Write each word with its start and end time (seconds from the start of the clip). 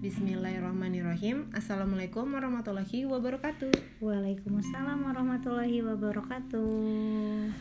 Bismillahirrahmanirrahim. 0.00 1.52
Assalamualaikum 1.52 2.24
warahmatullahi 2.32 3.04
wabarakatuh. 3.04 4.00
Waalaikumsalam 4.00 5.04
warahmatullahi 5.04 5.84
wabarakatuh. 5.84 6.72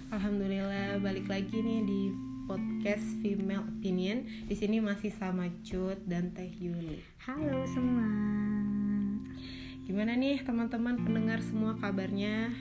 Alhamdulillah 0.07 1.03
balik 1.03 1.27
lagi 1.27 1.59
nih 1.59 1.83
di 1.83 2.01
podcast 2.47 3.03
Female 3.19 3.67
Opinion. 3.67 4.23
Di 4.47 4.55
sini 4.55 4.79
masih 4.79 5.11
sama 5.11 5.51
Cut 5.67 5.99
dan 6.07 6.31
Teh 6.31 6.47
Yuli. 6.63 7.03
Halo 7.27 7.67
semua. 7.67 8.07
Gimana 9.83 10.15
nih 10.15 10.39
teman-teman 10.39 10.95
pendengar 10.95 11.43
semua 11.43 11.75
kabarnya 11.75 12.55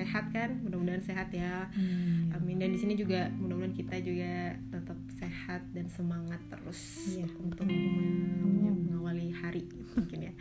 Sehat 0.00 0.24
kan? 0.32 0.50
Mudah-mudahan 0.64 1.04
sehat 1.04 1.28
ya 1.30 1.68
hmm. 1.76 2.32
Amin 2.32 2.56
Dan 2.56 2.72
di 2.72 2.78
sini 2.80 2.96
juga 2.96 3.28
mudah-mudahan 3.36 3.76
kita 3.76 4.00
juga 4.00 4.56
tetap 4.72 4.98
sehat 5.12 5.62
dan 5.76 5.86
semangat 5.92 6.40
terus 6.48 6.80
Iya. 7.20 7.28
Untuk 7.36 7.68
mengawali 7.68 9.28
hari 9.36 9.68
mungkin 9.92 10.32
ya 10.32 10.34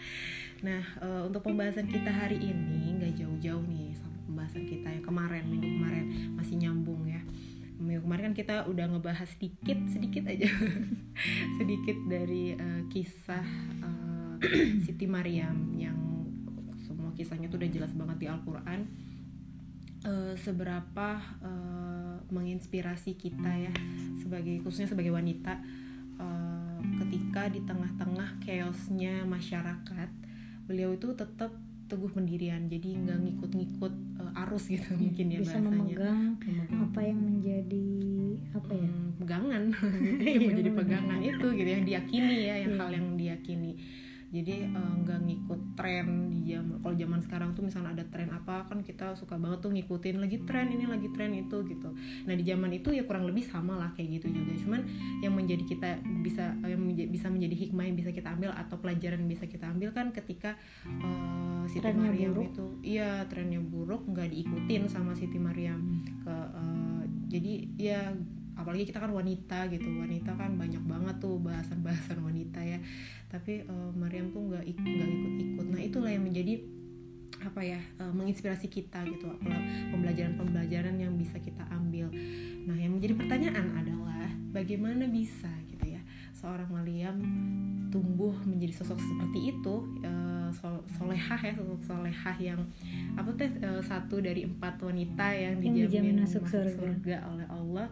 Nah 0.63 0.83
uh, 1.03 1.27
untuk 1.27 1.43
pembahasan 1.43 1.91
kita 1.91 2.11
hari 2.11 2.39
ini 2.39 2.95
nggak 2.99 3.19
jauh-jauh 3.19 3.63
nih 3.67 3.95
sama 3.95 4.19
pembahasan 4.27 4.63
kita 4.67 4.87
yang 4.91 5.03
kemarin 5.03 5.43
minggu 5.47 5.67
kemarin 5.67 6.05
masih 6.37 6.55
nyambung 6.61 7.01
ya 7.09 7.19
minggu 7.79 8.03
kemarin 8.03 8.23
kan 8.31 8.35
kita 8.35 8.55
udah 8.67 8.85
ngebahas 8.91 9.27
sedikit 9.39 9.79
sedikit 9.87 10.27
aja 10.27 10.51
sedikit 11.57 11.97
dari 12.05 12.53
uh, 12.59 12.83
kisah 12.91 13.47
uh, 13.81 14.35
Siti 14.83 15.07
Maryam 15.07 15.71
yang 15.73 15.97
semua 16.83 17.15
kisahnya 17.15 17.47
tuh 17.47 17.59
udah 17.59 17.71
jelas 17.71 17.91
banget 17.95 18.17
di 18.19 18.27
Al-Quran 18.27 18.79
uh, 20.01 20.33
seberapa 20.35 21.07
uh, 21.41 22.15
menginspirasi 22.29 23.15
kita 23.15 23.51
ya 23.59 23.73
sebagai 24.15 24.61
khususnya 24.61 24.87
sebagai 24.87 25.09
wanita 25.09 25.57
uh, 26.17 26.77
ketika 26.99 27.49
di 27.49 27.63
tengah-tengah 27.63 28.37
chaosnya 28.39 29.25
masyarakat 29.25 30.09
beliau 30.65 30.93
itu 30.93 31.09
tetap 31.13 31.49
teguh 31.89 32.13
pendirian. 32.13 32.69
Jadi 32.69 33.01
nggak 33.01 33.17
ngikut-ngikut 33.17 33.93
uh, 34.21 34.41
arus 34.45 34.69
gitu 34.69 34.93
mungkin 34.93 35.25
ya 35.33 35.39
Bisa 35.41 35.57
bahasanya. 35.57 35.73
memegang 35.73 36.21
Memegang. 36.37 36.79
apa 36.85 36.99
yang 37.01 37.19
menjadi 37.19 37.87
apa 38.53 38.71
ya? 38.71 38.85
Hmm, 38.85 39.09
pegangan. 39.17 39.63
Yang 40.29 40.43
menjadi 40.53 40.71
pegangan 40.77 41.19
itu 41.19 41.47
gitu 41.49 41.69
yang 41.69 41.83
diyakini 41.83 42.35
ya 42.45 42.55
yang 42.61 42.73
Iya. 42.73 42.79
hal 42.79 42.89
yang 42.93 43.07
diyakini 43.17 43.71
jadi 44.29 44.69
eh, 44.69 44.93
nggak 45.05 45.19
ngikut 45.25 45.61
tren 45.73 46.29
di 46.29 46.53
zaman 46.53 46.77
kalau 46.85 46.95
zaman 46.95 47.19
sekarang 47.25 47.49
tuh 47.57 47.65
misalnya 47.65 47.97
ada 47.97 48.05
tren 48.07 48.29
apa 48.29 48.69
kan 48.69 48.85
kita 48.85 49.17
suka 49.17 49.41
banget 49.41 49.59
tuh 49.65 49.73
ngikutin 49.73 50.21
lagi 50.21 50.37
tren 50.45 50.69
ini 50.69 50.85
lagi 50.85 51.09
tren 51.13 51.33
itu 51.33 51.57
gitu 51.65 51.89
nah 52.29 52.33
di 52.37 52.45
zaman 52.45 52.69
itu 52.69 52.93
ya 52.93 53.03
kurang 53.09 53.25
lebih 53.25 53.41
sama 53.41 53.77
lah 53.81 53.89
kayak 53.97 54.21
gitu 54.21 54.29
juga 54.29 54.53
cuman 54.61 54.81
yang 55.25 55.33
menjadi 55.33 55.63
kita 55.65 55.89
bisa 56.21 56.53
yang 56.61 56.81
menja- 56.81 57.09
bisa 57.09 57.27
menjadi 57.33 57.55
hikmah 57.57 57.83
yang 57.89 57.97
bisa 57.97 58.11
kita 58.13 58.29
ambil 58.29 58.53
atau 58.53 58.77
pelajaran 58.77 59.17
yang 59.25 59.31
bisa 59.33 59.45
kita 59.49 59.65
ambil 59.65 59.89
kan 59.91 60.13
ketika 60.13 60.53
eh, 60.85 61.63
Siti 61.65 61.81
Trennya 61.81 62.13
Maryam 62.13 62.33
buruk. 62.37 62.45
itu 62.53 62.65
iya 62.85 63.25
trennya 63.25 63.61
buruk 63.61 64.05
nggak 64.09 64.29
diikutin 64.29 64.85
sama 64.89 65.17
Siti 65.17 65.41
Maryam 65.41 66.05
ke 66.21 66.35
eh, 66.53 67.03
jadi 67.29 67.53
ya 67.77 68.01
apalagi 68.59 68.83
kita 68.83 68.99
kan 68.99 69.09
wanita 69.09 69.65
gitu. 69.69 69.87
Wanita 69.89 70.35
kan 70.35 70.53
banyak 70.53 70.83
banget 70.83 71.15
tuh 71.17 71.39
bahasan-bahasan 71.39 72.19
wanita 72.19 72.59
ya. 72.59 72.77
Tapi 73.27 73.63
eh, 73.63 73.89
Maryam 73.95 74.29
tuh 74.29 74.43
nggak 74.45 74.63
ik- 74.63 74.77
nggak 74.77 75.09
ikut-ikut. 75.09 75.65
Nah 75.65 75.79
itulah 75.79 76.11
yang 76.11 76.21
menjadi 76.21 76.59
apa 77.39 77.63
ya 77.63 77.79
eh, 77.79 78.11
menginspirasi 78.11 78.67
kita 78.67 78.99
gitu 79.07 79.31
pembelajaran-pembelajaran 79.89 80.95
yang 80.95 81.15
bisa 81.15 81.39
kita 81.39 81.63
ambil. 81.69 82.11
Nah 82.67 82.75
yang 82.75 82.95
menjadi 82.95 83.15
pertanyaan 83.15 83.65
adalah 83.73 84.27
bagaimana 84.51 85.07
bisa 85.07 85.47
gitu 85.67 85.85
ya 85.87 86.01
seorang 86.33 86.67
Maryam 86.67 87.15
tumbuh 87.89 88.33
menjadi 88.43 88.73
sosok 88.75 88.97
seperti 88.97 89.53
itu 89.53 89.75
sol- 90.49 90.81
solehah 90.89 91.37
ya 91.37 91.53
sosok 91.53 91.81
solehah 91.85 92.37
yang 92.41 92.57
apa 93.13 93.29
tuh 93.33 93.45
eh, 93.45 93.81
satu 93.85 94.17
dari 94.17 94.41
empat 94.43 94.81
wanita 94.81 95.29
yang 95.29 95.61
Yang 95.61 95.85
dijamin 95.85 95.85
dijamin 95.85 96.15
masuk 96.25 96.43
surga. 96.49 96.73
surga 96.73 97.15
oleh 97.29 97.47
Allah 97.47 97.87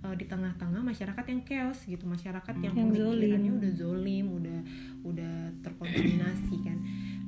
eh, 0.00 0.14
di 0.14 0.24
tengah-tengah 0.24 0.80
masyarakat 0.80 1.24
yang 1.26 1.40
chaos 1.42 1.80
gitu 1.84 2.04
masyarakat 2.04 2.54
yang, 2.58 2.74
Yang 2.74 2.88
pemikirannya 2.94 3.50
zolim. 3.50 3.58
udah 3.58 3.72
zolim 3.74 4.26
udah 4.32 4.58
udah 5.04 5.34
terkontaminasi 5.60 6.56
kan. 6.62 6.78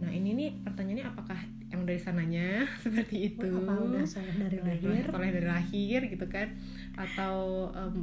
Nah 0.01 0.09
ini 0.09 0.31
nih 0.33 0.51
pertanyaannya 0.63 1.07
apakah 1.07 1.39
yang 1.71 1.83
dari 1.85 2.01
sananya? 2.01 2.67
Seperti 2.85 3.35
itu. 3.35 3.47
apa 3.47 3.73
udah 3.77 4.03
soleh 4.03 4.35
dari 4.35 4.59
lahir? 4.59 5.03
soleh 5.07 5.31
dari 5.31 5.47
lahir 5.47 6.01
gitu 6.07 6.27
kan? 6.27 6.49
Atau 6.97 7.35
em, 7.73 7.95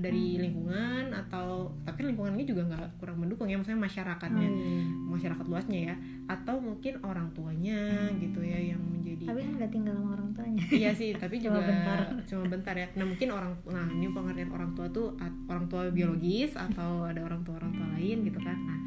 dari 0.00 0.40
lingkungan 0.40 1.12
atau 1.12 1.68
tapi 1.84 2.08
lingkungannya 2.08 2.44
juga 2.44 2.62
nggak 2.66 2.98
kurang 2.98 3.20
mendukung 3.20 3.46
ya 3.46 3.56
maksudnya 3.56 3.78
Oh, 3.80 3.84
masyarakatnya 3.84 4.48
iya. 4.48 4.82
masyarakat 5.08 5.44
luasnya 5.46 5.80
ya 5.92 5.94
atau 6.26 6.56
mungkin 6.58 6.94
orang 7.02 7.28
tuanya 7.32 8.08
gitu 8.16 8.40
ya 8.40 8.56
yang 8.72 8.80
menjadi 8.80 9.24
tapi 9.28 9.40
kan 9.44 9.52
gak 9.60 9.72
tinggal 9.72 9.94
sama 9.94 10.10
orang 10.16 10.30
tuanya. 10.32 10.62
Iya 10.72 10.90
sih 10.96 11.10
tapi 11.12 11.36
Cuma 11.42 11.60
juga 11.60 11.60
bentar. 11.68 11.98
cuma 12.24 12.44
bentar 12.48 12.74
ya. 12.74 12.88
Nah 12.96 13.04
mungkin 13.04 13.28
orang 13.30 13.52
nah 13.68 13.86
ini 13.92 14.06
pengertian 14.10 14.50
orang 14.50 14.70
tua 14.72 14.86
tuh 14.88 15.12
orang 15.46 15.66
tua 15.68 15.92
biologis 15.92 16.56
atau 16.56 17.04
ada 17.04 17.20
orang 17.20 17.44
tua 17.44 17.60
orang 17.60 17.72
tua 17.76 17.86
lain 18.00 18.24
gitu 18.24 18.40
kan. 18.40 18.56
Nah 18.56 18.78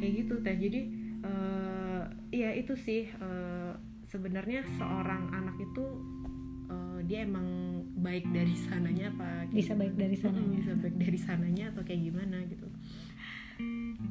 kayak 0.00 0.12
gitu 0.24 0.34
teh. 0.40 0.56
Jadi 0.56 0.80
eh 1.20 2.02
iya 2.32 2.50
itu 2.56 2.72
sih 2.72 3.04
eh, 3.04 3.72
sebenarnya 4.08 4.64
seorang 4.78 5.28
anak 5.30 5.56
itu 5.60 5.84
eh, 6.70 6.98
dia 7.04 7.28
emang 7.28 7.79
baik 8.00 8.24
dari 8.28 8.54
sananya 8.54 9.06
apa 9.08 9.28
kayak 9.46 9.54
Bisa 9.54 9.72
baik 9.74 9.94
dari 9.94 10.16
sananya. 10.16 10.56
bisa 10.56 10.72
baik 10.74 10.96
dari 10.96 11.18
sananya 11.18 11.64
atau 11.70 11.82
kayak 11.82 12.00
gimana 12.02 12.36
gitu. 12.44 12.66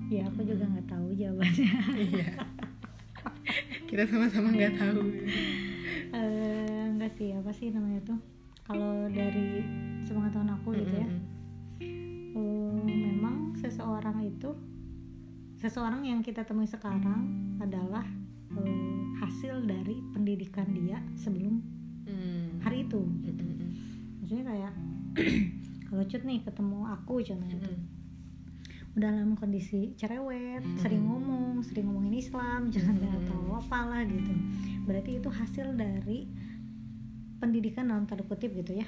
Ya 0.07 0.21
aku 0.23 0.41
juga 0.43 0.65
nggak 0.65 0.87
tahu 0.87 1.07
jawabannya. 1.11 1.71
Iya. 1.97 2.29
Kita 3.85 4.03
sama-sama 4.05 4.49
nggak 4.49 4.75
tahu. 4.75 5.01
Eh, 6.09 6.83
enggak 6.87 7.11
sih 7.11 7.33
apa 7.33 7.49
sih 7.49 7.69
namanya 7.69 8.01
tuh? 8.05 8.19
Kalau 8.63 9.09
dari 9.09 9.65
sepengetahuan 10.03 10.53
aku 10.53 10.69
gitu 10.75 10.95
ya. 10.95 11.09
Eh, 11.79 12.81
memang 12.85 13.57
seseorang 13.57 14.21
itu 14.21 14.53
seseorang 15.55 16.01
yang 16.01 16.21
kita 16.21 16.45
temui 16.45 16.63
sekarang 16.63 17.25
adalah 17.57 18.05
eh, 18.55 18.97
hasil 19.17 19.65
dari 19.65 19.97
pendidikan 20.11 20.69
dia 20.69 21.01
sebelum 21.15 21.61
Mm. 22.09 22.65
hari 22.65 22.89
itu 22.89 22.97
Mm-mm. 22.97 23.48
Maksudnya 24.29 24.45
kayak 24.45 24.73
kalau 25.89 26.03
cut 26.05 26.21
nih 26.21 26.45
ketemu 26.45 26.77
aku 26.85 27.13
contohnya 27.17 27.57
tuh 27.57 27.73
Mm-mm. 27.73 28.93
udah 28.93 29.09
dalam 29.09 29.33
kondisi 29.33 29.97
cerewet 29.97 30.61
Hmm. 30.61 30.77
sering 30.77 31.01
ngomong 31.01 31.65
sering 31.65 31.89
ngomongin 31.89 32.13
Islam 32.13 32.69
contohnya 32.69 33.09
Hmm. 33.09 33.25
atau 33.25 33.39
apalah 33.57 34.05
gitu 34.05 34.29
berarti 34.85 35.17
itu 35.17 35.29
hasil 35.33 35.73
dari 35.73 36.29
pendidikan 37.37 37.89
dalam 37.89 38.05
tanda 38.05 38.21
kutip 38.21 38.53
gitu 38.53 38.77
ya 38.77 38.85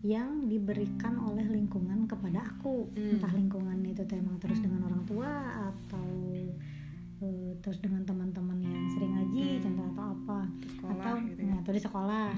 yang 0.00 0.48
diberikan 0.48 1.20
oleh 1.20 1.44
lingkungan 1.44 2.08
kepada 2.08 2.40
aku 2.40 2.88
Hmm. 2.96 3.20
entah 3.20 3.36
lingkungan 3.36 3.84
itu 3.84 4.00
emang 4.10 4.40
terus 4.40 4.64
dengan 4.64 4.88
orang 4.88 5.04
tua 5.04 5.28
atau 5.68 6.08
eh, 7.20 7.52
terus 7.58 7.78
dengan 7.78 8.02
teman-teman 8.02 8.58
yang 8.58 8.88
sering 8.90 9.12
ngaji 9.12 9.44
Hmm. 9.50 9.62
contoh 9.62 9.86
atau 9.90 10.04
apa 10.10 10.38
Sekolah 10.66 10.94
atau 10.96 11.14
gitu 11.22 11.38
ya. 11.38 11.46
nah, 11.46 11.56
atau 11.58 11.70
di 11.70 11.80
sekolah 11.80 12.28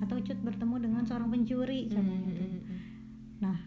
atau 0.00 0.16
cut 0.20 0.38
bertemu 0.40 0.76
dengan 0.80 1.02
seorang 1.02 1.28
pencuri 1.28 1.80
contohnya 1.86 2.30
tuh 2.30 2.48
Mm-mm. 2.50 2.78
Nah, 3.36 3.58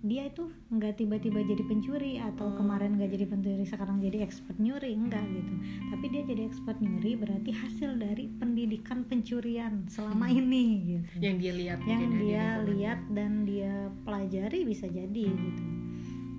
dia 0.00 0.22
itu 0.22 0.44
nggak 0.68 0.94
tiba-tiba 0.96 1.40
jadi 1.42 1.62
pencuri 1.62 2.12
atau 2.18 2.46
Oh. 2.46 2.54
kemarin 2.54 2.92
nggak 2.94 3.08
jadi 3.10 3.24
pencuri 3.26 3.64
sekarang 3.64 3.98
jadi 3.98 4.20
expert 4.20 4.56
nyuri 4.56 4.92
enggak 4.92 5.24
gitu. 5.26 5.54
Tapi 5.88 6.04
dia 6.08 6.22
jadi 6.22 6.42
expert 6.44 6.76
nyuri 6.78 7.12
berarti 7.14 7.50
hasil 7.50 7.96
dari 7.96 8.28
pendidikan 8.30 9.02
pencurian 9.02 9.84
selama 9.86 10.26
Hmm. 10.26 10.38
ini 10.38 10.64
gitu. 10.94 11.08
yang 11.20 11.36
dia 11.38 11.52
lihat 11.52 11.78
Yang 11.82 11.88
ya 11.96 12.04
di 12.06 12.16
dia 12.22 12.44
lihat 12.66 13.00
dan 13.10 13.30
dia 13.44 13.72
pelajari 14.02 14.60
bisa 14.62 14.86
jadi 14.86 15.24
gitu. 15.24 15.62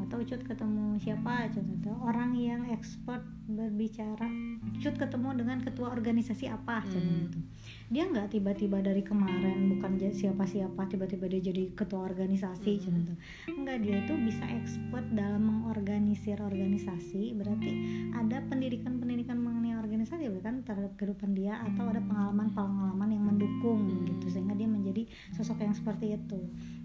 Atau 0.05 0.21
cut 0.21 0.45
ketemu 0.45 1.01
siapa 1.01 1.49
contohnya 1.49 1.97
orang 1.97 2.37
yang 2.37 2.61
expert 2.69 3.25
berbicara 3.45 4.29
cut 4.77 4.93
ketemu 4.95 5.33
dengan 5.35 5.57
ketua 5.61 5.89
organisasi 5.89 6.45
apa 6.45 6.85
contohnya 6.85 7.09
Hmm. 7.09 7.25
gitu 7.25 7.39
dia 7.85 8.05
nggak 8.05 8.29
tiba-tiba 8.31 8.81
dari 8.81 9.01
kemarin 9.01 9.69
bukan 9.69 9.97
siapa-siapa 9.97 10.77
tiba-tiba 10.85 11.25
dia 11.25 11.41
jadi 11.43 11.73
ketua 11.73 12.05
organisasi 12.05 12.77
Hmm. 12.77 12.85
contoh 12.85 13.17
enggak 13.51 13.77
dia 13.81 13.95
itu 13.99 14.13
bisa 14.21 14.45
expert 14.47 15.05
dalam 15.11 15.41
mengorganisir 15.41 16.37
organisasi 16.37 17.33
berarti 17.33 17.69
ada 18.13 18.45
pendidikan-pendidikan 18.45 19.41
mengenai 19.41 19.73
organisasi 19.75 20.29
bukan 20.31 20.61
terhadap 20.61 20.93
kehidupan 20.95 21.33
dia 21.33 21.57
atau 21.65 21.89
ada 21.89 21.99
pengalaman-pengalaman 21.99 23.09
yang 23.09 23.25
mendukung 23.25 23.89
Hmm. 23.89 24.05
gitu 24.05 24.29
sehingga 24.29 24.53
dia 24.53 24.69
menjadi 24.69 24.84
sosok 25.33 25.61
yang 25.63 25.75
seperti 25.75 26.15
itu. 26.15 26.39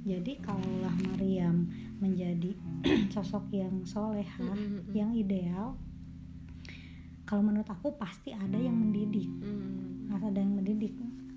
Jadi 0.04 0.40
kalaulah 0.40 0.94
Maryam 1.10 1.68
menjadi 2.00 2.56
sosok 3.14 3.52
yang 3.52 3.84
soleha 3.84 4.50
Mm-mm. 4.50 4.90
yang 4.96 5.12
ideal. 5.12 5.76
Kalau 7.28 7.46
menurut 7.46 7.68
aku 7.68 7.94
pasti 7.94 8.34
ada 8.34 8.58
yang 8.58 8.74
mendidik. 8.74 9.28
Mm. 9.28 10.10
harus 10.10 10.26
ada 10.26 10.42
yang 10.42 10.58
mendidik? 10.58 10.94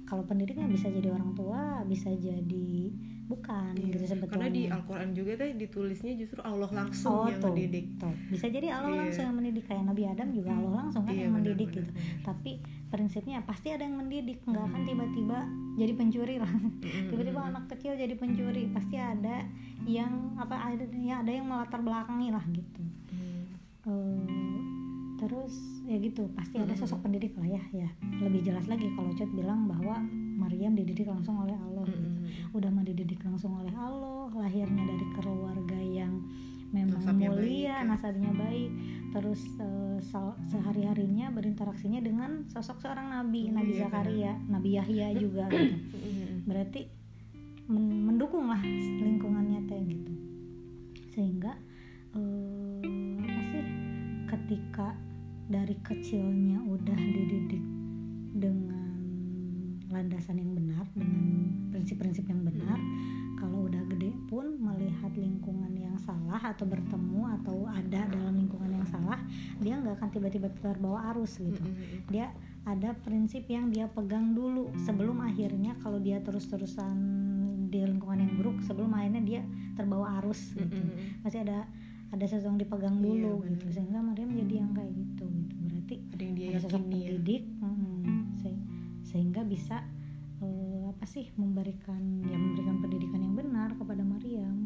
Kalau 0.10 0.26
pendidiknya 0.26 0.66
bisa 0.66 0.90
jadi 0.90 1.14
orang 1.14 1.38
tua 1.38 1.86
bisa 1.86 2.10
jadi 2.10 2.90
bukan 3.26 3.72
Iya, 3.72 3.88
gitu 3.90 4.06
sebetulnya 4.06 4.32
karena 4.36 4.48
di 4.50 4.64
Al-Quran 4.68 5.10
juga 5.12 5.32
teh 5.36 5.52
ditulisnya 5.54 6.14
justru 6.14 6.40
Allah 6.40 6.68
langsung 6.70 7.14
oh 7.16 7.26
yang 7.26 7.40
tuh, 7.40 7.50
mendidik 7.50 7.86
tuh. 7.96 8.14
bisa 8.28 8.46
jadi 8.48 8.68
Allah 8.70 8.90
Iya. 8.90 9.00
langsung 9.02 9.24
yang 9.24 9.38
mendidik 9.38 9.64
kayak 9.64 9.84
Nabi 9.84 10.04
Adam 10.06 10.28
juga 10.30 10.52
Allah 10.52 10.72
langsung 10.78 11.02
kan 11.02 11.12
Iya, 11.12 11.22
yang 11.22 11.32
benar, 11.32 11.40
mendidik 11.42 11.68
benar, 11.68 11.80
gitu 11.80 11.92
benar. 11.94 12.20
tapi 12.22 12.52
prinsipnya 12.86 13.38
pasti 13.42 13.68
ada 13.70 13.82
yang 13.82 13.96
mendidik 13.96 14.38
nggak 14.44 14.60
akan 14.62 14.76
Hmm. 14.76 14.86
tiba-tiba 14.86 15.40
jadi 15.74 15.94
pencuri 15.94 16.36
lah 16.38 16.52
Mm-mm. 16.52 17.08
tiba-tiba 17.10 17.40
anak 17.44 17.64
kecil 17.68 17.92
jadi 17.96 18.14
pencuri 18.14 18.64
pasti 18.70 18.96
ada 18.96 19.36
yang 19.84 20.12
apa 20.36 20.54
ada 20.56 20.84
ya 20.94 21.20
ada 21.20 21.32
yang 21.32 21.46
melatar 21.46 21.80
belakangi 21.80 22.30
lah 22.30 22.44
gitu 22.50 22.82
Mm. 23.14 23.44
Eh, 23.84 24.64
terus 25.24 25.56
ya 25.84 25.96
gitu 25.96 26.28
pasti 26.32 26.58
ada 26.58 26.74
sosok 26.74 27.00
pendidik 27.02 27.32
lah 27.34 27.48
ya 27.50 27.64
ya. 27.74 27.90
Lebih 28.20 28.44
jelas 28.44 28.68
lagi 28.68 28.92
kalau 28.92 29.12
Cut 29.14 29.32
bilang 29.32 29.66
bahwa 29.66 30.04
Maryam 30.36 30.74
dididik 30.74 31.08
langsung 31.08 31.40
oleh 31.40 31.56
Allah 31.56 31.86
gitu. 31.86 32.10
Udah 32.52 32.70
mah 32.70 32.84
dididik 32.84 33.22
langsung 33.22 33.56
oleh 33.56 33.72
Allah 33.72 34.28
lahirnya 34.30 34.84
dari 34.84 35.06
keluarga 35.14 35.80
yang 35.80 36.20
memang 36.70 37.00
Nasabnya 37.00 37.30
mulia 37.30 37.40
baik, 37.40 37.64
ya. 37.64 37.78
nasabnya 37.86 38.32
baik. 38.34 38.72
Terus 39.10 39.42
eh, 39.56 39.98
sal- 40.02 40.40
sehari-harinya 40.44 41.30
berinteraksinya 41.30 42.00
dengan 42.00 42.44
sosok 42.48 42.82
seorang 42.82 43.08
nabi 43.10 43.48
Oh, 43.48 43.56
Nabi 43.56 43.72
iya, 43.72 43.82
Zakaria 43.86 44.34
Nabi 44.44 44.70
Yahya 44.74 45.08
juga 45.16 45.46
gitu. 45.54 45.98
Berarti 46.44 46.82
men- 47.66 48.04
mendukung 48.04 48.50
lah 48.50 48.60
lingkungannya 49.00 49.64
teh 49.64 49.82
gitu. 49.82 50.14
Sehingga 51.10 51.54
eh, 52.12 52.82
apa 53.22 53.42
sih 53.46 53.64
ketika 54.26 54.98
dari 55.46 55.76
kecilnya 55.80 56.64
udah 56.64 56.96
dididik 56.96 57.64
dengan 58.34 58.90
landasan 59.88 60.40
yang 60.40 60.52
benar 60.54 60.86
dengan 60.92 61.22
prinsip-prinsip 61.70 62.26
yang 62.26 62.42
benar. 62.42 62.80
Kalau 63.38 63.68
udah 63.68 63.84
gede 63.92 64.16
pun 64.26 64.56
melihat 64.56 65.12
lingkungan 65.14 65.76
yang 65.76 66.00
salah 66.00 66.40
atau 66.40 66.64
bertemu 66.64 67.28
atau 67.42 67.68
ada 67.68 68.08
dalam 68.08 68.34
lingkungan 68.34 68.72
yang 68.72 68.88
salah 68.88 69.20
dia 69.60 69.76
nggak 69.76 70.00
akan 70.00 70.10
tiba-tiba 70.10 70.48
terbawa 70.58 71.12
arus 71.14 71.38
gitu. 71.38 71.60
Mm-mm. 71.60 72.08
dia 72.08 72.32
ada 72.64 72.96
prinsip 72.96 73.44
yang 73.52 73.68
dia 73.68 73.92
pegang 73.92 74.32
dulu. 74.32 74.72
Sebelum 74.80 75.20
akhirnya 75.20 75.76
kalau 75.84 76.00
dia 76.00 76.24
terus-terusan 76.24 76.96
di 77.68 77.84
lingkungan 77.84 78.22
yang 78.22 78.34
buruk 78.38 78.58
sebelum 78.64 78.94
akhirnya 78.94 79.22
dia 79.22 79.42
terbawa 79.74 80.22
arus 80.22 80.54
gitu. 80.54 80.78
masih 81.26 81.42
ada 81.42 81.66
ada 82.14 82.22
sesuatu 82.24 82.54
yang 82.54 82.62
dipegang 82.62 82.96
Iya, 82.96 83.04
dulu 83.04 83.32
benar. 83.42 83.52
gitu. 83.58 83.66
sehingga 83.74 84.00
Maryam 84.00 84.30
jadi 84.38 84.54
yang 84.62 84.72
kayak 84.72 84.94
gitu 84.94 85.23
berarti 85.94 86.16
ada 86.16 86.24
yang 86.24 86.36
dia 86.36 86.48
ada 86.50 86.60
sosok 86.64 86.74
ya. 86.74 86.80
pendidik 86.80 87.44
mm, 87.62 88.04
se- 88.40 88.64
sehingga 89.04 89.42
bisa 89.46 89.78
eh, 90.42 90.84
apa 90.90 91.06
sih 91.06 91.30
memberikan 91.38 92.02
ya 92.26 92.38
memberikan 92.38 92.82
pendidikan 92.82 93.20
yang 93.22 93.36
benar 93.38 93.70
kepada 93.78 94.02
Maryam. 94.02 94.58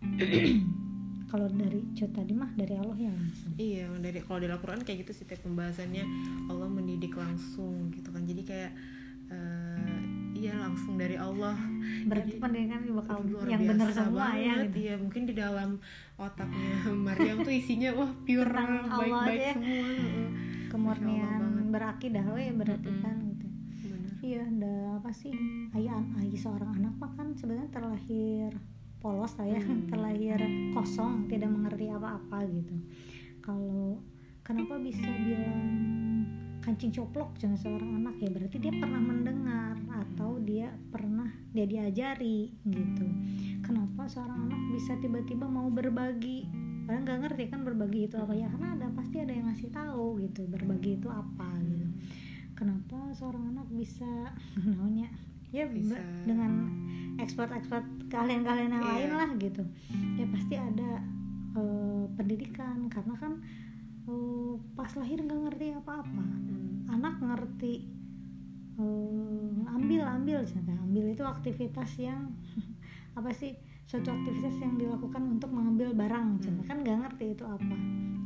Kalau 1.30 1.46
dari 1.46 1.86
Cut 1.94 2.10
tadi 2.10 2.34
mah 2.34 2.50
dari 2.58 2.74
Allah 2.74 2.98
ya 2.98 3.12
langsung. 3.14 3.54
Iya, 3.54 3.86
dari 4.02 4.18
kalau 4.18 4.42
di 4.42 4.50
Al-Quran 4.50 4.82
kayak 4.82 5.06
gitu 5.06 5.12
sih 5.14 5.30
tiap 5.30 5.38
pembahasannya 5.46 6.02
Allah 6.50 6.66
mendidik 6.66 7.14
langsung 7.14 7.86
gitu 7.94 8.10
kan. 8.10 8.26
Jadi 8.26 8.42
kayak 8.42 8.74
eh, 9.30 9.69
iya 10.40 10.54
langsung 10.58 10.96
dari 10.96 11.16
Allah. 11.16 11.52
berarti 12.02 12.30
Jadi, 12.30 12.40
pendidikan 12.40 12.80
bakal 12.94 13.18
luar 13.22 13.44
yang 13.44 13.60
benar 13.62 13.88
semua 13.90 14.28
ya 14.32 14.54
gitu 14.64 14.76
Iya, 14.80 14.94
mungkin 14.96 15.22
di 15.22 15.34
dalam 15.34 15.70
otaknya 16.16 16.74
Maryam 17.06 17.36
tuh 17.40 17.52
isinya 17.52 17.90
wah 17.92 18.08
pure 18.18 18.48
baik-baik 18.90 19.36
ya. 19.38 19.52
semua. 19.52 19.88
Kemurnian 20.68 21.42
berakidah 21.68 22.26
we 22.30 22.50
berarti 22.52 22.88
Mm-mm. 22.88 23.02
kan 23.02 23.16
gitu 23.26 23.46
iya 24.20 24.40
ada 24.42 24.74
apa 24.94 25.10
sih 25.10 25.32
ayah 25.72 25.96
ayah 26.16 26.38
seorang 26.38 26.70
anak 26.74 26.94
mah 26.94 27.10
kan 27.10 27.32
sebenarnya 27.32 27.70
terlahir 27.70 28.50
polos 28.96 29.32
lah 29.34 29.46
ya 29.46 29.58
Hmm. 29.58 29.86
terlahir 29.90 30.38
kosong 30.70 31.26
tidak 31.26 31.48
mengerti 31.48 31.88
apa-apa 31.88 32.44
gitu 32.46 32.76
kalau 33.40 33.98
kenapa 34.40 34.76
bisa 34.78 35.08
bilang 35.18 35.58
kancing 36.70 36.94
coplok 36.94 37.34
dengan 37.34 37.58
seorang 37.58 37.98
anak 37.98 38.14
ya 38.22 38.30
berarti 38.30 38.56
dia 38.56 38.70
pernah 38.70 39.02
mendengar 39.02 39.74
atau 39.90 40.38
dia 40.38 40.70
pernah 40.94 41.26
dia 41.50 41.66
diajari 41.66 42.54
gitu 42.62 43.06
kenapa 43.60 44.06
seorang 44.06 44.46
anak 44.46 44.62
bisa 44.70 44.94
tiba-tiba 44.96 45.50
mau 45.50 45.66
berbagi 45.66 46.46
padahal 46.86 47.02
nggak 47.02 47.18
ngerti 47.26 47.42
kan 47.50 47.66
berbagi 47.66 48.06
itu 48.06 48.14
apa 48.14 48.38
ya 48.38 48.46
karena 48.46 48.78
ada 48.78 48.86
pasti 48.94 49.18
ada 49.18 49.34
yang 49.34 49.50
ngasih 49.50 49.66
tahu 49.68 50.22
gitu 50.22 50.46
berbagi 50.46 50.94
itu 50.94 51.10
apa 51.10 51.48
gitu 51.58 51.86
kenapa 52.54 52.98
seorang 53.10 53.50
anak 53.50 53.66
bisa 53.74 54.30
namanya 54.62 55.10
ya 55.50 55.66
Bisa. 55.66 55.98
dengan 56.22 56.70
ekspor-ekspor 57.18 57.82
keahlian-keahlian 58.06 58.70
yang 58.70 58.84
Iya. 58.86 58.92
lain 58.94 59.10
lah 59.18 59.30
gitu 59.42 59.62
ya 60.14 60.26
pasti 60.30 60.54
ada 60.54 61.02
eh, 61.50 62.04
pendidikan 62.14 62.86
karena 62.86 63.18
kan 63.18 63.42
eh, 64.02 64.52
pas 64.72 64.90
lahir 64.94 65.18
nggak 65.18 65.40
ngerti 65.46 65.66
apa-apa 65.74 66.22
Hmm. 66.22 66.86
anak 66.90 67.14
ngerti 67.18 67.86
eh, 68.76 69.50
ambil 69.68 70.02
ambil 70.04 70.38
misalnya. 70.40 70.76
ambil 70.80 71.04
itu 71.08 71.22
aktivitas 71.22 71.90
yang 71.96 72.32
apa 73.18 73.30
sih 73.30 73.52
suatu 73.84 74.06
aktivitas 74.08 74.54
yang 74.56 74.74
dilakukan 74.76 75.22
untuk 75.28 75.50
mengambil 75.50 75.90
barang. 75.92 76.38
Hmm. 76.38 76.62
kan 76.62 76.76
nggak 76.78 76.98
ngerti 77.00 77.34
itu 77.34 77.44
apa 77.44 77.74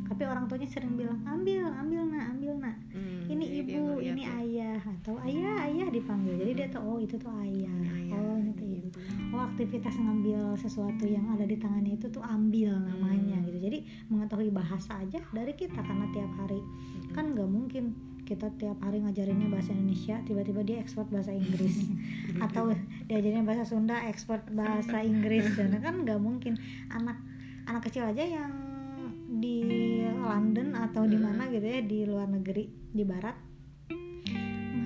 tapi 0.04 0.22
orang 0.22 0.44
tuanya 0.44 0.68
sering 0.68 0.94
bilang 0.94 1.16
ambil 1.24 1.64
ambil 1.74 2.04
nak 2.06 2.24
ambil 2.30 2.52
nak 2.60 2.76
Hmm, 2.94 3.24
ini 3.26 3.44
ibu 3.58 3.80
ini 3.98 4.22
ya. 4.22 4.36
ayah 4.36 4.80
atau 4.92 5.16
ayah 5.18 5.64
ayah 5.64 5.88
dipanggil 5.88 6.36
jadi 6.36 6.52
dia 6.54 6.66
tuh 6.68 6.84
oh 6.84 6.98
itu 6.98 7.16
tuh 7.16 7.32
ayah 7.34 7.72
ayah, 7.90 8.12
oh 8.12 8.36
ini 8.36 8.52
tuh 8.52 8.66
ibu 8.68 8.73
gitu. 8.96 9.10
oh 9.30 9.42
aktivitas 9.44 9.94
ngambil 9.94 10.54
sesuatu 10.54 11.04
yang 11.04 11.26
ada 11.28 11.42
di 11.42 11.54
tangannya 11.54 11.94
itu 11.94 12.06
tuh 12.08 12.20
ambil 12.20 12.74
namanya 12.78 13.36
Hmm. 13.36 13.46
gitu 13.46 13.58
jadi 13.60 13.78
mengetahui 14.08 14.50
bahasa 14.50 14.96
aja 14.96 15.20
dari 15.30 15.52
kita 15.52 15.78
karena 15.78 16.06
tiap 16.10 16.30
hari 16.36 16.58
Hmm. 16.58 17.12
kan 17.12 17.24
nggak 17.30 17.46
mungkin 17.46 17.84
kita 18.24 18.48
tiap 18.56 18.80
hari 18.80 18.98
ngajarinnya 18.98 19.52
bahasa 19.52 19.70
Indonesia 19.70 20.16
tiba-tiba 20.24 20.64
dia 20.64 20.80
ekspor 20.80 21.04
bahasa 21.06 21.28
Inggris 21.30 21.84
atau 22.44 22.72
diajarinnya 23.04 23.44
bahasa 23.44 23.68
Sunda 23.68 24.00
ekspor 24.08 24.40
bahasa 24.48 25.00
Inggris 25.00 25.44
dan 25.60 25.76
kan 25.78 26.00
nggak 26.02 26.16
mungkin 26.16 26.56
anak 26.88 27.20
anak 27.64 27.84
kecil 27.84 28.08
aja 28.08 28.24
yang 28.24 28.52
di 29.34 29.60
London 30.06 30.72
atau 30.72 31.04
di 31.04 31.18
mana 31.18 31.50
gitu 31.50 31.64
ya 31.64 31.80
di 31.82 32.06
luar 32.06 32.30
negeri 32.30 32.64
di 32.88 33.04
barat 33.04 33.34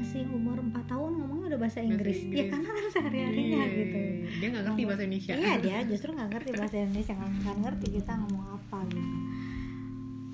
masih 0.09 0.25
umur 0.33 0.57
4 0.57 0.89
tahun 0.89 1.11
ngomongnya 1.21 1.47
udah 1.53 1.61
bahasa 1.61 1.85
Inggris, 1.85 2.17
ya 2.17 2.25
Inggris. 2.25 2.49
karena 2.49 2.69
kan 2.73 2.87
sehari-harinya 2.97 3.61
Iya, 3.61 3.77
gitu. 3.77 3.99
Dia 4.41 4.47
nggak 4.49 4.65
ngerti 4.65 4.83
bahasa 4.89 5.03
Indonesia. 5.05 5.33
iya 5.37 5.53
dia 5.61 5.79
justru 5.93 6.09
nggak 6.17 6.31
ngerti 6.33 6.51
bahasa 6.57 6.77
Indonesia. 6.81 7.15
Nggak 7.21 7.57
ngerti 7.61 7.87
kita 7.93 8.13
ngomong 8.17 8.45
apa 8.57 8.79
gitu. 8.89 9.13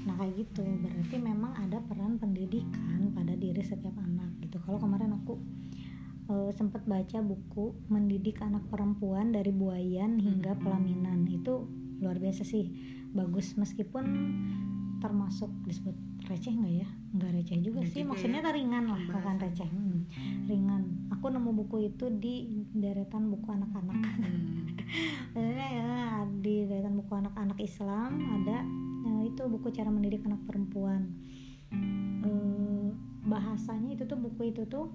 Nah 0.07 0.15
kayak 0.15 0.35
gitu. 0.39 0.63
Berarti 0.79 1.17
memang 1.19 1.53
ada 1.59 1.79
peran 1.83 2.13
pendidikan 2.23 2.99
pada 3.11 3.35
diri 3.35 3.63
setiap 3.67 3.99
anak 3.99 4.31
gitu. 4.39 4.63
Kalau 4.63 4.79
kemarin 4.79 5.11
aku 5.11 5.43
eh, 6.31 6.51
sempat 6.55 6.87
baca 6.87 7.19
buku 7.19 7.75
mendidik 7.91 8.39
anak 8.47 8.63
perempuan 8.71 9.35
dari 9.35 9.51
buayan 9.51 10.23
hingga 10.23 10.55
pelaminan. 10.55 11.27
Itu 11.27 11.67
luar 11.99 12.23
biasa 12.23 12.47
sih. 12.47 12.71
Bagus. 13.11 13.59
Meskipun 13.59 14.07
termasuk 15.03 15.51
disebut 15.67 15.99
receh 16.25 16.53
nggak 16.53 16.75
ya 16.81 16.89
nggak 17.15 17.31
receh 17.37 17.59
juga 17.61 17.79
Nggak 17.85 17.93
sih 17.93 18.03
maksudnya 18.03 18.41
ya, 18.41 18.51
ringan 18.51 18.85
lah 18.89 19.01
bukan 19.01 19.13
pembahasan. 19.21 19.45
receh 19.45 19.69
Hmm, 19.69 19.99
ringan 20.49 20.83
aku 21.13 21.27
nemu 21.29 21.51
buku 21.53 21.77
itu 21.93 22.05
di 22.17 22.35
deretan 22.73 23.29
buku 23.29 23.49
anak-anak 23.49 23.97
Hmm. 24.15 24.65
Sebenarnya 25.35 25.69
ya 25.75 25.93
di 26.41 26.65
deretan 26.65 26.95
buku 26.95 27.13
anak-anak 27.13 27.59
Islam 27.59 28.11
ada 28.41 28.63
eh, 29.05 29.23
itu 29.29 29.43
buku 29.45 29.69
cara 29.71 29.91
mendidik 29.91 30.25
anak 30.25 30.41
perempuan. 30.47 31.13
Eh, 32.25 32.89
bahasanya 33.25 33.97
itu 33.97 34.05
tuh 34.05 34.17
buku 34.17 34.55
itu 34.55 34.63
tuh 34.65 34.93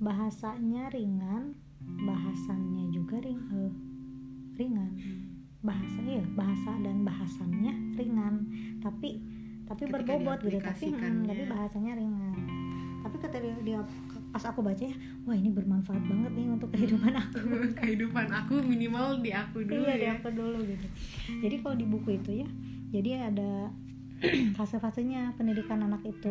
bahasanya 0.00 0.88
ringan, 0.90 1.54
bahasannya 1.82 2.88
juga 2.88 3.20
ring, 3.20 3.40
eh, 3.52 3.72
ringan. 4.56 4.92
Bahasa 5.60 6.00
ya 6.00 6.24
bahasa 6.32 6.72
dan 6.80 7.04
bahasannya 7.04 8.00
ringan, 8.00 8.34
tapi 8.80 9.20
tapi 9.70 9.86
Ketika 9.86 10.18
berbobot 10.18 10.38
gitu, 10.42 10.58
tapi 10.58 10.86
hmm, 10.90 11.30
tapi 11.30 11.42
bahasanya 11.46 11.94
ringan. 11.94 12.34
Tapi 13.06 13.16
ketika 13.22 13.38
dia, 13.62 13.78
pas 14.34 14.42
aku 14.42 14.66
baca 14.66 14.82
ya, 14.82 14.96
wah 15.22 15.36
ini 15.38 15.54
bermanfaat 15.54 16.02
banget 16.10 16.32
nih 16.34 16.46
untuk 16.50 16.74
kehidupan 16.74 17.14
aku. 17.14 17.38
kehidupan 17.78 18.26
aku 18.34 18.54
minimal 18.66 19.22
di 19.22 19.30
aku 19.30 19.62
dulu 19.62 19.86
iya 19.86 19.94
di 19.94 20.06
ya. 20.10 20.14
aku 20.18 20.28
dulu 20.34 20.58
gitu 20.66 20.86
jadi 21.42 21.54
kalau 21.62 21.76
di 21.78 21.86
buku 21.86 22.08
itu 22.18 22.30
ya 22.42 22.48
jadi 22.90 23.30
ada 23.30 23.70
fase-fasenya 24.58 25.34
pendidikan 25.38 25.82
anak 25.82 26.02
itu 26.04 26.30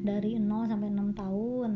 dari 0.00 0.38
0 0.40 0.70
sampai 0.70 0.88
6 0.90 1.20
tahun 1.20 1.70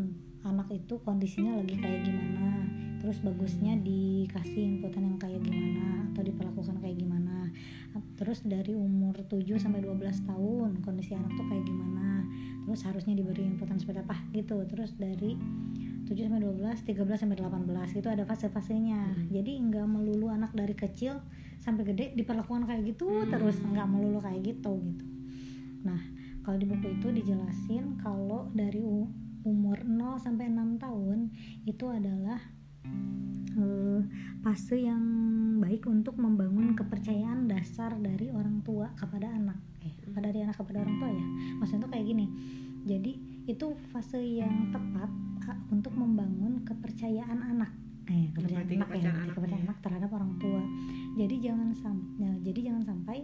anak 0.44 0.68
itu 0.72 0.94
kondisinya 1.04 1.60
lagi 1.60 1.76
kayak 1.76 2.00
gimana 2.04 2.63
terus 3.04 3.20
bagusnya 3.20 3.76
dikasih 3.84 4.80
inputan 4.80 5.12
yang 5.12 5.20
kayak 5.20 5.44
gimana 5.44 6.08
atau 6.08 6.24
diperlakukan 6.24 6.80
kayak 6.80 6.96
gimana 6.96 7.52
terus 8.16 8.40
dari 8.48 8.72
umur 8.72 9.12
7 9.28 9.44
sampai 9.60 9.84
12 9.84 10.24
tahun 10.24 10.80
kondisi 10.80 11.12
anak 11.12 11.36
tuh 11.36 11.44
kayak 11.52 11.68
gimana 11.68 12.24
terus 12.64 12.80
harusnya 12.88 13.12
diberi 13.12 13.44
inputan 13.44 13.76
seperti 13.76 14.00
apa 14.08 14.16
gitu 14.32 14.56
terus 14.64 14.96
dari 14.96 15.36
7 16.04 16.16
sampai 16.16 16.40
12, 16.40 16.84
13 16.84 17.16
sampai 17.16 17.36
18 17.40 17.96
itu 17.96 18.08
ada 18.12 18.28
fase-fasenya. 18.28 19.16
Hmm. 19.16 19.24
Jadi 19.32 19.56
nggak 19.56 19.88
melulu 19.88 20.28
anak 20.28 20.52
dari 20.52 20.76
kecil 20.76 21.16
sampai 21.64 21.88
gede 21.88 22.12
diperlakukan 22.12 22.68
kayak 22.68 22.84
gitu 22.92 23.08
Hmm. 23.08 23.32
terus 23.32 23.56
nggak 23.64 23.88
melulu 23.88 24.20
kayak 24.20 24.44
gitu 24.44 24.84
gitu. 24.84 25.04
Nah, 25.88 26.00
kalau 26.44 26.60
di 26.60 26.68
buku 26.68 27.00
itu 27.00 27.08
dijelasin 27.08 27.96
kalau 27.96 28.52
dari 28.52 28.84
umur 29.44 29.80
0 29.84 30.20
sampai 30.20 30.52
6 30.52 30.76
tahun 30.76 31.32
itu 31.64 31.84
adalah 31.88 32.40
eh, 33.54 34.00
fase 34.44 34.76
yang 34.84 35.02
baik 35.62 35.88
untuk 35.88 36.18
membangun 36.20 36.76
kepercayaan 36.76 37.48
dasar 37.48 37.96
dari 37.96 38.28
orang 38.28 38.60
tua 38.60 38.92
kepada 38.98 39.30
anak. 39.30 39.58
Eh, 39.84 39.94
dari 40.20 40.44
anak 40.44 40.56
kepada 40.60 40.84
orang 40.84 40.96
tua 41.00 41.10
ya. 41.10 41.26
Maksudnya 41.60 41.82
tuh 41.88 41.90
kayak 41.92 42.06
gini. 42.06 42.26
Jadi 42.84 43.12
itu 43.48 43.66
fase 43.92 44.20
yang 44.20 44.72
tepat 44.72 45.08
untuk 45.72 45.92
membangun 45.96 46.64
kepercayaan 46.64 47.40
anak. 47.40 47.72
Eh, 48.04 48.28
kepercayaan 48.36 48.68
anak 48.68 48.76
ya, 48.76 48.84
kepercayaan 48.84 48.88
berarti 48.88 49.08
anak 49.08 49.34
kepercayaan 49.36 49.64
ya. 49.64 49.66
anak 49.68 49.78
terhadap 49.80 50.10
orang 50.12 50.32
tua. 50.36 50.62
Jadi 51.16 51.34
jangan 51.40 51.68
sampai 51.72 52.32
jadi 52.44 52.60
jangan 52.72 52.82
sampai 52.84 53.18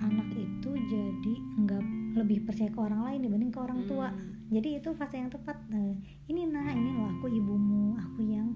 anak 0.00 0.28
itu 0.32 0.70
jadi 0.72 1.34
nggak 1.60 1.84
lebih 2.16 2.48
percaya 2.48 2.72
ke 2.72 2.80
orang 2.80 3.00
lain 3.04 3.20
dibanding 3.28 3.52
ke 3.52 3.60
orang 3.60 3.80
tua 3.84 4.08
Hmm. 4.10 4.39
Jadi 4.50 4.82
itu 4.82 4.90
fase 4.92 5.16
yang 5.16 5.30
tepat 5.30 5.56
Nah, 5.66 5.94
ini 6.26 6.42
nah 6.44 6.66
ini 6.68 6.90
loh 6.92 7.08
aku 7.08 7.26
ibumu 7.26 7.94
aku 7.94 8.20
yang 8.20 8.50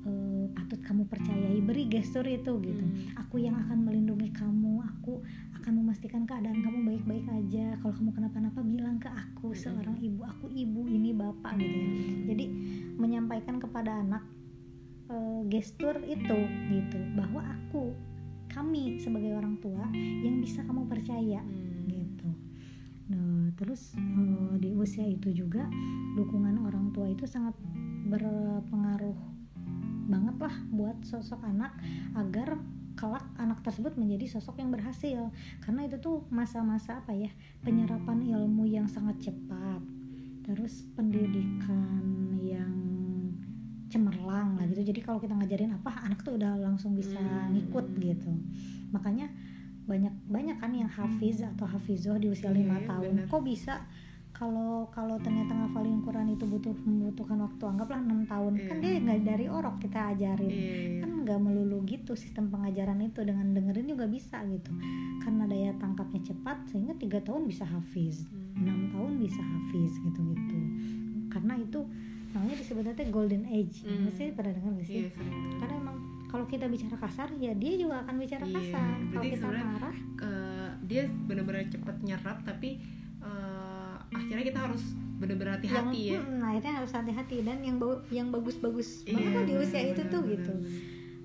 eh, 0.00 0.44
patut 0.52 0.78
kamu 0.78 1.04
percayai 1.04 1.58
beri 1.58 1.84
gestur 1.86 2.22
itu 2.22 2.52
gitu 2.60 2.78
Hmm. 2.78 3.18
aku 3.18 3.40
yang 3.40 3.56
akan 3.56 3.82
melindungi 3.82 4.30
kamu 4.30 4.78
aku 4.80 5.20
akan 5.52 5.72
memastikan 5.74 6.22
keadaan 6.22 6.60
kamu 6.60 6.78
baik-baik 6.86 7.26
aja 7.26 7.76
kalau 7.78 7.92
kamu 7.92 8.10
kenapa-napa 8.14 8.60
bilang 8.62 8.96
ke 8.96 9.08
aku 9.08 9.50
Hmm. 9.50 9.58
seorang 9.58 9.96
ibu 9.98 10.22
aku 10.22 10.46
ibu 10.48 10.86
ini 10.86 11.10
bapak 11.10 11.56
gitu 11.56 11.76
ya 11.76 11.88
jadi 12.28 12.44
menyampaikan 12.94 13.56
kepada 13.58 13.98
anak 13.98 14.22
eh, 15.08 15.40
gestur 15.48 15.96
itu 16.04 16.38
gitu 16.68 16.98
bahwa 17.14 17.40
aku 17.42 17.96
kami 18.48 18.96
sebagai 18.98 19.32
orang 19.32 19.56
tua 19.58 19.88
yang 19.94 20.38
bisa 20.38 20.60
kamu 20.62 20.84
percaya 20.84 21.40
Hmm. 21.40 21.84
gitu. 21.86 22.28
Nah, 23.08 23.48
terus 23.56 23.96
eh, 23.96 24.52
di 24.60 24.76
usia 24.76 25.04
itu 25.04 25.32
juga 25.32 25.64
dukungan 26.14 26.60
orang 26.60 26.92
tua 26.92 27.08
itu 27.08 27.24
sangat 27.24 27.56
berpengaruh 28.08 29.16
banget 30.08 30.36
lah 30.40 30.54
buat 30.72 30.96
sosok 31.04 31.44
anak 31.44 31.76
agar 32.16 32.56
kelak 32.98 33.22
anak 33.38 33.62
tersebut 33.62 33.94
menjadi 33.94 34.38
sosok 34.38 34.58
yang 34.58 34.72
berhasil. 34.72 35.30
Karena 35.62 35.86
itu 35.86 36.00
tuh 36.00 36.26
masa-masa 36.28 36.98
apa 36.98 37.14
ya 37.14 37.30
penyerapan 37.62 38.24
ilmu 38.24 38.66
yang 38.66 38.88
sangat 38.90 39.30
cepat 39.30 39.80
terus 40.42 40.80
pendidikan 40.96 42.00
yang 42.40 42.72
cemerlang 43.88 44.56
lah 44.56 44.64
gitu. 44.68 44.80
Jadi 44.84 45.00
kalau 45.00 45.20
kita 45.20 45.36
ngajarin 45.36 45.76
apa 45.76 46.04
anak 46.04 46.24
tuh 46.24 46.36
udah 46.36 46.56
langsung 46.60 46.96
bisa 46.96 47.20
Hmm. 47.20 47.52
ngikut 47.56 47.86
gitu. 48.00 48.32
Makanya 48.92 49.28
banyak 49.88 50.12
banyak 50.26 50.56
kan 50.56 50.70
yang 50.70 50.86
hafiz 50.86 51.40
atau 51.42 51.64
hafizoh 51.64 52.14
di 52.14 52.28
usia 52.28 52.48
Iya, 52.48 52.58
lima 52.58 52.76
iya, 52.76 52.86
tahun 52.86 53.12
bener. 53.16 53.26
kok 53.26 53.42
bisa 53.42 53.74
kalau 54.30 54.86
kalau 54.88 55.18
ternyata 55.18 55.50
ngafalin 55.50 55.98
Quran 55.98 56.30
itu 56.30 56.44
butuh 56.44 56.70
membutuhkan 56.78 57.40
waktu 57.40 57.62
anggaplah 57.64 57.98
enam 57.98 58.22
tahun 58.22 58.52
kan 58.62 58.76
Iya. 58.76 58.82
dia 58.86 59.00
nggak 59.00 59.20
dari 59.24 59.46
orok 59.48 59.76
kita 59.78 60.12
ajarin 60.12 60.46
Iya, 60.46 60.62
iya. 60.78 61.00
kan 61.00 61.10
nggak 61.18 61.38
melulu 61.40 61.78
gitu 61.84 62.12
sistem 62.14 62.46
pengajaran 62.46 63.00
itu 63.02 63.20
dengan 63.20 63.50
dengerin 63.50 63.88
juga 63.88 64.06
bisa 64.06 64.38
gitu 64.46 64.70
karena 65.18 65.44
daya 65.44 65.72
tangkapnya 65.74 66.20
cepat 66.22 66.56
sehingga 66.66 66.94
tiga 66.94 67.18
tahun 67.20 67.44
bisa 67.44 67.64
hafiz 67.64 68.28
Hmm. 68.28 68.62
enam 68.62 68.78
tahun 68.90 69.12
bisa 69.18 69.40
hafiz 69.40 69.92
gitu 69.98 70.20
gitu 70.28 70.58
karena 71.28 71.54
itu 71.56 71.80
namanya 72.28 72.56
disebutnya 72.56 72.92
golden 73.08 73.48
age 73.48 73.82
Hmm. 73.82 74.04
Pasti 74.04 74.30
pernah 74.30 74.52
dengar 74.52 74.70
nggak 74.70 74.86
sih 74.86 74.96
dengar. 75.02 75.24
karena 75.58 75.74
emang 75.78 75.96
kalau 76.28 76.44
kita 76.44 76.68
bicara 76.68 76.94
kasar 76.94 77.28
ya 77.34 77.52
dia 77.52 77.72
juga 77.74 78.04
akan 78.04 78.14
bicara 78.16 78.44
Iya, 78.44 78.54
kasar. 78.54 78.96
Kalau 79.08 79.24
kita 79.26 79.46
marah 79.48 79.96
Ke- 80.14 80.72
dia 80.84 81.02
benar-benar 81.24 81.64
cepet 81.66 81.96
nyerap 82.02 82.38
tapi 82.42 82.78
eh, 83.18 83.94
akhirnya 84.08 84.44
kita 84.46 84.60
harus 84.62 84.82
benar-benar 85.18 85.58
hati-hati 85.58 86.14
ya. 86.14 86.20
hmm, 86.20 86.38
akhirnya 86.40 86.72
harus 86.78 86.92
hati-hati. 86.92 87.36
Dan 87.42 87.58
yang 87.60 87.76
yang 88.08 88.28
bagus-bagus 88.28 89.02
Iya, 89.02 89.18
banget 89.18 89.30
tuh 89.32 89.44
di 89.44 89.54
usia 89.56 89.80
benar, 89.80 89.90
itu 89.90 90.02
tuh 90.06 90.22
benar, 90.22 90.32
gitu. 90.32 90.52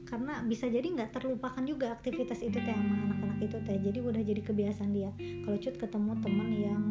karena 0.03 0.33
bisa 0.43 0.65
jadi 0.67 0.87
nggak 0.89 1.09
terlupakan 1.11 1.63
juga 1.63 1.89
aktivitas 1.91 2.39
itu 2.39 2.53
teh 2.55 2.69
sama 2.69 2.95
anak-anak 3.03 3.39
itu 3.41 3.57
teh. 3.61 3.77
Jadi 3.77 3.99
udah 3.99 4.21
jadi 4.21 4.41
kebiasaan 4.41 4.91
dia. 4.91 5.11
Kalau 5.17 5.57
cut 5.57 5.75
ketemu 5.75 6.11
temen 6.17 6.49
yang 6.51 6.83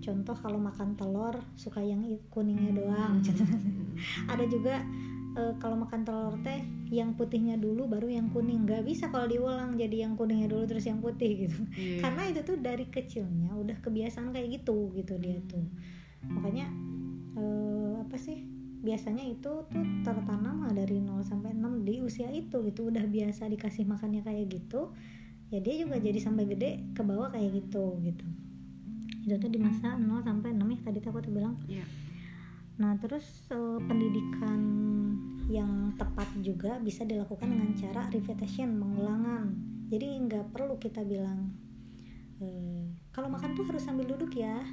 contoh 0.00 0.32
kalau 0.34 0.56
makan 0.56 0.96
telur 0.96 1.36
suka 1.54 1.80
yang 1.80 2.00
kuningnya 2.28 2.72
doang. 2.74 3.20
Hmm. 3.20 4.28
ada 4.32 4.44
juga 4.44 4.80
eh, 5.36 5.54
kalau 5.62 5.76
makan 5.78 6.02
telur 6.02 6.34
teh 6.42 6.62
yang 6.90 7.14
putihnya 7.14 7.54
dulu 7.54 7.86
baru 7.86 8.10
yang 8.10 8.30
kuning. 8.34 8.66
Nggak 8.66 8.82
bisa 8.86 9.10
kalau 9.10 9.30
diulang 9.30 9.78
jadi 9.78 10.08
yang 10.08 10.18
kuningnya 10.18 10.50
dulu 10.50 10.66
terus 10.66 10.86
yang 10.86 10.98
putih 10.98 11.46
gitu. 11.46 11.58
Iya. 11.76 12.02
karena 12.02 12.22
itu 12.30 12.40
tuh 12.42 12.56
dari 12.58 12.86
kecilnya 12.90 13.54
udah 13.54 13.76
kebiasaan 13.78 14.34
kayak 14.34 14.62
gitu 14.62 14.90
gitu 14.98 15.14
dia 15.22 15.38
tuh. 15.46 15.66
Makanya 16.26 16.66
eh, 17.38 17.94
apa 18.02 18.16
sih 18.18 18.42
biasanya 18.80 19.28
itu 19.28 19.68
tuh 19.68 19.84
tertanam 20.02 20.64
lah 20.64 20.72
dari 20.72 21.04
0 21.04 21.20
sampai 21.20 21.52
6 21.52 21.84
di 21.84 22.00
usia 22.02 22.28
itu 22.32 22.64
gitu. 22.66 22.90
Udah 22.90 23.06
biasa 23.06 23.46
dikasih 23.46 23.86
makannya 23.86 24.24
kayak 24.24 24.50
gitu 24.50 24.90
ya 25.50 25.58
dia 25.58 25.82
juga 25.82 25.98
jadi 25.98 26.18
sampai 26.22 26.46
gede 26.46 26.94
ke 26.94 27.02
bawah 27.02 27.30
kayak 27.34 27.50
gitu 27.58 27.98
gitu. 28.06 28.26
Itu 29.26 29.36
tuh 29.36 29.50
di 29.50 29.58
masa 29.58 29.98
0 29.98 30.22
sampai 30.22 30.54
6 30.54 30.62
ya 30.62 30.78
tadi 30.86 30.98
aku 31.02 31.20
tuh 31.22 31.34
bilang. 31.34 31.54
Iya. 31.66 31.84
Nah, 32.80 32.96
terus 32.96 33.44
eh, 33.52 33.78
pendidikan 33.84 34.69
tepat 36.00 36.28
juga 36.40 36.80
bisa 36.80 37.04
dilakukan 37.04 37.44
dengan 37.44 37.76
cara 37.76 38.08
repetition, 38.08 38.80
pengulangan. 38.80 39.52
Jadi 39.92 40.06
nggak 40.24 40.56
perlu 40.56 40.80
kita 40.80 41.04
bilang 41.04 41.52
eh, 42.40 42.88
kalau 43.12 43.28
makan 43.28 43.52
tuh 43.52 43.68
harus 43.68 43.84
sambil 43.84 44.08
duduk 44.08 44.32
ya, 44.32 44.64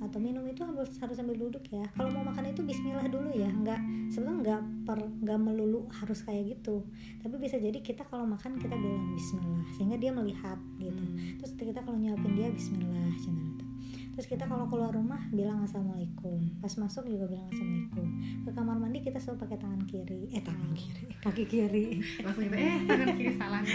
atau 0.00 0.16
minum 0.16 0.40
itu 0.48 0.64
harus 0.64 0.96
harus 0.96 1.20
sambil 1.20 1.36
duduk 1.36 1.60
ya. 1.68 1.84
Kalau 1.92 2.08
mau 2.16 2.24
makan 2.24 2.48
itu 2.48 2.64
Bismillah 2.64 3.04
dulu 3.12 3.28
ya, 3.36 3.52
nggak 3.52 4.08
sebenarnya 4.08 4.38
nggak 4.40 4.60
per 4.88 4.98
nggak 5.04 5.38
melulu 5.44 5.84
harus 5.92 6.24
kayak 6.24 6.56
gitu. 6.56 6.88
Tapi 7.20 7.36
bisa 7.36 7.60
jadi 7.60 7.76
kita 7.84 8.08
kalau 8.08 8.24
makan 8.24 8.56
kita 8.56 8.72
bilang 8.72 9.12
Bismillah, 9.12 9.68
sehingga 9.76 10.00
dia 10.00 10.10
melihat 10.16 10.56
gitu 10.80 11.04
Hmm. 11.04 11.36
terus 11.38 11.52
kita 11.56 11.80
kalau 11.84 12.00
nyuapin 12.00 12.32
dia 12.34 12.48
Bismillah 12.48 13.12
channel 13.20 13.52
itu 13.52 13.66
terus 14.12 14.26
kita 14.26 14.44
kalau 14.44 14.66
keluar 14.66 14.90
rumah 14.90 15.22
bilang 15.30 15.62
assalamualaikum 15.62 16.38
pas 16.58 16.72
masuk 16.72 17.06
juga 17.06 17.26
bilang 17.26 17.46
assalamualaikum 17.48 18.06
ke 18.42 18.50
kamar 18.50 18.76
mandi 18.76 18.98
kita 19.00 19.16
selalu 19.16 19.38
pakai 19.40 19.58
tangan 19.58 19.82
kiri 19.84 20.22
eh 20.30 20.42
tangan 20.42 20.70
kiri 20.72 21.04
kaki 21.24 21.44
kiri 21.44 21.86
langsung 22.20 22.44
kita 22.46 22.56
eh 22.56 22.76
tangan 22.84 23.08
kiri 23.14 23.32
salah 23.34 23.60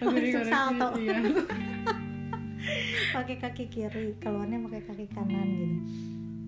Langsung 0.00 0.48
salto. 0.48 0.88
iya. 0.96 1.20
pakai 3.14 3.36
kaki 3.38 3.64
kiri 3.68 4.16
keluarnya 4.18 4.58
pakai 4.60 4.82
kaki 4.82 5.06
kanan 5.08 5.48
gitu 5.50 5.78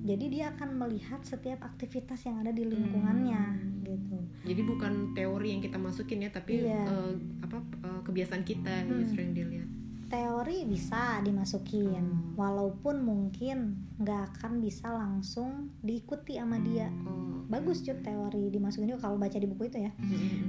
jadi 0.03 0.25
dia 0.27 0.45
akan 0.51 0.77
melihat 0.77 1.21
setiap 1.21 1.61
aktivitas 1.63 2.25
yang 2.25 2.41
ada 2.41 2.51
di 2.51 2.65
lingkungannya 2.65 3.43
Hmm. 3.61 3.85
gitu 3.85 4.19
jadi 4.43 4.63
bukan 4.63 4.93
teori 5.13 5.49
yang 5.51 5.61
kita 5.61 5.77
masukin 5.77 6.23
ya 6.23 6.31
tapi 6.31 6.63
Iya. 6.63 6.81
eh, 6.81 7.13
apa 7.43 7.57
eh, 7.61 8.01
kebiasaan 8.03 8.43
kita 8.43 8.75
Hmm. 8.83 8.99
justru 8.99 9.21
yang 9.21 9.35
dilihat 9.35 9.69
teori 10.11 10.67
bisa 10.67 11.23
dimasukin 11.23 12.03
Hmm. 12.03 12.35
walaupun 12.35 13.01
mungkin 13.01 13.79
nggak 13.97 14.35
akan 14.35 14.59
bisa 14.59 14.91
langsung 14.91 15.71
diikuti 15.81 16.37
sama 16.37 16.59
dia 16.59 16.91
oh 17.07 17.47
bagus 17.47 17.83
cut 17.83 17.99
teori 18.01 18.47
dimasukin 18.47 18.87
juga 18.89 19.07
kalau 19.07 19.19
baca 19.19 19.35
di 19.35 19.47
buku 19.47 19.67
itu 19.67 19.83
ya 19.83 19.91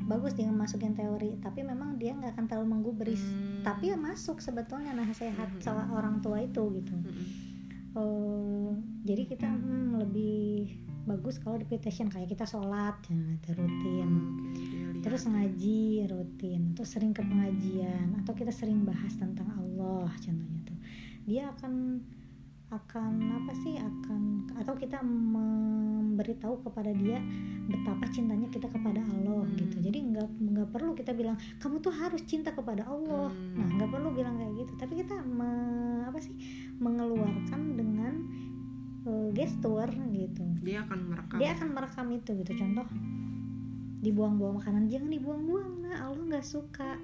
bagus 0.06 0.34
dia 0.34 0.50
masukin 0.50 0.94
teori 0.94 1.38
tapi 1.38 1.62
memang 1.62 1.98
dia 1.98 2.13
nggak 2.13 2.34
akan 2.34 2.46
terlalu 2.46 2.68
menggubris 2.72 3.22
Hmm. 3.22 3.62
tapi 3.62 3.89
ya 3.89 3.98
masuk 3.98 4.38
sebetulnya 4.38 4.91
nasihat 4.91 5.50
Hmm. 5.62 5.94
orang 5.94 6.20
tua 6.20 6.41
itu 6.41 6.62
gitu. 6.75 6.94
Eh, 7.91 8.70
jadi 9.03 9.24
kita 9.27 9.51
hmm, 9.51 10.00
lebih 10.00 10.80
bagus 11.03 11.38
kalau 11.38 11.58
repetition 11.58 12.08
kayak 12.08 12.29
kita 12.29 12.43
sholat 12.43 12.93
ya, 13.03 13.17
rutin 13.51 14.10
Oke, 14.38 14.53
dia 14.53 14.86
lihat. 14.88 15.01
terus 15.01 15.24
ngaji 15.25 15.81
rutin 16.08 16.62
terus 16.72 16.89
sering 16.89 17.10
ke 17.10 17.22
pengajian 17.22 18.13
atau 18.15 18.31
kita 18.31 18.50
sering 18.50 18.81
bahas 18.81 19.13
tentang 19.13 19.50
Allah 19.51 20.10
contohnya 20.13 20.60
tuh 20.63 20.77
dia 21.24 21.50
akan 21.50 22.01
akan 22.70 23.12
apa 23.36 23.51
sih 23.58 23.75
akan 23.75 24.22
atau 24.55 24.74
kita 24.74 25.03
memberitahu 25.03 26.62
kepada 26.62 26.91
dia 26.93 27.20
betapa 27.65 28.08
cintanya 28.08 28.48
kita 28.48 28.67
kepada 28.67 29.01
Allah 29.01 29.43
Hmm. 29.43 29.58
gitu 29.58 29.81
jadi 29.81 29.98
nggak 30.05 30.27
nggak 30.39 30.70
perlu 30.70 30.93
kita 30.93 31.12
bilang 31.12 31.34
kamu 31.58 31.79
tuh 31.79 31.91
harus 31.91 32.22
cinta 32.24 32.51
kepada 32.51 32.86
Allah 32.86 33.27
Hmm. 33.27 33.58
nah 33.58 33.67
nggak 33.74 33.89
perlu 33.89 34.10
bilang 34.12 34.36
kayak 34.36 34.53
gitu 34.55 34.74
tapi 34.77 34.93
kita 34.98 35.17
me- 35.20 35.60
apa 36.05 36.15
sih 36.17 36.31
mengeluarkan 36.77 37.62
dengan 37.74 38.13
eh, 39.03 39.29
gestur 39.31 39.86
gitu. 40.10 40.43
Dia 40.60 40.81
akan 40.81 41.00
merekam. 41.05 41.38
Dia 41.38 41.50
akan 41.53 41.67
merekam 41.70 42.08
itu 42.12 42.31
gitu. 42.36 42.51
Contoh 42.55 42.86
dibuang-buang 44.01 44.58
makanan 44.58 44.89
jangan 44.89 45.10
dibuang-buang 45.10 45.70
nah 45.84 46.05
Allah 46.05 46.24
nggak 46.27 46.46
suka. 46.46 46.98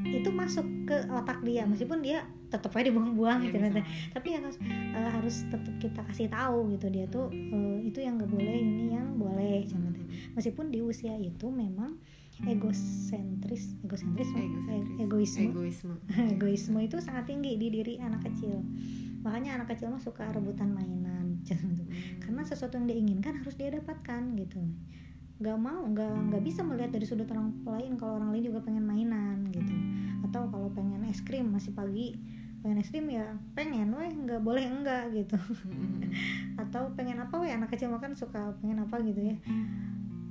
Itu 0.00 0.32
masuk 0.32 0.64
ke 0.84 0.96
otak 1.06 1.42
dia 1.42 1.62
meskipun 1.62 2.00
dia 2.00 2.22
tetap 2.48 2.72
aja 2.72 2.88
dibuang-buang 2.88 3.44
Iya, 3.44 3.46
gitu. 3.48 3.56
nanti. 3.60 3.80
tapi 4.10 4.28
yang 4.32 4.42
harus 4.42 4.58
eh, 4.64 5.10
harus 5.12 5.36
tetap 5.46 5.74
kita 5.76 6.00
kasih 6.04 6.26
tahu 6.26 6.72
gitu. 6.72 6.86
Dia 6.88 7.06
tuh 7.06 7.28
eh, 7.30 7.76
itu 7.84 7.98
yang 7.98 8.16
nggak 8.16 8.28
boleh 8.28 8.54
ini 8.56 8.90
yang 8.90 9.14
boleh 9.14 9.62
Hmm. 9.62 9.70
contohnya. 9.70 9.98
meskipun 10.30 10.66
di 10.68 10.80
usia 10.80 11.14
itu 11.14 11.46
memang 11.48 11.94
egosentris 12.40 13.76
egosentris 13.82 14.28
Egosentris. 14.28 14.88
e- 14.96 15.02
egoisme. 15.02 15.42
Egoisme. 15.46 15.94
Egoisme 16.34 16.78
itu 16.80 16.96
sangat 16.98 17.24
tinggi 17.26 17.54
di 17.54 17.68
diri 17.68 17.94
anak 17.98 18.24
kecil. 18.24 18.64
Makanya 19.20 19.60
anak 19.60 19.68
kecil 19.70 19.92
mah 19.92 20.00
suka 20.00 20.24
rebutan 20.30 20.72
mainan 20.72 21.19
contoh. 21.46 21.86
karena 22.22 22.42
sesuatu 22.46 22.76
yang 22.78 22.86
dia 22.86 22.98
inginkan 22.98 23.34
harus 23.40 23.54
dia 23.56 23.72
dapatkan 23.72 24.22
gitu. 24.36 24.60
Nggak 25.40 25.56
mau 25.56 25.80
nggak 25.88 26.14
nggak 26.30 26.42
bisa 26.44 26.60
melihat 26.60 26.92
dari 26.92 27.06
sudut 27.08 27.28
orang 27.32 27.56
lain 27.64 27.96
kalau 27.96 28.20
orang 28.20 28.30
lain 28.36 28.44
juga 28.52 28.60
pengen 28.64 28.84
mainan 28.84 29.48
gitu. 29.48 29.72
Atau 30.28 30.46
kalau 30.52 30.68
pengen 30.76 31.04
es 31.08 31.24
krim 31.24 31.48
masih 31.48 31.72
pagi 31.72 32.18
pengen 32.60 32.76
es 32.84 32.92
krim 32.92 33.08
ya 33.08 33.24
pengen 33.56 33.88
weh 33.96 34.12
nggak 34.12 34.40
boleh 34.44 34.64
enggak 34.68 35.08
gitu. 35.16 35.36
Atau 36.62 36.92
pengen 36.92 37.16
apa 37.20 37.40
weh 37.40 37.48
anak 37.48 37.72
kecil 37.72 37.88
makan 37.88 38.12
suka 38.12 38.52
pengen 38.60 38.84
apa 38.84 39.00
gitu 39.00 39.32
ya. 39.32 39.36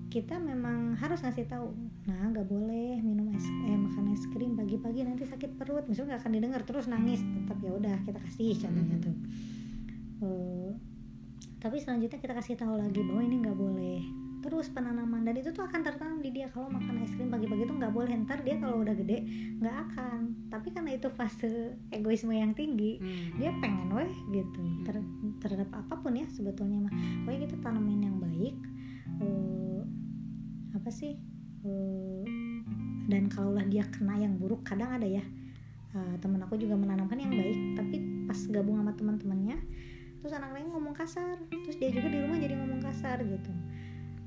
Kita 0.10 0.42
memang 0.42 0.98
harus 0.98 1.22
ngasih 1.22 1.50
tahu 1.50 1.74
nah 2.06 2.26
nggak 2.34 2.50
boleh 2.50 2.98
minum 3.06 3.30
es 3.34 3.46
eh 3.46 3.78
makan 3.78 4.14
es 4.14 4.26
krim 4.34 4.58
pagi-pagi 4.58 5.06
nanti 5.06 5.26
sakit 5.26 5.58
perut. 5.58 5.90
Misalnya 5.90 6.16
nggak 6.18 6.22
akan 6.26 6.34
didengar 6.38 6.62
terus 6.66 6.86
nangis 6.86 7.22
tetap 7.26 7.58
ya 7.66 7.74
udah 7.74 7.98
kita 8.06 8.22
kasih 8.22 8.54
contohnya 8.62 8.98
tuh. 9.02 9.16
Eh, 10.20 10.72
tapi 11.60 11.78
selanjutnya 11.78 12.20
kita 12.20 12.34
kasih 12.34 12.56
tahu 12.56 12.80
lagi 12.80 13.04
bahwa 13.04 13.22
ini 13.22 13.36
nggak 13.44 13.58
boleh. 13.58 14.00
Terus 14.40 14.72
penanaman 14.72 15.28
dan 15.28 15.36
itu 15.36 15.52
tuh 15.52 15.68
akan 15.68 15.84
tertanam 15.84 16.24
di 16.24 16.32
dia. 16.32 16.48
Kalau 16.48 16.72
makan 16.72 17.04
es 17.04 17.12
krim 17.12 17.28
pagi-pagi 17.28 17.68
tuh 17.68 17.76
nggak 17.76 17.92
boleh. 17.92 18.16
Ntar 18.24 18.40
dia 18.48 18.56
kalau 18.56 18.80
udah 18.80 18.96
gede 18.96 19.28
nggak 19.60 19.76
akan. 19.92 20.20
Tapi 20.48 20.68
karena 20.72 20.96
itu 20.96 21.12
fase 21.12 21.76
egoisme 21.92 22.32
yang 22.32 22.56
tinggi 22.56 23.04
Hmm. 23.04 23.36
dia 23.36 23.52
pengen 23.60 23.92
weh 23.92 24.08
gitu. 24.32 24.64
Ter- 24.88 25.12
terhadap 25.44 25.68
apa 25.76 26.00
pun 26.00 26.16
ya 26.16 26.24
sebetulnya 26.32 26.88
mah. 26.88 26.94
Pokoknya 27.28 27.40
kita 27.52 27.56
tanamin 27.60 28.08
yang 28.08 28.18
baik 28.18 28.56
eh, 29.20 29.82
apa 30.76 30.90
sih 30.90 31.20
Eh, 31.60 32.24
dan 33.12 33.28
kalaulah 33.28 33.68
dia 33.68 33.84
kena 33.92 34.16
yang 34.16 34.40
buruk 34.40 34.64
kadang 34.64 34.96
ada 34.96 35.04
ya 35.04 35.20
eh, 35.92 36.16
temen 36.24 36.40
aku 36.40 36.56
juga 36.56 36.80
menanamkan 36.80 37.20
yang 37.20 37.36
baik. 37.36 37.76
Tapi 37.76 37.96
pas 38.24 38.40
gabung 38.48 38.80
sama 38.80 38.96
teman-temannya 38.96 39.60
terus 40.20 40.34
anak 40.36 40.52
lain 40.56 40.68
ngomong 40.72 40.96
kasar. 40.96 41.40
Terus 41.50 41.78
dia 41.80 41.90
juga 41.92 42.08
di 42.12 42.20
rumah 42.20 42.38
jadi 42.40 42.54
ngomong 42.60 42.82
kasar 42.84 43.24
gitu. 43.24 43.52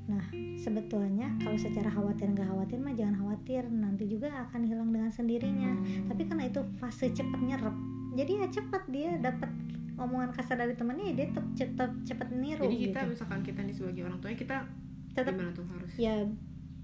Nah 0.09 0.25
sebetulnya 0.59 1.31
kalau 1.39 1.55
secara 1.55 1.87
khawatir 1.87 2.27
nggak 2.33 2.49
khawatir 2.49 2.77
mah 2.81 2.93
jangan 2.97 3.15
khawatir. 3.21 3.63
Nanti 3.69 4.09
juga 4.09 4.33
akan 4.49 4.61
hilang 4.65 4.89
dengan 4.89 5.11
sendirinya. 5.13 5.71
Hmm. 5.73 6.09
tapi 6.11 6.27
karena 6.27 6.49
itu 6.49 6.61
fase 6.81 7.09
cepet 7.13 7.39
nyerap 7.41 7.75
jadi 8.13 8.45
ya 8.45 8.47
cepat 8.49 8.83
dia 8.89 9.09
dapat 9.17 9.49
omongan 9.97 10.33
kasar 10.33 10.57
dari 10.57 10.73
temennya 10.73 11.05
ya 11.11 11.13
dia 11.13 11.27
tetap 11.33 11.45
tetap 11.53 11.91
cepet 12.05 12.27
niru 12.33 12.65
jadi 12.65 12.77
kita 12.89 12.99
gitu. 13.05 13.11
misalkan 13.13 13.39
kita 13.45 13.59
nih 13.61 13.75
sebagai 13.75 14.01
orang 14.05 14.19
tuanya 14.21 14.37
kita 14.37 14.57
tetap 15.13 15.33
gimana 15.37 15.53
tuh 15.53 15.65
harus? 15.69 15.91
ya 15.97 16.15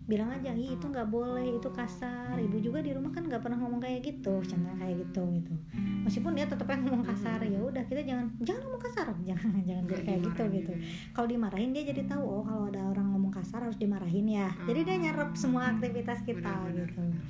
bilang 0.09 0.33
aja 0.33 0.49
ih 0.57 0.73
itu 0.73 0.85
nggak 0.89 1.05
boleh 1.05 1.61
itu 1.61 1.69
kasar 1.69 2.33
ibu 2.41 2.57
juga 2.57 2.81
di 2.81 2.97
rumah 2.97 3.13
kan 3.13 3.29
nggak 3.29 3.45
pernah 3.45 3.61
ngomong 3.61 3.77
kayak 3.77 4.01
gitu 4.01 4.41
contohnya 4.41 4.73
kayak 4.81 5.05
gitu 5.05 5.21
gitu 5.37 5.53
meskipun 6.01 6.33
dia 6.33 6.49
tetap 6.49 6.65
yang 6.65 6.81
ngomong 6.89 7.05
kasar 7.05 7.39
ya 7.45 7.59
udah 7.61 7.83
kita 7.85 8.01
jangan 8.01 8.33
jangan 8.41 8.61
ngomong 8.65 8.81
kasar 8.81 9.07
jangan 9.21 9.53
jangan 9.69 9.83
Nggak 9.85 10.01
kayak 10.01 10.19
gitu 10.25 10.41
dimarahin 10.41 10.57
gitu 10.57 10.71
ya. 10.73 10.79
kalau 11.13 11.27
dimarahin 11.29 11.69
dia 11.77 11.83
jadi 11.85 12.01
tahu 12.09 12.23
oh 12.25 12.43
kalau 12.43 12.63
ada 12.73 12.81
orang 12.89 13.07
ngomong 13.13 13.31
kasar 13.31 13.61
harus 13.61 13.77
dimarahin 13.77 14.25
ya 14.25 14.49
jadi 14.65 14.79
dia 14.81 14.97
nyerap 14.97 15.37
semua 15.37 15.69
aktivitas 15.77 16.25
kita 16.25 16.41
Benar, 16.41 16.73
benar, 16.73 16.89
gitu 16.89 16.99
benar. 17.05 17.23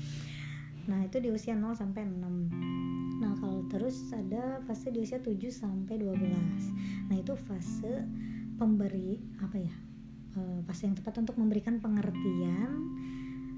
Nah, 0.89 1.05
itu 1.05 1.21
di 1.21 1.29
usia 1.29 1.53
0 1.53 1.77
sampai 1.77 2.01
6. 2.01 3.21
Nah, 3.21 3.37
kalau 3.37 3.61
terus 3.69 4.09
ada 4.09 4.57
fase 4.65 4.89
di 4.89 5.05
usia 5.05 5.21
7 5.21 5.37
sampai 5.53 6.01
12. 6.01 6.17
Nah, 7.13 7.13
itu 7.13 7.37
fase 7.37 8.09
pemberi 8.57 9.21
apa 9.37 9.61
ya? 9.61 9.75
Eh, 10.29 10.59
fase 10.63 10.85
yang 10.85 10.93
tepat 10.93 11.17
untuk 11.17 11.35
memberikan 11.35 11.81
pengertian 11.81 12.69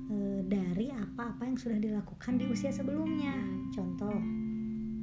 eh, 0.07 0.39
dari 0.43 0.87
apa-apa 0.87 1.43
yang 1.43 1.55
sudah 1.55 1.75
dilakukan 1.75 2.39
di 2.39 2.47
usia 2.47 2.71
sebelumnya. 2.71 3.35
Contoh, 3.69 4.15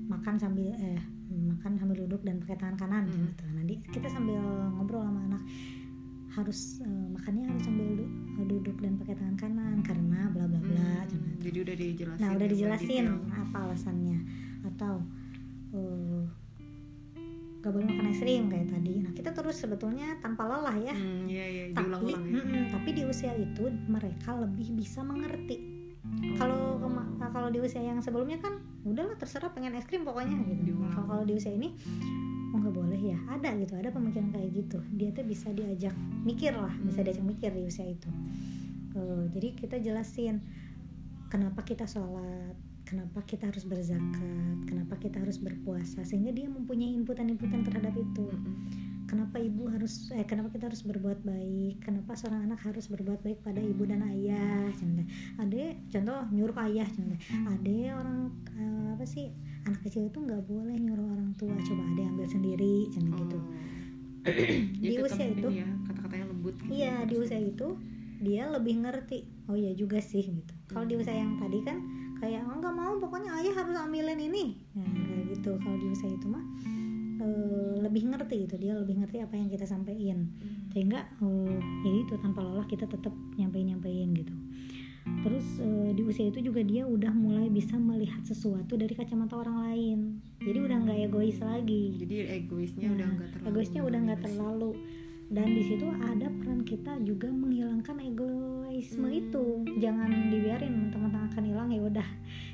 makan 0.09 0.37
sambil 0.37 0.73
eh 0.75 1.01
makan 1.29 1.77
sambil 1.77 2.03
duduk 2.03 2.25
dan 2.25 2.41
pakai 2.41 2.57
tangan 2.57 2.77
kanan 2.77 3.05
Hmm. 3.05 3.29
gitu. 3.29 3.45
Nanti 3.53 3.75
kita 3.91 4.09
sambil 4.09 4.41
ngobrol 4.73 5.05
sama 5.05 5.21
anak 5.27 5.43
harus 6.31 6.81
eh, 6.81 7.07
makannya 7.11 7.45
harus 7.47 7.63
sambil 7.63 7.89
du- 7.95 8.13
duduk 8.47 8.77
dan 8.79 8.97
pakai 8.97 9.15
tangan 9.17 9.37
kanan 9.37 9.77
karena 9.83 10.29
bla 10.29 10.45
bla 10.47 10.61
bla. 10.61 10.89
Hmm, 10.99 11.05
contohnya. 11.05 11.37
jadi 11.43 11.59
udah 11.61 11.77
dijelasin 11.77 12.21
Nah 12.21 12.31
udah 12.33 12.49
dijelasin 12.49 13.05
apa 13.29 13.57
alasannya 13.61 14.19
atau 14.65 14.95
eh, 15.73 16.23
gak 17.59 17.71
boleh 17.71 17.87
makan 17.87 18.07
es 18.09 18.19
krim 18.19 18.47
kayak 18.47 18.69
tadi. 18.69 18.95
Nah 19.01 19.11
kita 19.11 19.31
terus 19.31 19.57
sebetulnya 19.57 20.15
tanpa 20.19 20.47
lelah 20.47 20.77
ya. 20.77 20.95
Hmm, 20.95 21.27
iya 21.27 21.45
iya 21.45 21.63
Tapi 21.71 22.07
ya 22.09 22.19
mm-mm, 22.19 22.63
tapi 22.71 22.89
di 22.93 23.03
usia 23.03 23.33
itu 23.33 23.65
mereka 23.87 24.35
lebih 24.35 24.73
bisa 24.73 25.03
mengerti. 25.03 25.59
Kalau 26.35 26.79
kema- 26.79 27.11
nah, 27.17 27.29
kalau 27.29 27.51
di 27.51 27.59
usia 27.59 27.81
yang 27.81 27.99
sebelumnya 27.99 28.39
kan 28.39 28.57
udahlah 28.83 29.15
terserah 29.15 29.51
pengen 29.51 29.75
es 29.75 29.85
krim 29.85 30.03
pokoknya 30.03 30.39
gitu. 30.45 30.73
Diulang. 30.73 30.91
Kalau 30.91 31.07
kalau 31.09 31.25
di 31.25 31.35
usia 31.35 31.51
ini 31.51 31.75
oh 32.49 32.59
nggak 32.59 32.73
boleh 32.73 32.97
ya 32.97 33.19
ada 33.29 33.53
gitu 33.55 33.77
ada 33.77 33.93
pemikiran 33.93 34.33
kayak 34.33 34.49
gitu 34.57 34.81
dia 34.91 35.13
tuh 35.13 35.21
bisa 35.21 35.53
diajak 35.53 35.93
mikir 36.25 36.57
lah 36.57 36.73
bisa 36.81 36.99
Hmm. 36.99 37.07
diajak 37.07 37.27
mikir 37.27 37.51
di 37.53 37.63
usia 37.63 37.85
itu 37.85 38.09
Eh, 38.89 39.25
jadi 39.31 39.49
kita 39.53 39.77
jelasin 39.79 40.41
kenapa 41.27 41.61
kita 41.61 41.85
sholat 41.85 42.57
kenapa 42.89 43.21
kita 43.23 43.53
harus 43.53 43.69
berzakat 43.69 44.57
kenapa 44.65 44.97
kita 44.97 45.21
harus 45.21 45.37
berpuasa 45.37 46.01
sehingga 46.03 46.33
dia 46.33 46.49
mempunyai 46.49 46.97
inputan-inputan 46.97 47.61
terhadap 47.63 47.93
itu. 47.95 48.27
Kenapa 49.09 49.41
ibu 49.41 49.65
harus 49.73 50.13
eh 50.13 50.25
kenapa 50.25 50.53
kita 50.53 50.69
harus 50.69 50.85
berbuat 50.85 51.25
baik? 51.25 51.81
Kenapa 51.81 52.13
seorang 52.13 52.45
anak 52.45 52.61
harus 52.61 52.93
berbuat 52.93 53.25
baik 53.25 53.41
pada 53.41 53.57
ibu 53.57 53.89
dan 53.89 54.05
ayah? 54.05 54.69
Contoh 54.77 55.05
ada 55.41 55.63
contoh 55.89 56.19
nyuruh 56.29 56.57
ayah 56.69 56.85
contoh. 56.93 57.17
Ada 57.49 57.77
orang 57.97 58.19
eh, 58.53 58.89
apa 58.93 59.05
sih? 59.09 59.33
Anak 59.65 59.81
kecil 59.81 60.13
itu 60.13 60.21
nggak 60.21 60.45
boleh 60.45 60.77
nyuruh 60.77 61.09
orang 61.09 61.33
tua. 61.41 61.57
Coba 61.57 61.83
ada 61.89 62.01
yang 62.05 62.13
ambil 62.17 62.29
sendiri 62.29 62.75
contoh 62.93 63.17
gitu. 63.17 63.39
Oh. 63.41 63.47
Di 64.77 64.81
Jadi 64.85 64.95
tetap 64.95 65.09
usia 65.09 65.27
itu- 65.33 65.53
ya 65.57 65.69
kata-katanya 65.89 66.25
lembut 66.29 66.55
gitu. 66.61 66.69
iya 66.69 66.95
di 67.09 67.15
usia 67.17 67.41
itu 67.41 67.69
dia 68.21 68.45
lebih 68.53 68.75
ngerti. 68.85 69.19
Oh 69.49 69.57
iya 69.57 69.73
juga 69.73 70.05
sih 70.05 70.21
gitu. 70.21 70.53
Kalau 70.69 70.85
di 70.85 71.01
usia 71.01 71.17
yang 71.17 71.41
tadi 71.41 71.65
kan 71.65 71.81
kayak 72.19 72.43
oh, 72.45 72.57
nggak 72.57 72.75
mau 72.75 72.95
pokoknya 72.99 73.31
ayah 73.39 73.55
harus 73.55 73.75
ambilin 73.75 74.19
ini. 74.19 74.45
Nah, 74.75 74.85
kayak 74.85 75.25
gitu. 75.33 75.51
Kalau 75.57 75.77
di 75.77 75.87
usia 75.89 76.11
itu 76.11 76.27
mah 76.27 76.45
eh, 77.19 77.75
lebih 77.81 78.11
ngerti 78.11 78.47
gitu. 78.47 78.57
Dia 78.57 78.75
lebih 78.75 78.99
ngerti 78.99 79.19
apa 79.19 79.35
yang 79.35 79.49
kita 79.49 79.65
sampaikan. 79.65 80.29
Hmm. 80.39 80.57
sehingga 80.69 81.01
eh, 81.01 81.59
ya 81.83 81.93
itu 82.05 82.15
tanpa 82.21 82.45
lelah 82.45 82.67
kita 82.67 82.85
tetap 82.85 83.11
nyampein 83.35 83.73
nyampein 83.73 84.13
gitu. 84.13 84.35
Terus 85.25 85.47
eh, 85.59 85.91
di 85.97 86.03
usia 86.05 86.29
itu 86.29 86.45
juga 86.45 86.61
dia 86.61 86.85
udah 86.85 87.11
mulai 87.11 87.49
bisa 87.49 87.75
melihat 87.75 88.21
sesuatu 88.23 88.77
dari 88.77 88.93
kacamata 88.93 89.35
orang 89.35 89.57
lain. 89.65 89.99
Jadi 90.39 90.59
udah 90.61 90.77
nggak 90.85 90.99
egois 91.09 91.39
lagi. 91.41 91.97
Jadi 91.97 92.15
egoisnya 92.29 92.89
Nah, 92.89 92.95
udah 92.95 93.07
nggak 93.09 93.29
terlalu. 93.33 93.49
egoisnya 93.49 93.81
udah 93.83 93.99
nggak 94.05 94.21
terlalu. 94.23 94.71
Dan 95.29 95.47
di 95.53 95.61
situ 95.61 95.85
ada 95.93 96.29
peran 96.41 96.65
kita 96.65 96.93
juga 97.05 97.29
menghilangkan 97.29 98.01
egoisme 98.79 99.11
Hmm. 99.11 99.19
itu 99.19 99.43
jangan 99.79 100.07
dibiarin 100.31 100.71
mentang-mentang 100.87 101.27
akan 101.29 101.43
hilang 101.43 101.69
ya 101.69 101.83
udah 101.83 102.09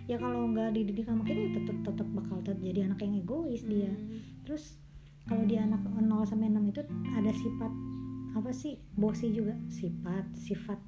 ya 0.05 0.17
kalau 0.17 0.49
nggak 0.49 0.73
dididik 0.73 1.05
sama 1.05 1.21
kita 1.21 1.37
ya 1.39 1.51
tetap 1.55 1.77
tetap 1.85 2.09
bakal 2.11 2.41
terjadi 2.41 2.89
anak 2.89 2.99
yang 2.99 3.15
egois 3.15 3.61
dia 3.63 3.93
Hmm. 3.93 4.25
terus 4.43 4.81
kalau 5.25 5.45
dia 5.45 5.61
anak 5.63 5.85
0 5.85 6.01
sampai 6.25 6.49
6 6.49 6.65
itu 6.67 6.81
ada 7.11 7.29
sifat 7.31 7.73
apa 8.35 8.51
sih 8.51 8.81
bosi 8.95 9.31
juga 9.31 9.53
sifat 9.69 10.25
sifat 10.35 10.81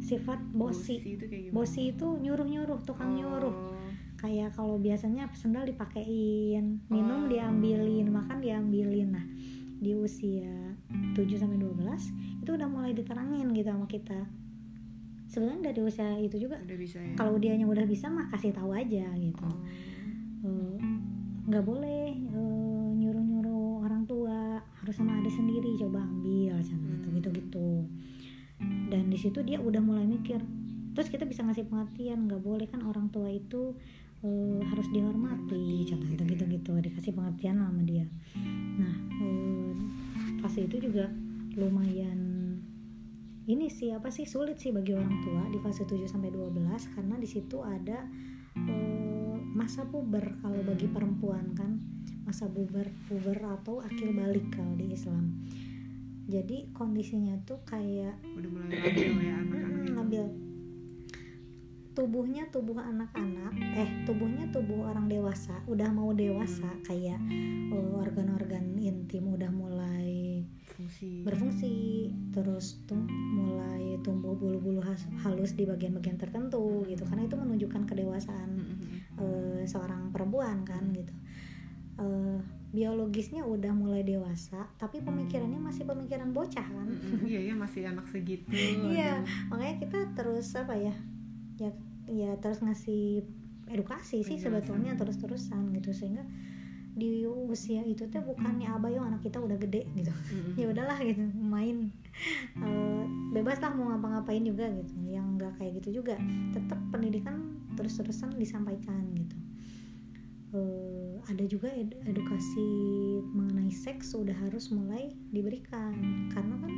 sifat 0.00 0.38
bosi 0.50 0.96
itu 0.96 1.24
kayak 1.24 1.42
gimana? 1.44 1.54
bosi 1.54 1.80
itu 1.90 2.06
nyuruh 2.16 2.46
nyuruh 2.46 2.78
tukang 2.80 3.12
nyuruh 3.12 3.52
Oh. 3.52 3.74
kayak 4.16 4.54
kalau 4.54 4.78
biasanya 4.78 5.26
sendal 5.34 5.66
dipakein 5.66 6.78
minum 6.86 7.26
Oh. 7.26 7.28
diambilin 7.28 8.06
makan 8.08 8.38
diambilin 8.38 9.12
nah 9.12 9.26
di 9.76 9.92
usia 9.92 10.78
7 11.12 11.36
sampai 11.36 11.56
12 11.56 12.12
itu 12.38 12.50
udah 12.50 12.68
mulai 12.68 12.92
diterangin 12.92 13.48
gitu 13.50 13.68
sama 13.68 13.84
kita 13.84 14.24
sebenarnya 15.30 15.70
dari 15.70 15.80
usia 15.80 16.10
itu 16.18 16.36
juga 16.40 16.58
udah 16.58 16.76
bisa 16.76 16.98
ya. 16.98 17.14
kalau 17.14 17.38
dianya 17.38 17.64
udah 17.64 17.86
bisa 17.86 18.06
mah 18.06 18.26
kasih 18.28 18.50
tahu 18.50 18.74
aja 18.74 19.06
gitu 19.14 19.46
Oh. 20.40 20.48
Eh, 20.48 20.76
nggak 21.46 21.62
boleh 21.62 22.10
eh, 22.10 22.88
nyuruh-nyuruh 22.96 23.84
orang 23.84 24.02
tua 24.04 24.56
harus 24.56 24.94
sama 24.94 25.16
adik 25.16 25.30
sendiri 25.30 25.76
coba 25.76 26.00
ambil 26.02 26.56
gitu 26.58 26.74
Hmm. 26.74 27.12
gitu 27.14 27.28
gitu 27.30 27.68
dan 28.88 29.06
di 29.06 29.16
situ 29.16 29.40
dia 29.40 29.56
udah 29.56 29.78
mulai 29.78 30.04
mikir 30.04 30.40
terus 30.90 31.08
kita 31.08 31.24
bisa 31.24 31.44
ngasih 31.44 31.64
pengertian 31.64 32.24
nggak 32.24 32.40
boleh 32.40 32.64
kan 32.66 32.80
orang 32.82 33.08
tua 33.08 33.28
itu 33.28 33.76
eh, 34.20 34.60
harus 34.64 34.88
dihormati 34.88 35.84
contoh 35.86 36.08
gitu 36.08 36.24
gitu 36.24 36.44
gitu 36.48 36.72
dikasih 36.74 37.12
pengertian 37.12 37.56
sama 37.56 37.82
dia 37.84 38.08
nah 38.76 38.94
eh, 39.20 39.72
fase 40.40 40.64
itu 40.64 40.80
juga 40.80 41.12
lumayan 41.54 42.39
ini 43.50 43.66
sih 43.66 43.90
apa 43.90 44.14
sih 44.14 44.30
sulit 44.30 44.62
sih 44.62 44.70
bagi 44.70 44.94
orang 44.94 45.18
tua 45.26 45.42
di 45.50 45.58
fase 45.58 45.82
7 45.82 46.06
sampai 46.06 46.30
12 46.30 46.94
karena 46.94 47.18
di 47.18 47.26
situ 47.26 47.58
ada 47.66 48.06
eh, 48.54 49.36
masa 49.50 49.82
puber 49.90 50.38
kalau 50.38 50.62
bagi 50.62 50.86
perempuan 50.86 51.50
kan. 51.58 51.82
Masa 52.22 52.46
puber 52.46 52.86
puber 53.10 53.42
atau 53.42 53.82
akil 53.82 54.14
balik 54.14 54.54
kalau 54.54 54.78
di 54.78 54.94
Islam. 54.94 55.42
Jadi 56.30 56.70
kondisinya 56.70 57.42
tuh 57.42 57.58
kayak 57.66 58.22
udah 58.38 58.50
mulai 58.54 58.70
labil 58.70 59.18
ya 59.18 59.34
anak-anak 59.42 59.86
labil. 59.98 60.24
Tubuhnya 61.90 62.46
tubuh 62.54 62.78
anak-anak 62.78 63.50
eh 63.74 63.90
tubuhnya 64.06 64.46
tubuh 64.54 64.86
orang 64.94 65.10
dewasa 65.10 65.58
udah 65.66 65.90
mau 65.90 66.14
dewasa 66.14 66.70
kayak 66.86 67.18
eh, 67.74 67.90
organ-organ 67.98 68.78
intim 68.78 69.26
udah 69.34 69.50
mulai 69.50 70.46
fungsi 70.80 71.10
berfungsi. 71.20 71.74
Terus 72.32 72.80
tuh 72.88 73.04
mulai 73.36 74.00
tumbuh 74.00 74.32
bulu-bulu 74.32 74.80
halus 75.20 75.52
di 75.52 75.68
bagian-bagian 75.68 76.16
tertentu 76.16 76.88
gitu. 76.88 77.04
Karena 77.04 77.28
itu 77.28 77.36
menunjukkan 77.36 77.84
kedewasaan 77.84 78.50
Mm-mm. 78.56 78.78
eh, 79.20 79.62
seorang 79.68 80.08
perempuan 80.08 80.64
kan 80.64 80.88
gitu. 80.96 81.12
Eh, 82.00 82.38
biologisnya 82.70 83.42
udah 83.42 83.74
mulai 83.74 84.06
dewasa 84.06 84.62
tapi 84.78 85.02
pemikirannya 85.02 85.58
masih 85.58 85.84
pemikiran 85.84 86.30
bocah 86.30 86.64
kan? 86.64 86.86
Mm-mm. 86.88 87.26
iya 87.28 87.50
ya 87.50 87.54
masih 87.54 87.84
anak 87.84 88.08
segitu. 88.08 88.48
Iya, 88.94 89.20
makanya 89.52 89.76
kita 89.82 89.98
terus 90.16 90.54
apa 90.56 90.78
ya 90.78 90.94
ya 91.60 91.70
ya 92.08 92.30
terus 92.40 92.64
ngasih 92.64 93.22
edukasi 93.70 94.24
sih 94.24 94.38
Penjelasan. 94.40 94.64
sebetulnya 94.64 94.92
terus-terusan 94.96 95.76
gitu. 95.76 95.90
Sehingga 95.92 96.24
di 96.94 97.24
usia 97.26 97.82
itu 97.86 98.06
tuh 98.10 98.22
bukannya 98.22 98.66
abah 98.66 98.90
yo 98.90 99.00
anak 99.02 99.22
kita 99.24 99.38
udah 99.38 99.56
gede 99.58 99.86
gitu. 99.94 100.10
Mm-mm. 100.10 100.54
ya 100.60 100.66
udahlah 100.70 100.98
gitu 101.02 101.22
main. 101.38 101.90
Eh, 102.60 103.04
bebas 103.34 103.62
lah 103.62 103.72
mau 103.72 103.94
ngapa-ngapain 103.94 104.42
juga 104.42 104.68
gitu. 104.70 104.92
Yang 105.08 105.26
nggak 105.38 105.52
kayak 105.58 105.72
gitu 105.82 106.02
juga 106.02 106.16
tetap 106.52 106.78
pendidikan 106.90 107.56
terus-terusan 107.78 108.36
disampaikan 108.36 109.02
gitu 109.16 109.49
Eh, 110.50 111.14
ada 111.30 111.44
juga 111.46 111.70
ed- 111.70 111.94
edukasi 112.10 112.66
mengenai 113.30 113.70
seks 113.70 114.18
sudah 114.18 114.34
harus 114.34 114.74
mulai 114.74 115.14
diberikan. 115.30 115.94
Karena 116.34 116.58
kan 116.58 116.72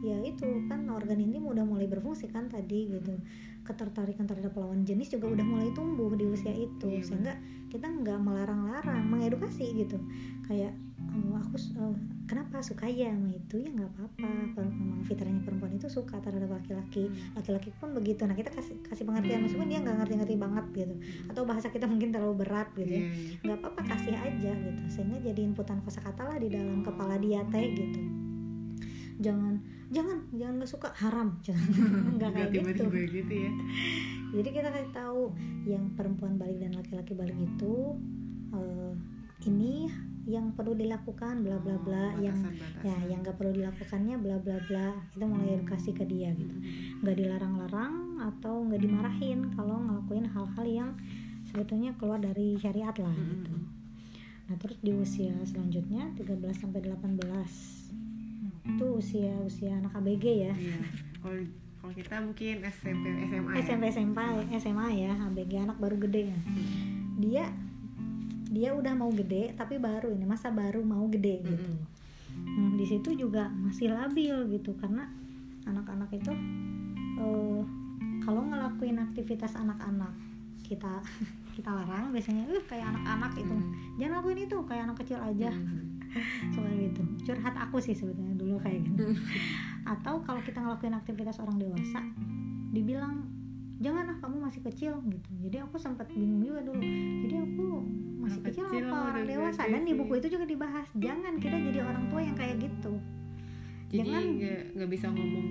ya 0.00 0.16
itu 0.24 0.64
kan 0.72 0.88
organ 0.88 1.20
intim 1.20 1.44
udah 1.44 1.60
mulai 1.60 1.84
berfungsi 1.84 2.32
kan 2.32 2.48
tadi 2.48 2.88
gitu. 2.88 3.20
Ketertarikan 3.60 4.24
terhadap 4.24 4.56
lawan 4.56 4.88
jenis 4.88 5.12
juga 5.12 5.36
udah 5.36 5.44
mulai 5.44 5.68
tumbuh 5.76 6.08
di 6.16 6.24
usia 6.32 6.52
itu. 6.56 6.88
Iya, 6.88 7.04
sehingga 7.04 7.34
kita 7.68 7.92
nggak 7.92 8.18
melarang-larang 8.24 9.04
mengedukasi 9.12 9.68
gitu. 9.76 10.00
Kayak 10.48 10.72
"Oh, 11.10 11.36
aku 11.36 11.56
eh, 11.58 11.94
kenapa? 12.30 12.62
Suka 12.62 12.86
ya 12.86 13.10
sama 13.10 13.34
itu? 13.34 13.56
Ya 13.58 13.70
nggak 13.74 13.90
apa-apa. 13.90 14.30
Kalau 14.54 14.70
memang 14.70 15.02
fitrahnya 15.02 15.42
perempuan 15.42 15.74
itu 15.74 15.90
suka 15.90 16.22
terhadap 16.22 16.50
laki-laki. 16.54 17.10
Laki-laki 17.34 17.74
pun 17.76 17.90
begitu. 17.92 18.22
Nah 18.24 18.38
kita 18.38 18.54
kasih 18.54 18.78
kasih 18.86 19.04
pengertian 19.04 19.42
meskipun 19.42 19.66
dia 19.66 19.82
nggak 19.82 19.96
ngerti-ngerti 20.04 20.34
banget 20.38 20.64
gitu. 20.72 20.94
Atau 21.26 21.42
bahasa 21.44 21.68
kita 21.74 21.90
mungkin 21.90 22.14
terlalu 22.14 22.46
berat 22.46 22.70
gitu 22.78 22.86
ya. 22.86 23.02
Iya, 23.02 23.10
iya. 23.10 23.36
nggak 23.42 23.58
apa-apa 23.58 23.82
kasih 23.90 24.14
aja 24.14 24.52
gitu. 24.54 24.82
Sehingga 24.86 25.18
jadi 25.20 25.40
inputan 25.42 25.78
kosakata 25.82 26.22
lah 26.22 26.38
di 26.38 26.48
dalam 26.48 26.86
kepala 26.86 27.18
dia 27.18 27.42
teh 27.50 27.66
gitu. 27.74 28.00
Jangan 29.20 29.60
jangan 29.90 30.18
jangan 30.32 30.54
nggak 30.62 30.70
suka. 30.70 30.88
Haram. 30.94 31.28
Jangan 31.46 31.68
nggak 32.16 32.30
kayak 32.30 32.50
gitu. 32.54 32.86
tiba-tiba 32.86 33.00
gitu 33.10 33.34
ya. 33.34 33.52
Jadi 34.30 34.48
kita 34.54 34.68
kasih 34.70 34.92
tahu 34.94 35.34
yang 35.66 35.90
perempuan 35.98 36.38
balik 36.38 36.62
dan 36.62 36.78
laki-laki 36.78 37.18
balik 37.18 37.34
itu 37.34 37.98
eh, 38.54 38.92
ini 39.50 39.90
yang 40.30 40.54
perlu 40.54 40.72
dilakukan 40.72 41.42
bla 41.42 41.58
bla 41.58 41.74
bla 41.76 42.14
yang 42.16 42.32
Batasan-batasan. 42.32 42.86
ya 42.86 42.96
yang 43.06 43.18
nggak 43.20 43.34
perlu 43.34 43.52
dilakukannya 43.52 44.14
bla 44.16 44.36
bla 44.38 44.56
bla 44.62 44.86
kita 45.10 45.24
mulai 45.24 45.48
edukasi 45.54 45.90
ke 45.90 46.04
dia 46.04 46.30
gitu 46.32 46.54
nggak 47.00 47.16
dilarang-larang 47.16 47.94
atau 48.22 48.62
nggak 48.62 48.80
dimarahin 48.80 49.50
kalau 49.52 49.76
ngelakuin 49.80 50.24
hal-hal 50.24 50.66
yang 50.66 50.90
sebetulnya 51.42 51.90
keluar 51.94 52.16
dari 52.16 52.54
syariat 52.54 52.94
lah 52.94 53.10
Mm-mm. 53.10 53.30
gitu 53.36 53.54
nah 54.46 54.56
terus 54.56 54.78
di 54.78 54.92
usia 54.92 55.34
selanjutnya 55.42 56.10
13 56.14 56.26
sampai 56.54 56.80
18 56.80 57.18
itu 58.70 58.86
usia 58.92 59.34
usia 59.40 59.74
anak 59.74 59.94
ABG 59.94 60.24
ya 60.40 60.52
Iya. 60.52 60.78
Kalau 61.18 61.42
kalau 61.80 61.92
kita 61.96 62.14
mungkin 62.18 62.60
SMP 62.62 63.04
SMA 63.24 63.50
ya. 63.50 63.58
SMP 63.58 63.82
SMA 63.88 64.26
SMA 64.54 64.86
ya 64.96 65.12
ABG 65.22 65.52
anak 65.60 65.78
baru 65.78 65.96
gede 65.98 66.28
ya 66.28 66.38
dia 67.16 67.44
dia 68.50 68.74
udah 68.74 68.92
mau 68.92 69.08
gede 69.08 69.54
tapi 69.54 69.78
baru 69.78 70.10
ini 70.10 70.26
masa 70.26 70.50
baru 70.50 70.82
mau 70.82 71.06
gede 71.06 71.40
gitu 71.40 71.66
Mm-mm. 71.70 71.98
Nah, 72.30 72.70
di 72.74 72.86
situ 72.86 73.10
juga 73.12 73.50
masih 73.50 73.90
labil 73.90 74.34
gitu 74.54 74.74
karena 74.76 75.06
anak-anak 75.64 76.10
itu 76.10 76.30
eh, 77.16 77.62
kalau 78.20 78.42
ngelakuin 78.44 78.98
aktivitas 78.98 79.54
anak-anak 79.54 80.10
kita 80.62 81.02
kita 81.58 81.70
larang 81.70 82.10
biasanya 82.10 82.46
eh 82.48 82.62
kayak 82.64 82.90
anak-anak 82.90 83.32
itu 83.34 83.50
Mm. 83.50 83.70
jangan 83.98 84.14
lakuin 84.18 84.40
itu 84.40 84.56
kayak 84.64 84.82
anak 84.86 84.96
kecil 84.98 85.18
aja 85.18 85.50
Mm. 85.50 85.82
seperti 86.50 86.84
itu 86.90 87.02
curhat 87.22 87.54
aku 87.54 87.78
sih 87.78 87.94
sebetulnya 87.94 88.34
dulu 88.34 88.58
kayak 88.58 88.82
gitu 88.82 89.14
atau 89.84 90.18
kalau 90.22 90.38
kita 90.40 90.58
ngelakuin 90.58 90.90
aktivitas 90.92 91.38
orang 91.38 91.54
dewasa 91.54 92.02
dibilang 92.70 93.26
jangan 93.80 94.04
lah 94.04 94.16
kamu 94.16 94.36
masih 94.42 94.60
kecil 94.62 94.92
gitu. 95.02 95.30
Jadi 95.40 95.56
aku 95.58 95.76
sempat 95.76 96.06
bingung 96.06 96.44
juga 96.44 96.60
dulu. 96.62 96.84
Jadi 97.20 97.34
aku 97.34 97.66
masih 98.20 98.40
kecil, 98.44 98.64
kecil 98.68 98.84
apa 98.86 98.96
orang 99.10 99.24
dewasa? 99.24 99.62
dan 99.64 99.82
di 99.82 99.94
buku 99.94 100.12
itu 100.14 100.28
juga 100.30 100.44
dibahas 100.44 100.86
jangan 100.94 101.34
kita 101.36 101.56
jadi 101.58 101.80
orang 101.80 102.04
tua 102.06 102.20
yang 102.20 102.36
kayak 102.36 102.60
gitu. 102.60 102.92
Jadi 103.90 104.06
Jangan- 104.06 104.36
nggak 104.36 104.62
nggak 104.76 104.90
bisa 104.90 105.06
ngomong 105.08 105.48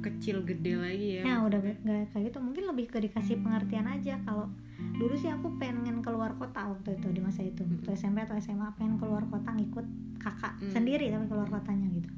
kecil 0.00 0.36
gede 0.42 0.72
lagi 0.74 1.08
ya. 1.16 1.22
Nah 1.24 1.38
udah 1.44 1.58
nggak 1.58 2.06
kayak 2.10 2.24
gitu. 2.28 2.38
Mungkin 2.38 2.64
lebih 2.66 2.86
ke 2.86 2.98
dikasih 3.00 3.40
pengertian 3.40 3.84
aja. 3.84 4.14
Kalau 4.22 4.46
dulu 4.94 5.12
sih 5.12 5.28
aku 5.28 5.56
pengen 5.56 6.00
keluar 6.00 6.36
kota 6.36 6.68
waktu 6.68 6.94
itu 6.94 7.08
di 7.10 7.20
masa 7.20 7.40
itu. 7.42 7.64
Waktu 7.64 7.90
SMP 7.92 8.20
atau 8.20 8.36
SMA 8.36 8.68
pengen 8.76 8.96
keluar 8.96 9.24
kota 9.26 9.50
ngikut 9.50 9.84
kakak 10.16 10.52
Hmm. 10.54 10.68
sendiri 10.70 11.08
tapi 11.08 11.24
keluar 11.26 11.48
kotanya 11.48 11.88
gitu 11.90 12.08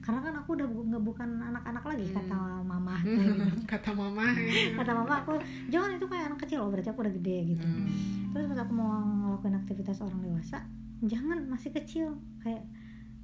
karena 0.00 0.18
kan 0.18 0.34
aku 0.34 0.50
udah 0.54 0.66
bu- 0.66 1.02
bukan 1.02 1.28
anak-anak 1.38 1.84
lagi 1.84 2.04
Hmm. 2.04 2.16
kata 2.16 2.36
mama 2.62 2.96
gitu. 3.04 3.32
Kata 3.64 3.90
mama. 3.92 4.26
ya. 4.32 4.74
kata 4.74 4.92
mama 4.94 5.14
aku 5.18 5.32
jangan 5.68 5.90
itu 5.92 6.04
kayak 6.04 6.24
anak 6.26 6.40
kecil 6.40 6.58
oh 6.58 6.68
berarti 6.68 6.88
aku 6.88 7.00
udah 7.00 7.14
gede 7.14 7.38
gitu 7.50 7.62
Hmm. 7.62 7.86
terus 8.30 8.44
pas 8.46 8.58
aku 8.58 8.72
mau 8.72 8.90
ngelakuin 8.96 9.56
aktivitas 9.56 10.00
orang 10.00 10.20
dewasa 10.20 10.58
jangan 11.02 11.38
masih 11.46 11.70
kecil 11.70 12.06
kayak 12.38 12.64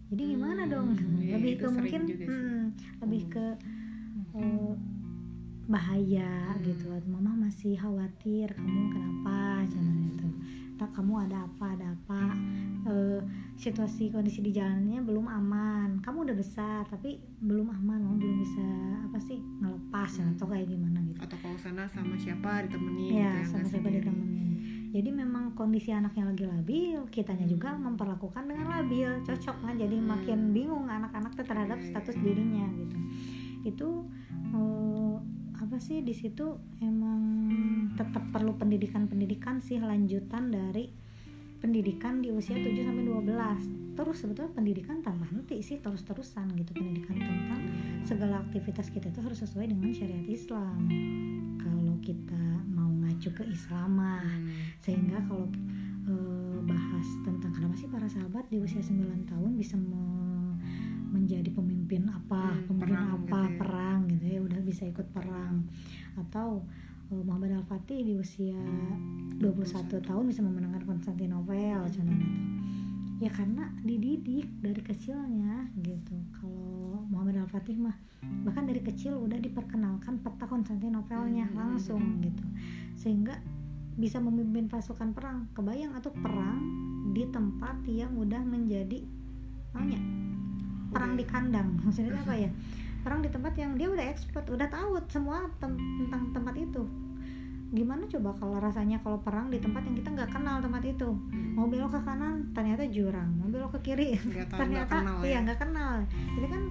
jadi 0.06 0.22
gimana 0.30 0.62
Hmm, 0.62 0.70
dong 0.70 0.88
iya, 1.18 1.34
lebih 1.34 1.50
itu 1.52 1.62
ke 1.62 1.70
mungkin 1.70 2.02
hmm, 2.06 2.62
lebih 3.00 3.20
Hmm. 3.22 3.32
ke 3.32 3.44
eh, 4.34 4.72
bahaya 5.66 6.30
Hmm. 6.48 6.62
gitu 6.62 6.86
mama 7.06 7.32
masih 7.40 7.74
khawatir 7.74 8.46
kamu 8.52 8.82
kenapa 8.88 9.38
jangan 9.66 9.96
itu 10.04 10.28
tak 10.76 10.92
kamu 10.92 11.24
ada 11.24 11.44
apa 11.44 11.66
ada 11.70 11.86
apa 11.90 12.20
Eh, 12.86 13.18
situasi 13.56 14.08
kondisi 14.08 14.38
di 14.40 14.52
jalannya 14.52 15.02
belum 15.02 15.26
aman 15.26 15.98
kamu 15.98 16.22
udah 16.22 16.36
besar 16.36 16.86
tapi 16.86 17.18
belum 17.36 17.66
aman 17.72 17.98
kamu 17.98 18.16
belum 18.16 18.36
bisa 18.38 18.66
apa 19.02 19.18
sih 19.18 19.42
ngelepas 19.58 20.06
Hmm. 20.14 20.30
atau 20.30 20.46
kayak 20.46 20.66
gimana 20.66 21.02
gitu 21.02 21.18
Atau 21.18 21.34
kalau 21.36 21.56
sana 21.56 21.82
sama 21.84 22.14
siapa 22.14 22.62
ditemenin 22.62 23.10
ya 23.10 23.10
gitu 23.10 23.18
ya, 23.18 23.32
sama 23.44 23.58
nggak 23.58 23.66
siapa 23.68 23.82
sendiri. 23.82 23.98
ditemenin 23.98 24.48
jadi 24.88 25.10
memang 25.10 25.44
kondisi 25.52 25.90
anaknya 25.90 26.24
lagi 26.26 26.44
labil 26.46 26.98
kitanya 27.10 27.42
Hmm. 27.42 27.52
juga 27.52 27.68
memperlakukan 27.74 28.44
dengan 28.44 28.66
labil 28.70 29.10
cocok 29.20 29.56
kan 29.60 29.74
jadi 29.74 29.96
Hmm. 29.96 30.06
makin 30.06 30.38
bingung 30.52 30.86
anak-anak 30.86 31.32
terhadap 31.34 31.74
Iya, 31.74 31.82
iya, 31.82 31.90
status 31.90 32.14
iya. 32.14 32.22
dirinya 32.22 32.66
gitu 32.72 32.96
itu 33.66 33.88
eh, 34.48 35.14
apa 35.56 35.76
sih 35.76 35.98
di 36.00 36.12
situ 36.12 36.46
emang 36.78 37.20
tetap 37.96 38.22
perlu 38.30 38.54
pendidikan-pendidikan 38.54 39.58
sih 39.58 39.78
lanjutan 39.78 40.48
dari 40.48 40.86
pendidikan 41.56 42.20
di 42.20 42.28
usia 42.30 42.54
7 42.54 42.68
sampai 42.78 43.02
12 43.02 43.24
terus 43.96 44.16
sebetulnya 44.18 44.52
pendidikan 44.52 45.00
tanpa 45.00 45.24
henti 45.26 45.58
sih 45.58 45.78
terus-terusan 45.78 46.52
gitu 46.54 46.70
pendidikan 46.70 47.16
tentang 47.16 47.60
segala 48.02 48.38
aktivitas 48.40 48.88
kita 48.88 49.08
itu 49.08 49.20
harus 49.20 49.40
sesuai 49.40 49.66
dengan 49.66 49.88
syariat 49.90 50.26
Islam 50.26 50.84
kalau 51.56 51.96
kita 51.98 52.44
mau 52.68 52.92
ngacu 52.98 53.32
ke 53.32 53.44
Islaman 53.46 54.20
Hmm. 54.22 54.52
sehingga 54.78 55.18
kalau 55.22 55.48
eh, 56.04 56.58
bahas 56.62 57.08
tentang 57.22 57.50
kenapa 57.50 57.74
sih 57.74 57.88
para 57.88 58.06
sahabat 58.06 58.46
di 58.46 58.58
usia 58.58 58.78
9 58.78 58.94
tahun 59.24 59.50
bisa 59.54 59.74
me- 59.74 60.54
menjadi 61.08 61.48
pemimpin 61.50 62.04
apa 62.06 62.52
Hmm, 62.52 62.68
pemimpin 62.68 62.92
perang 62.92 63.08
apa 63.10 63.24
gitu 63.40 63.48
ya. 63.48 63.56
perang 63.56 63.98
gitu 64.06 64.24
ya 64.28 64.40
udah 64.40 64.60
bisa 64.60 64.82
ikut 64.84 65.06
perang 65.08 65.64
atau 66.14 66.62
eh, 67.10 67.22
Muhammad 67.22 67.62
Al-Fatih 67.62 68.02
di 68.02 68.14
usia 68.18 68.58
21 69.38 70.00
tahun 70.00 70.24
bisa 70.26 70.40
memenangkan 70.42 70.82
Konstantinopel 70.86 71.86
contohnya 71.86 72.26
tuh. 72.26 72.44
Ya 73.16 73.30
karena 73.32 73.72
dididik 73.80 74.44
dari 74.60 74.82
kecilnya 74.84 75.72
gitu. 75.80 76.16
Kalau 76.36 77.00
Muhammad 77.08 77.48
Al-Fatih 77.48 77.76
mah 77.80 77.96
bahkan 78.44 78.68
dari 78.68 78.82
kecil 78.82 79.16
udah 79.16 79.40
diperkenalkan 79.40 80.20
peta 80.20 80.44
Konstantinopelnya 80.44 81.48
Hmm. 81.48 81.56
langsung 81.56 82.20
gitu. 82.20 82.44
Sehingga 82.98 83.40
bisa 83.96 84.20
memimpin 84.20 84.68
pasukan 84.68 85.16
perang. 85.16 85.48
Kebayang 85.56 85.96
atau 85.96 86.12
perang 86.12 86.60
di 87.16 87.24
tempat 87.32 87.80
yang 87.88 88.12
udah 88.20 88.44
menjadi 88.44 89.00
namanya 89.72 90.00
perang 90.92 91.12
di 91.16 91.24
kandang. 91.24 91.68
Maksudnya 91.84 92.20
apa 92.20 92.34
ya 92.36 92.50
orang 93.06 93.20
di 93.20 93.30
tempat 93.30 93.54
yang 93.54 93.72
dia 93.72 93.86
udah 93.86 94.02
expert 94.04 94.44
udah 94.44 94.66
tahu 94.66 94.98
semua 95.06 95.46
tem- 95.56 95.78
tentang 95.96 96.22
tempat 96.32 96.54
itu. 96.56 96.82
Gimana 97.68 98.06
coba 98.06 98.30
kalau 98.32 98.58
rasanya 98.58 98.98
kalau 99.00 99.18
perang 99.18 99.46
di 99.46 99.58
tempat 99.58 99.82
yang 99.82 99.94
kita 99.94 100.10
nggak 100.12 100.30
kenal 100.30 100.58
tempat 100.58 100.82
itu? 100.82 101.08
Mau 101.52 101.66
belok 101.66 101.90
ke 101.92 102.00
kanan 102.02 102.50
ternyata 102.52 102.82
jurang 102.86 103.30
mau 103.32 103.46
belok 103.46 103.74
ke 103.74 103.80
kiri 103.86 104.14
tahu, 104.14 104.26
nggak 104.28 104.46
ternyata 104.52 104.94
kenal 104.96 105.18
iya 105.20 105.32
ya. 105.32 105.38
nggak 105.40 105.58
kenal. 105.60 105.92
Jadi 106.32 106.46
kan 106.46 106.62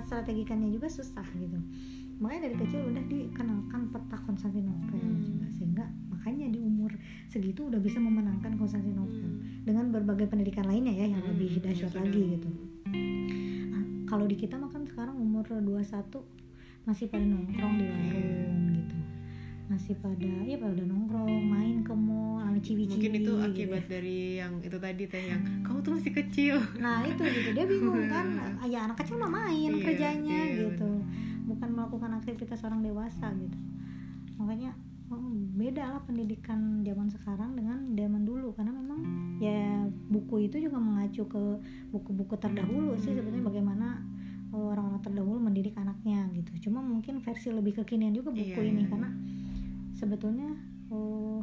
strategikannya 0.00 0.68
juga 0.68 0.86
susah 0.88 1.26
gitu. 1.32 1.58
Makanya 2.16 2.40
dari 2.44 2.56
kecil 2.56 2.80
udah 2.86 3.04
dikenalkan 3.04 3.80
peta 3.90 4.16
Konstantinopel 4.18 4.96
Hmm. 4.96 5.20
juga 5.20 5.46
sehingga 5.52 5.84
makanya 6.08 6.48
di 6.48 6.58
umur 6.58 6.90
segitu 7.26 7.66
udah 7.66 7.78
bisa 7.78 7.98
memenangkan 7.98 8.54
Konstantinopel. 8.56 9.30
Dengan 9.62 9.90
berbagai 9.90 10.26
pendidikan 10.26 10.64
lainnya 10.64 10.94
ya 10.94 11.06
yang 11.08 11.20
Hmm, 11.20 11.30
lebih 11.32 11.50
ya 11.52 11.62
dahsyat 11.64 11.90
sudah. 11.90 12.02
lagi 12.02 12.22
gitu 12.32 12.50
kalau 14.06 14.24
di 14.24 14.38
kita 14.38 14.54
makan 14.56 14.86
sekarang 14.86 15.18
umur 15.18 15.44
21 15.50 15.82
masih 16.86 17.10
pada 17.10 17.26
nongkrong 17.26 17.74
di 17.76 17.84
warung 17.90 18.58
gitu. 18.78 18.96
Masih 19.66 19.94
pada 19.98 20.30
ya 20.46 20.56
pada 20.62 20.82
nongkrong 20.86 21.42
main 21.50 21.82
ke 21.82 21.90
mall 21.90 22.38
sama 22.38 22.58
ciwi-ciwi 22.62 22.94
mungkin 22.96 23.12
itu 23.18 23.22
gitu 23.26 23.32
akibat 23.42 23.82
ya. 23.84 23.90
dari 23.98 24.18
yang 24.38 24.52
itu 24.62 24.78
tadi 24.78 25.04
teh 25.10 25.24
yang 25.26 25.42
kamu 25.66 25.78
tuh 25.82 25.92
masih 25.98 26.12
kecil. 26.14 26.56
Nah 26.78 27.02
itu 27.02 27.22
gitu. 27.26 27.50
Dia 27.52 27.64
bingung 27.66 28.06
kan 28.14 28.26
ya 28.70 28.86
anak 28.86 28.96
kecil 29.02 29.18
mah 29.18 29.28
main 29.28 29.74
Iya, 29.74 29.82
kerjanya 29.82 30.40
iya, 30.54 30.70
gitu. 30.70 30.90
Bukan 31.50 31.68
melakukan 31.74 32.10
aktivitas 32.14 32.62
orang 32.62 32.86
dewasa 32.86 33.34
gitu. 33.34 33.58
Makanya 34.38 34.78
beda 35.56 35.96
lah 35.96 36.02
pendidikan 36.02 36.82
zaman 36.82 37.06
sekarang 37.08 37.54
dengan 37.54 37.94
zaman 37.94 38.22
dulu. 38.26 38.50
Karena 38.52 38.74
memang 38.74 39.00
ya 39.38 39.86
buku 40.10 40.50
itu 40.50 40.58
juga 40.58 40.78
mengacu 40.82 41.24
ke 41.26 41.42
buku-buku 41.94 42.34
terdahulu 42.36 42.98
sih 42.98 43.14
sebetulnya 43.14 43.46
bagaimana 43.46 44.02
oh, 44.50 44.74
orang-orang 44.74 45.02
terdahulu 45.02 45.38
mendidik 45.38 45.78
anaknya 45.78 46.26
gitu. 46.34 46.68
Cuma 46.68 46.82
mungkin 46.82 47.22
versi 47.22 47.54
lebih 47.54 47.78
kekinian 47.82 48.14
juga 48.14 48.34
buku 48.34 48.60
Iya, 48.60 48.70
ini. 48.72 48.82
iya, 48.84 48.90
karena 48.90 49.10
sebetulnya 49.96 50.50
oh, 50.90 51.40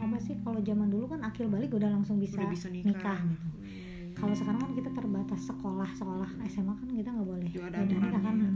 apa 0.00 0.16
sih 0.16 0.32
kalau 0.40 0.64
zaman 0.64 0.88
dulu 0.88 1.04
kan 1.12 1.20
akil 1.28 1.44
balik 1.52 1.76
udah 1.76 1.92
langsung 1.92 2.16
bisa, 2.16 2.40
udah 2.40 2.48
bisa 2.48 2.72
nikah, 2.72 2.88
nikah 2.88 3.20
gitu. 3.20 3.46
Hmm. 3.52 4.16
kalau 4.16 4.32
sekarang 4.32 4.60
kan 4.64 4.72
kita 4.72 4.90
terbatas 4.96 5.40
sekolah 5.44 5.90
sekolah 5.92 6.30
SMA 6.48 6.72
kan 6.72 6.88
kita 6.88 7.08
nggak 7.12 7.28
boleh 7.28 7.48
Udah 7.52 7.84
nikah 7.84 8.20
kan. 8.24 8.34
Oh, 8.40 8.49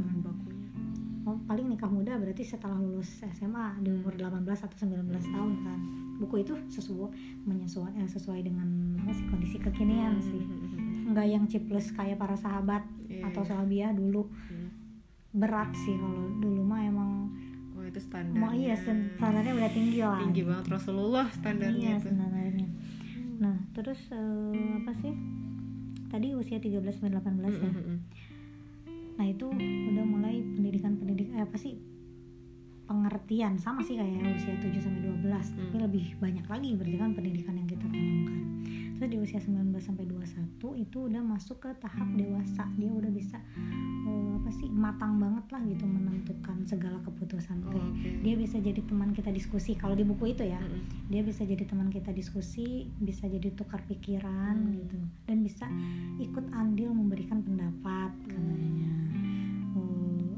paling 1.45 1.67
nikah 1.67 1.87
muda 1.87 2.17
berarti 2.17 2.41
setelah 2.41 2.75
lulus 2.75 3.21
SMA 3.27 3.79
di 3.79 3.91
umur 3.91 4.13
18 4.13 4.41
atau 4.43 4.77
19 4.81 5.05
tahun 5.11 5.53
kan. 5.61 5.79
Buku 6.17 6.41
itu 6.41 6.55
sesuai 6.69 7.11
menyesuai 7.45 7.95
eh, 7.97 8.09
sesuai 8.09 8.41
dengan 8.41 8.69
apa 8.97 9.13
sih 9.13 9.27
kondisi 9.27 9.57
kekinian 9.59 10.19
sih. 10.19 10.41
Nggak 11.05 11.27
yang 11.27 11.45
ciplus 11.45 11.91
kayak 11.91 12.17
para 12.17 12.35
sahabat 12.35 12.81
Iya, 13.05 13.29
atau 13.29 13.43
iya. 13.43 13.51
sahabiah 13.51 13.93
dulu. 13.93 14.25
Hmm. 14.49 14.69
berat 15.35 15.75
sih 15.75 15.99
kalau 15.99 16.31
dulu 16.39 16.63
mah 16.63 16.79
emang 16.81 17.27
oh 17.75 17.83
itu 17.83 17.99
standar 17.99 18.39
mau 18.39 18.55
iya 18.55 18.79
standarnya 18.79 19.51
udah 19.53 19.71
tinggi 19.71 19.99
lah. 19.99 20.23
Tinggi 20.23 20.43
banget 20.43 20.67
Rasulullah 20.71 21.27
iya 21.27 21.35
standarnya 21.35 21.91
itu. 21.93 22.07
standarnya. 22.07 22.69
Nah 23.43 23.57
terus 23.75 23.99
eh, 24.09 24.79
apa 24.79 24.93
sih? 24.95 25.11
Tadi 26.07 26.27
usia 26.33 26.63
13 26.63 26.79
sampai 26.87 27.11
18 27.11 27.51
ya. 27.51 27.67
Mm-mm. 27.67 27.99
Nah 29.15 29.27
itu 29.27 29.47
udah 29.91 30.05
mulai 30.05 30.43
pendidikan-pendidikan 30.55 31.39
eh, 31.39 31.45
apa 31.47 31.57
sih 31.59 31.79
pengertian 32.85 33.57
sama 33.57 33.81
sih 33.81 33.97
kayak 33.97 34.37
usia 34.37 34.55
7 34.61 34.77
sampai 34.77 35.01
12 35.09 35.57
tapi 35.57 35.75
Hmm. 35.75 35.85
lebih 35.89 36.07
banyak 36.21 36.45
lagi 36.45 36.71
berarti 36.77 36.97
kan 37.01 37.11
pendidikan 37.17 37.55
yang 37.57 37.69
kita 37.69 37.87
tanamkan. 37.89 38.54
Terus 38.95 39.11
di 39.11 39.19
usia 39.19 39.39
19 39.39 39.75
sampai 39.77 40.07
21 40.07 40.55
itu 40.79 40.99
udah 41.07 41.21
masuk 41.21 41.59
ke 41.61 41.71
tahap 41.77 42.07
dewasa. 42.15 42.65
Dia 42.75 42.89
udah 42.89 43.11
bisa 43.11 43.37
eh, 44.05 44.31
apa 44.35 44.51
sih 44.51 44.69
matang 44.69 45.19
banget 45.19 45.45
lah 45.49 45.63
gitu 45.65 45.83
menentukan 45.83 46.63
segala 46.63 47.01
keputusan. 47.01 47.59
Oh, 47.65 47.71
Kayak 47.71 47.91
oke. 47.91 48.11
Dia 48.23 48.35
bisa 48.35 48.57
jadi 48.59 48.81
teman 48.81 49.11
kita 49.11 49.29
diskusi 49.29 49.75
kalau 49.75 49.93
di 49.93 50.03
buku 50.03 50.31
itu 50.31 50.45
ya. 50.45 50.59
Mm-mm. 50.59 51.11
Dia 51.11 51.21
bisa 51.21 51.43
jadi 51.43 51.65
teman 51.65 51.89
kita 51.89 52.11
diskusi, 52.11 52.87
bisa 52.97 53.27
jadi 53.27 53.51
tukar 53.51 53.83
pikiran 53.85 54.57
Hmm. 54.57 54.77
gitu 54.77 54.97
dan 55.25 55.43
bisa 55.43 55.67
ikut 56.17 56.45
andil 56.53 56.93
memberikan 56.93 57.41
pendapat 57.41 58.13
katanya. 58.25 58.93
Eh, 59.75 60.33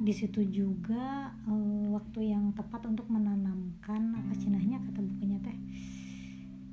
di 0.00 0.12
situ 0.12 0.40
juga 0.44 1.28
eh, 1.44 1.86
waktu 1.90 2.32
yang 2.32 2.52
tepat 2.52 2.86
untuk 2.86 3.08
menanamkan 3.08 4.14
apa 4.14 4.32
cenahnya 4.34 4.80
kata 4.80 5.00
bukunya 5.00 5.38
teh 5.40 5.56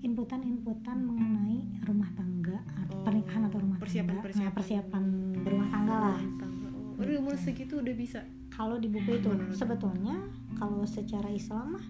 inputan-inputan 0.01 0.97
mengenai 0.99 1.57
rumah 1.81 2.09
tangga 2.11 2.57
atau 2.75 2.95
Oh, 2.95 3.03
pernikahan 3.03 3.43
atau 3.45 3.57
rumah 3.57 3.77
persiapan- 3.77 4.09
tangga. 4.11 4.23
Persiapan. 4.23 4.45
Nah, 4.45 4.55
persiapan. 4.55 5.03
berumah 5.39 5.67
tangga 5.69 5.95
lah. 5.95 6.19
Oh, 6.19 6.99
udah 6.99 7.15
umur 7.17 7.33
segitu 7.35 7.73
udah 7.77 7.95
bisa? 7.95 8.19
Kalau 8.49 8.75
di 8.75 8.87
buku 8.87 9.15
itu 9.15 9.25
Menurut- 9.27 9.53
sebetulnya 9.53 10.17
kalau 10.53 10.83
secara 10.85 11.29
Islam 11.29 11.73
mah 11.73 11.85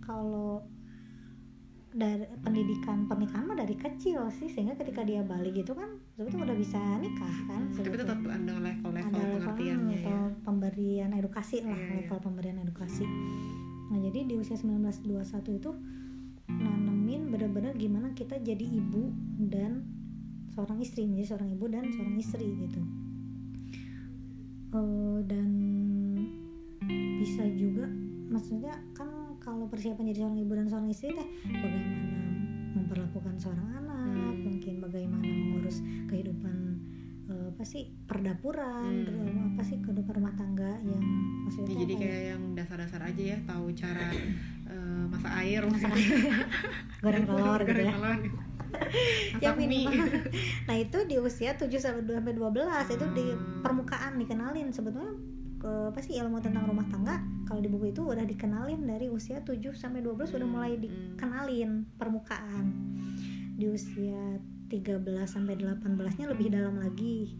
kalau 0.00 0.62
dari 1.90 2.24
pendidikan 2.38 3.04
pernikahan 3.04 3.42
mah 3.42 3.56
dari 3.56 3.72
kecil 3.74 4.28
sih 4.30 4.46
sehingga 4.46 4.76
ketika 4.76 5.00
dia 5.00 5.24
balik 5.24 5.56
gitu 5.56 5.72
kan 5.72 5.88
sebetulnya 6.10 6.44
udah 6.46 6.58
bisa 6.58 6.76
nikah 7.00 7.36
kan 7.46 7.62
Hmm, 7.64 7.80
tapi 7.80 7.96
tetap 7.96 8.18
ada 8.20 8.36
level-level 8.54 8.90
ada 8.92 9.16
level 9.18 9.40
pengertiannya 9.40 9.96
ya. 9.96 10.04
level 10.04 10.20
pemberian 10.42 11.10
edukasi 11.10 11.56
lah 11.60 11.72
Iya, 11.72 11.80
iya. 11.82 11.96
level 11.98 12.18
pemberian 12.20 12.58
edukasi. 12.58 13.04
Nah 13.88 13.98
jadi 13.98 14.18
di 14.22 14.34
usia 14.36 14.54
1921 14.54 15.56
itu 15.56 15.70
nanemin 16.46 16.85
bener-bener 17.36 17.76
gimana 17.76 18.16
kita 18.16 18.40
jadi 18.40 18.64
ibu 18.64 19.12
dan 19.52 19.84
seorang 20.56 20.80
istri 20.80 21.04
menjadi 21.04 21.36
seorang 21.36 21.52
ibu 21.52 21.64
dan 21.68 21.84
seorang 21.92 22.16
istri 22.16 22.48
gitu 22.48 22.80
Eh, 24.76 25.18
dan 25.24 25.50
bisa 27.16 27.44
juga 27.56 27.88
maksudnya 28.28 28.74
kan 28.92 29.08
kalau 29.40 29.64
persiapan 29.70 30.10
jadi 30.12 30.26
seorang 30.26 30.40
ibu 30.42 30.52
dan 30.52 30.66
seorang 30.68 30.88
istri 30.90 31.14
teh 31.14 31.28
bagaimana 31.48 31.96
memperlakukan 32.76 33.34
seorang 33.40 33.68
anak 33.72 33.94
Hmm. 34.06 34.38
mungkin 34.38 34.78
bagaimana 34.78 35.24
mengurus 35.24 35.82
kehidupan 36.06 36.75
eh, 37.26 37.46
apa 37.48 37.62
sih 37.62 37.82
perdapuran 38.06 38.92
Hmm. 39.04 39.52
apa 39.52 39.62
sih 39.62 39.76
kehidupan 39.78 40.14
rumah 40.14 40.34
tangga 40.34 40.78
yang 40.80 41.02
maksudnya 41.42 41.68
Ya, 41.68 41.78
jadi 41.80 41.92
apa 41.92 41.96
ya? 41.96 42.04
kayak 42.04 42.22
yang 42.28 42.42
dasar-dasar 42.52 43.00
aja 43.02 43.22
ya 43.26 43.38
tahu 43.44 43.66
cara 43.72 44.06
eh, 44.70 45.04
masak 45.06 45.32
air 45.36 45.62
Masak 45.64 45.90
goreng 47.02 47.24
telur 47.24 47.60
gitu 47.62 47.80
ya 47.80 47.92
telur. 47.92 48.18
ya 49.42 49.50
minimal 49.54 49.94
nah 50.68 50.76
itu 50.76 50.98
di 51.04 51.16
usia 51.16 51.52
7 51.52 51.70
sampai 51.72 52.02
12 52.04 52.36
itu 52.90 53.06
di 53.12 53.26
Hmm. 53.26 53.62
permukaan 53.62 54.16
dikenalin 54.16 54.68
sebetulnya 54.70 55.12
ke 55.56 55.72
apa 55.88 55.98
sih 55.98 56.14
ilmu 56.14 56.38
tentang 56.38 56.64
rumah 56.64 56.84
tangga 56.86 57.16
kalau 57.44 57.58
di 57.58 57.66
buku 57.66 57.90
itu 57.90 58.04
udah 58.04 58.22
dikenalin 58.22 58.84
dari 58.84 59.08
usia 59.08 59.40
7 59.40 59.56
sampai 59.72 59.98
12 59.98 60.28
udah 60.30 60.44
Hmm, 60.44 60.52
mulai 60.52 60.72
hmm. 60.72 60.82
dikenalin 60.84 61.70
permukaan 61.96 62.64
di 63.54 63.66
usia 63.66 64.36
13 64.68 65.02
sampai 65.24 65.54
18 65.54 65.82
nya 66.14 66.26
lebih 66.26 66.48
dalam 66.48 66.76
lagi. 66.76 67.34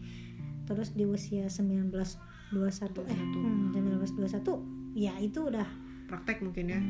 Terus 0.64 0.90
di 0.90 1.04
usia 1.04 1.46
19 1.46 1.90
21 1.90 2.54
eh 3.04 3.16
21. 3.16 3.34
hmm, 3.36 3.64
19 3.72 4.18
21 4.18 4.94
ya 4.94 5.14
itu 5.16 5.40
udah 5.42 5.66
praktek 6.06 6.38
mungkin 6.40 6.66
ya? 6.68 6.80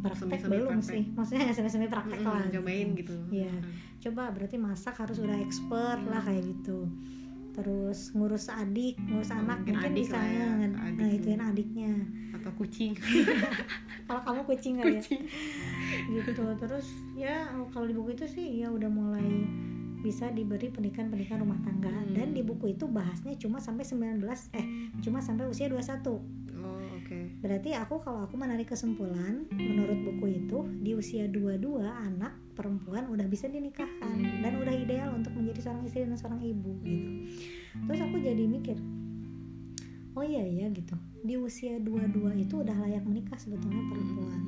praktek 0.00 0.18
Semi-semi 0.20 0.50
belum 0.52 0.70
praktek. 0.76 0.90
sih. 0.92 1.02
Maksudnya 1.12 1.44
semi-semi 1.56 1.86
praktek 1.86 2.18
Mm-mm, 2.18 2.28
lah. 2.28 2.46
cobain 2.48 2.88
gitu. 2.94 3.14
Iya. 3.28 3.54
coba 3.98 4.30
berarti 4.30 4.54
masak 4.56 4.94
harus 4.96 5.18
udah 5.18 5.34
expert 5.36 6.02
lah 6.04 6.20
kayak 6.20 6.42
gitu. 6.44 6.86
Terus 7.50 8.14
ngurus 8.14 8.46
adik 8.48 8.94
ngurus 9.00 9.28
Hmm, 9.28 9.42
anak 9.44 9.58
mungkin 9.60 9.74
mungkin 9.74 9.90
adik 9.90 10.02
bisa 10.04 10.18
ya, 10.20 10.46
nge- 10.56 10.78
adik. 10.80 10.94
nah 10.96 11.08
ituin 11.08 11.42
adiknya. 11.44 11.92
Atau 12.32 12.52
kucing. 12.54 12.94
Kalau 14.06 14.20
kamu 14.22 14.40
kucing 14.44 14.74
ya. 14.76 14.84
Kucing 14.88 15.22
gitu 16.08 16.44
terus 16.56 16.86
ya 17.14 17.46
kalau 17.70 17.84
di 17.84 17.94
buku 17.94 18.14
itu 18.14 18.26
sih 18.26 18.60
ya 18.60 18.68
udah 18.68 18.88
mulai 18.88 19.26
bisa 19.98 20.30
diberi 20.30 20.70
pendidikan-pendidikan 20.70 21.42
rumah 21.42 21.58
tangga 21.60 21.90
Hmm. 21.90 22.14
dan 22.14 22.30
di 22.30 22.40
buku 22.40 22.72
itu 22.72 22.86
bahasnya 22.86 23.34
cuma 23.34 23.58
sampai 23.58 23.82
19 23.82 24.22
eh 24.54 24.66
cuma 25.00 25.18
sampai 25.18 25.50
usia 25.50 25.66
21 25.66 26.06
oh 26.06 26.20
oke 26.94 27.18
Berarti 27.38 27.70
aku 27.74 27.98
kalau 27.98 28.22
aku 28.22 28.34
menarik 28.34 28.66
kesimpulan 28.66 29.46
menurut 29.50 29.98
buku 30.02 30.38
itu 30.38 30.58
di 30.78 30.94
usia 30.94 31.26
22 31.26 31.82
anak 31.82 32.34
perempuan 32.54 33.06
udah 33.06 33.26
bisa 33.26 33.46
dinikahkan 33.46 34.14
Hmm. 34.14 34.40
dan 34.40 34.52
udah 34.56 34.74
ideal 34.74 35.10
untuk 35.12 35.34
menjadi 35.34 35.66
seorang 35.66 35.82
istri 35.84 36.06
dan 36.06 36.14
seorang 36.14 36.42
ibu 36.42 36.70
gitu. 36.82 37.08
Terus 37.86 38.00
aku 38.00 38.16
jadi 38.18 38.44
mikir 38.46 38.78
Oh 40.14 40.26
iya 40.26 40.42
ya 40.42 40.66
gitu. 40.70 40.98
Di 41.22 41.38
usia 41.38 41.78
22 41.78 42.34
itu 42.38 42.54
udah 42.58 42.74
layak 42.82 43.06
menikah 43.06 43.38
sebetulnya 43.38 43.82
perempuan. 43.86 44.40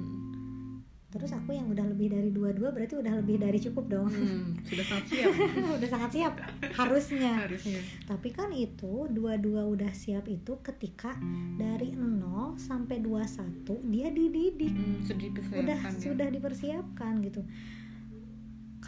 Terus 1.11 1.35
aku 1.35 1.51
yang 1.51 1.67
udah 1.67 1.83
lebih 1.91 2.15
dari 2.15 2.31
22 2.31 2.71
berarti 2.71 2.95
udah 2.95 3.19
lebih 3.19 3.43
dari 3.43 3.59
cukup 3.59 3.91
dong. 3.91 4.07
Hmm, 4.07 4.55
sudah 4.63 4.85
sangat 4.87 5.07
siap 5.11 5.33
udah 5.83 5.89
sangat 5.91 6.11
siap 6.15 6.35
harusnya. 6.79 7.33
harusnya 7.47 7.81
Tapi 8.07 8.29
kan 8.31 8.55
itu 8.55 9.11
dua-dua 9.11 9.67
udah 9.67 9.91
siap 9.91 10.31
itu 10.31 10.63
ketika 10.63 11.19
dari 11.59 11.99
0 11.99 12.55
sampai 12.63 13.03
21 13.03 13.67
dia 13.91 14.09
dididik. 14.15 14.71
Hmm, 14.71 15.03
sudah 15.03 15.29
Udah 15.67 15.79
ya. 15.83 15.91
sudah 15.99 16.29
dipersiapkan 16.31 17.19
gitu. 17.27 17.43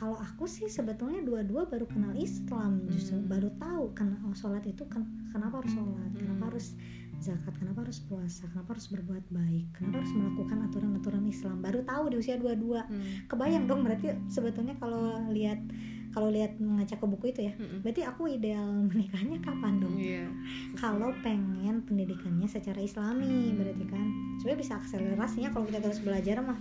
Kalau 0.03 0.19
aku 0.19 0.45
sih 0.45 0.67
sebetulnya 0.67 1.23
dua-dua 1.23 1.63
baru 1.65 1.87
kenal 1.87 2.11
Islam 2.13 2.91
justru 2.91 3.15
Hmm. 3.15 3.31
baru 3.31 3.55
tahu 3.55 3.95
kan 3.95 4.19
oh, 4.21 4.35
sholat 4.35 4.67
itu 4.67 4.83
kan 4.91 5.07
kenapa 5.31 5.63
harus 5.63 5.71
sholat 5.73 6.11
kenapa 6.13 6.43
Hmm. 6.43 6.49
harus 6.51 6.67
zakat 7.23 7.55
kenapa 7.55 7.87
harus 7.87 8.03
puasa 8.03 8.51
kenapa 8.51 8.75
harus 8.75 8.91
berbuat 8.91 9.25
baik 9.31 9.67
kenapa 9.73 10.03
harus 10.03 10.11
melakukan 10.13 10.59
aturan-aturan 10.67 11.23
Islam 11.25 11.63
baru 11.63 11.87
tahu 11.87 12.05
di 12.11 12.17
usia 12.19 12.35
dua-dua 12.35 12.83
Hmm. 12.83 13.31
kebayang 13.31 13.71
dong 13.71 13.87
berarti 13.87 14.11
sebetulnya 14.27 14.75
kalau 14.75 14.99
lihat 15.31 15.63
kalau 16.11 16.29
lihat 16.29 16.59
ngaca 16.59 16.99
ke 16.99 17.07
buku 17.09 17.31
itu 17.31 17.41
ya 17.47 17.55
Mm-mm. 17.55 17.81
berarti 17.81 18.03
aku 18.03 18.27
ideal 18.29 18.69
menikahnya 18.91 19.39
kapan 19.39 19.79
dong 19.79 19.95
Iya. 19.97 20.27
kalau 20.75 21.15
pengen 21.23 21.87
pendidikannya 21.87 22.45
secara 22.45 22.83
islami 22.83 23.55
berarti 23.55 23.87
kan 23.87 24.03
supaya 24.37 24.59
bisa 24.59 24.77
akselerasinya 24.77 25.55
kalau 25.55 25.65
kita 25.65 25.79
terus 25.79 26.03
belajar 26.03 26.43
mah 26.43 26.59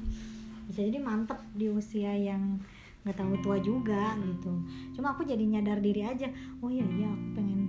bisa 0.69 0.85
jadi 0.85 1.01
mantep 1.01 1.41
di 1.51 1.67
usia 1.67 2.13
yang 2.13 2.61
nggak 3.01 3.17
tahu 3.17 3.33
tua 3.41 3.57
juga 3.57 4.13
gitu 4.21 4.53
cuma 4.93 5.17
aku 5.17 5.25
jadi 5.25 5.41
nyadar 5.41 5.81
diri 5.81 6.05
aja 6.05 6.29
oh 6.61 6.69
iya 6.69 6.85
iya 6.85 7.09
aku 7.09 7.27
pengen 7.33 7.61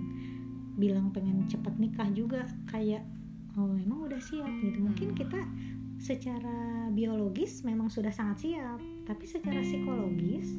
bilang 0.77 1.09
pengen 1.09 1.45
cepet 1.49 1.73
nikah 1.77 2.09
juga 2.13 2.45
kayak 2.69 3.01
oh 3.57 3.73
emang 3.73 4.05
udah 4.05 4.21
siap 4.21 4.49
gitu 4.61 4.77
mungkin 4.81 5.13
kita 5.13 5.41
secara 5.97 6.89
biologis 6.91 7.61
memang 7.63 7.87
sudah 7.89 8.11
sangat 8.11 8.45
siap 8.49 8.79
tapi 9.05 9.23
secara 9.25 9.61
psikologis 9.61 10.49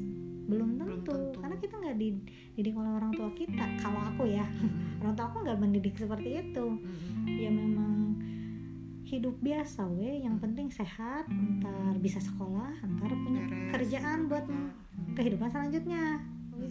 belum 0.45 0.77
Belum 0.77 1.01
tentu, 1.01 1.13
tentu. 1.17 1.39
karena 1.41 1.57
kita 1.57 1.75
nggak 1.81 1.97
dididik 1.97 2.75
oleh 2.77 2.93
orang 3.01 3.13
tua 3.17 3.31
kita 3.33 3.65
kalau 3.81 4.01
aku 4.13 4.29
ya 4.29 4.45
Mm-mm. 4.45 5.01
orang 5.01 5.15
tua 5.17 5.27
aku 5.33 5.39
nggak 5.41 5.59
mendidik 5.59 5.95
seperti 5.97 6.31
itu 6.41 6.67
Mm-mm. 6.69 7.25
ya 7.29 7.51
memang 7.51 7.93
hidup 9.05 9.37
biasa 9.45 9.85
we. 9.93 10.25
Yang 10.25 10.37
penting 10.41 10.69
sehat 10.73 11.29
ntar 11.29 11.95
bisa 12.01 12.19
sekolah 12.19 12.73
ntar 12.83 13.11
punya 13.13 13.43
Beres. 13.45 13.71
kerjaan 13.77 14.27
buat 14.27 14.45
kehidupan 15.15 15.49
selanjutnya. 15.53 16.21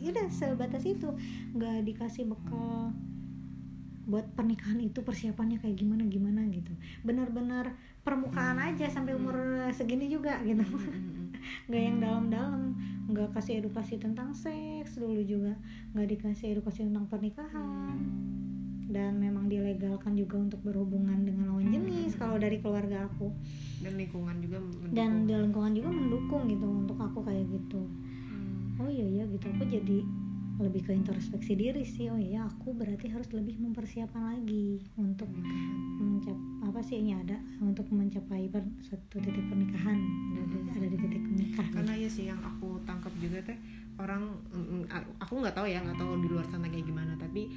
Ya 0.01 0.09
udah 0.09 0.27
sebatas 0.33 0.83
itu. 0.83 1.09
Nggak 1.53 1.85
dikasih 1.85 2.27
bekal 2.27 2.91
buat 4.03 4.27
pernikahan 4.35 4.83
itu 4.83 4.99
persiapannya 4.99 5.63
kayak 5.63 5.79
gimana 5.79 6.03
gimana 6.09 6.41
gitu. 6.51 6.75
Benar-benar 7.07 7.71
permukaan 8.03 8.59
aja 8.59 8.91
sampai 8.91 9.15
umur 9.15 9.35
segini 9.71 10.11
juga 10.11 10.43
gitu. 10.43 10.65
Nggak 11.71 11.83
yang 11.83 11.97
dalam-dalam. 12.03 12.75
Nggak 13.07 13.31
kasih 13.35 13.63
edukasi 13.63 14.01
tentang 14.01 14.35
seks 14.35 14.99
dulu 14.99 15.23
juga. 15.23 15.55
Nggak 15.95 16.19
dikasih 16.19 16.59
edukasi 16.59 16.83
tentang 16.83 17.07
pernikahan 17.07 18.32
dan 18.93 19.17
memang 19.17 19.49
dilegalkan 19.49 20.13
juga 20.13 20.37
untuk 20.37 20.61
berhubungan 20.61 21.25
dengan 21.25 21.49
lawan 21.49 21.67
jenis 21.67 22.13
kalau 22.15 22.37
dari 22.37 22.61
keluarga 22.61 23.09
aku. 23.09 23.33
Dan 23.81 23.97
lingkungan 23.97 24.37
juga 24.39 24.61
mendukung. 24.61 24.93
dan 24.93 25.09
di 25.25 25.33
lingkungan 25.33 25.71
juga 25.73 25.89
mendukung 25.89 26.41
gitu 26.45 26.65
untuk 26.69 26.97
aku 27.01 27.19
kayak 27.25 27.43
gitu. 27.49 27.81
Hmm. 28.29 28.79
oh 28.79 28.87
iya 28.87 29.07
ya 29.09 29.23
gitu. 29.25 29.45
Aku 29.49 29.65
jadi 29.65 29.99
lebih 30.53 30.85
ke 30.85 30.93
introspeksi 30.93 31.57
diri 31.57 31.81
sih. 31.81 32.07
Oh 32.07 32.15
iya 32.15 32.45
aku 32.45 32.71
berarti 32.71 33.09
harus 33.09 33.25
lebih 33.33 33.57
mempersiapkan 33.57 34.21
lagi 34.21 34.85
untuk 34.95 35.27
mencap 35.97 36.37
apa 36.63 36.79
sih 36.79 37.01
ini 37.01 37.17
ada 37.17 37.35
untuk 37.59 37.89
mencapai 37.89 38.47
per, 38.47 38.61
satu 38.79 39.17
titik 39.17 39.43
pernikahan. 39.49 39.97
Ada, 39.97 40.43
di- 40.45 40.71
ada 40.73 40.87
di 40.87 40.97
titik 40.97 41.23
menikah 41.25 41.67
karena 41.73 41.93
ya 41.97 42.07
sih 42.07 42.29
yang 42.29 42.39
aku 42.39 42.77
tangkap 42.85 43.11
juga 43.17 43.41
teh 43.43 43.57
orang 43.93 44.25
mm, 44.49 44.85
mm, 44.87 45.19
aku 45.21 45.33
nggak 45.37 45.53
tahu 45.53 45.67
ya 45.69 45.81
nggak 45.81 45.97
tahu 45.97 46.17
di 46.21 46.27
luar 46.29 46.45
sana 46.47 46.69
kayak 46.69 46.85
gimana. 46.85 47.13
Tapi 47.17 47.49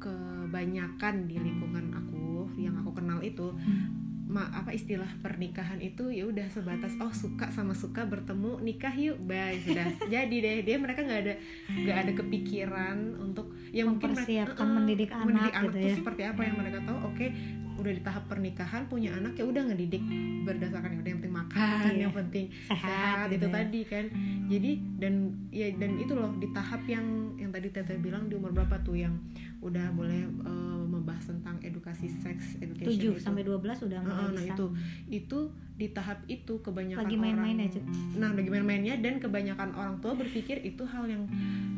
kebanyakan 0.00 1.28
di 1.28 1.36
lingkungan 1.36 1.92
aku 1.92 2.48
yang 2.56 2.74
aku 2.74 2.90
kenal 2.92 3.20
itu 3.20 3.52
Hmm. 3.52 4.08
ma 4.30 4.46
apa 4.54 4.70
istilah 4.70 5.10
pernikahan 5.18 5.82
itu 5.82 6.06
ya 6.06 6.22
udah 6.22 6.46
sebatas 6.46 6.94
oh 7.02 7.10
suka 7.10 7.50
sama 7.50 7.74
suka 7.74 8.06
bertemu 8.06 8.62
nikah 8.62 8.94
yuk 8.94 9.18
bye 9.26 9.58
sudah 9.58 9.90
jadi 10.14 10.30
deh 10.30 10.58
dia 10.62 10.78
mereka 10.78 11.02
nggak 11.02 11.20
ada 11.26 11.34
nggak 11.66 11.98
ada 11.98 12.12
kepikiran 12.14 12.96
untuk 13.18 13.50
ya 13.74 13.82
mungkin 13.82 14.14
mereka 14.14 14.54
eh, 14.54 14.70
mendidik 14.70 15.10
anak 15.10 15.26
mendidik 15.26 15.50
anak 15.50 15.66
gitu 15.74 15.78
ya. 15.82 15.94
seperti 15.98 16.22
apa 16.22 16.40
yang 16.46 16.56
mereka 16.56 16.78
tahu 16.86 16.98
oke 17.10 17.26
udah 17.72 17.92
di 17.92 18.00
tahap 18.00 18.26
pernikahan 18.26 18.82
punya 18.84 19.10
anak 19.12 19.32
ya 19.32 19.42
udah 19.42 19.62
ngedidik 19.64 20.02
berdasarkan 20.42 20.90
yang 20.98 21.18
penting 21.18 21.34
makan 21.34 21.80
Iya. 21.86 22.02
yang 22.02 22.14
penting 22.14 22.46
sehat, 22.64 22.82
sehat 22.82 23.26
gitu 23.26 23.36
itu 23.36 23.46
ya. 23.46 23.54
tadi 23.54 23.80
kan 23.84 24.04
jadi 24.46 24.70
dan 24.96 25.14
ya 25.48 25.66
dan 25.74 25.90
itu 25.96 26.12
loh 26.12 26.30
di 26.36 26.48
tahap 26.50 26.82
yang 26.84 27.06
yang 27.36 27.48
tadi 27.48 27.68
Teteh 27.68 27.96
bilang 27.98 28.26
di 28.26 28.34
umur 28.34 28.50
berapa 28.50 28.74
tuh 28.80 28.96
yang 28.96 29.14
udah 29.60 29.92
boleh 29.92 30.20
eh, 30.24 30.82
membahas 30.82 31.24
tentang 31.26 31.56
edukasi 31.60 32.08
seks 32.10 32.56
education 32.58 32.90
7 32.90 33.00
itu. 33.10 33.18
sampai 33.18 33.42
12 33.42 33.60
udah 33.82 33.98
nah 34.02 34.28
bisa. 34.30 34.50
itu 34.50 34.66
itu 35.08 35.38
di 35.74 35.88
tahap 35.90 36.20
itu 36.26 36.52
kebanyakan 36.58 37.00
Lagi 37.00 37.16
main-main 37.16 37.56
orang 37.56 37.64
ya, 37.66 37.74
Cuk. 37.74 37.84
nah 38.14 38.30
lagi 38.30 38.48
main-mainnya 38.48 38.94
dan 38.98 39.16
kebanyakan 39.16 39.72
orang 39.72 39.96
tua 39.98 40.12
berpikir 40.12 40.60
itu 40.60 40.82
hal 40.82 41.04
yang 41.06 41.24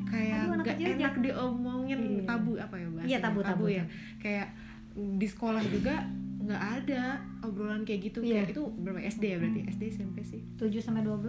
kayak 0.05 0.51
gak 0.61 0.77
enak 0.77 1.15
diomongin 1.21 1.99
Iya. 2.19 2.27
tabu 2.27 2.53
apa 2.57 2.75
ya 2.75 2.87
bahasanya 2.89 3.07
Iya, 3.09 3.19
tabu, 3.21 3.41
tabu, 3.41 3.65
ya 3.69 3.85
kayak 4.19 4.49
di 4.95 5.25
sekolah 5.25 5.63
juga 5.65 6.05
nggak 6.43 6.63
ada 6.77 7.03
obrolan 7.41 7.83
kayak 7.83 8.01
gitu 8.05 8.19
Iya. 8.21 8.43
kayak 8.43 8.49
itu 8.51 8.63
berapa 8.77 8.99
SD 9.01 9.25
ya 9.25 9.37
berarti 9.39 9.61
SD 9.69 9.83
SMP 9.95 10.17
sih 10.23 10.43
7 10.53 10.75
sampai 10.77 11.01
12 11.01 11.23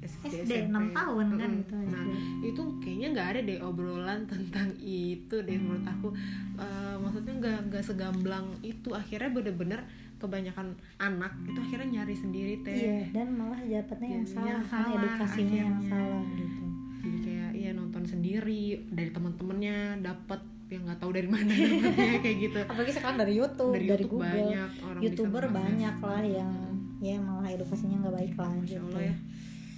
SD 0.00 0.52
6 0.66 0.94
tahun 0.94 1.26
kan 1.34 1.48
Mm-mm. 1.48 1.60
gitu 1.60 1.74
Nah, 1.82 2.04
SD. 2.06 2.14
itu 2.46 2.62
kayaknya 2.78 3.08
nggak 3.10 3.28
ada 3.28 3.40
deh 3.42 3.58
obrolan 3.60 4.20
tentang 4.30 4.70
itu 4.78 5.36
deh 5.36 5.56
menurut 5.56 5.84
aku 5.84 6.08
Eh, 6.56 6.96
maksudnya 6.96 7.34
nggak 7.34 7.58
nggak 7.66 7.82
segamblang 7.82 8.46
itu 8.60 8.88
akhirnya 8.90 9.28
bener-bener 9.30 9.80
kebanyakan 10.16 10.70
anak 10.98 11.32
itu 11.42 11.56
akhirnya 11.58 11.88
nyari 11.98 12.12
sendiri 12.12 12.54
teh 12.60 12.76
Iya, 12.76 13.00
dan 13.10 13.32
malah 13.32 13.56
dapatnya 13.58 14.08
yang 14.12 14.24
Jadinya 14.24 14.36
salah, 14.36 14.52
yang 14.52 14.62
karena 14.62 14.84
salah 14.84 15.00
edukasinya 15.00 15.56
yang 15.56 15.72
akhirnya. 15.74 15.90
salah 15.90 16.22
gitu. 16.30 16.64
jadi 17.00 17.18
kayak 17.18 17.50
iya 17.56 17.70
nonton 17.72 18.04
sendiri 18.04 18.62
dari 18.86 19.10
teman-temannya 19.10 19.76
dapat 20.00 20.40
yang 20.70 20.82
nggak 20.86 20.98
tahu 20.98 21.10
dari 21.10 21.26
mana 21.26 21.50
dapatnya 21.50 22.18
kayak 22.24 22.36
gitu. 22.40 22.58
Apalagi 22.62 22.92
sekarang 22.94 23.18
dari 23.18 23.32
YouTube, 23.34 23.74
dari, 23.74 23.86
dari, 23.86 24.02
YouTube 24.02 24.12
Google, 24.16 24.30
banyak 24.30 24.70
orang 24.80 25.00
YouTuber 25.02 25.44
banyak 25.50 25.96
lah 25.98 26.22
yang 26.22 26.52
ya 27.00 27.16
malah 27.18 27.50
edukasinya 27.50 27.96
nggak 28.00 28.14
baik 28.14 28.34
lah 28.36 28.50
Masya 28.54 28.64
gitu. 28.70 28.86
Allah 28.86 29.02
ya. 29.02 29.14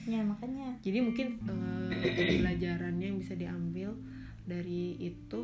Ya 0.02 0.20
makanya. 0.20 0.68
Jadi 0.82 0.98
mungkin 1.00 1.26
eh, 1.94 2.38
pelajarannya 2.38 3.06
yang 3.06 3.18
bisa 3.18 3.34
diambil 3.34 3.94
dari 4.42 4.98
itu 4.98 5.40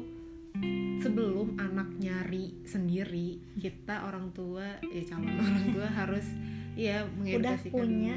sebelum 0.98 1.54
anak 1.56 1.86
nyari 1.96 2.50
sendiri 2.64 3.38
kita 3.54 4.02
orang 4.02 4.34
tua 4.34 4.74
ya 4.84 5.02
calon 5.06 5.30
orang 5.44 5.66
tua 5.70 5.86
harus 5.86 6.26
ya 6.74 7.06
udah 7.06 7.14
mengedukasikan. 7.54 7.70
punya 7.72 8.16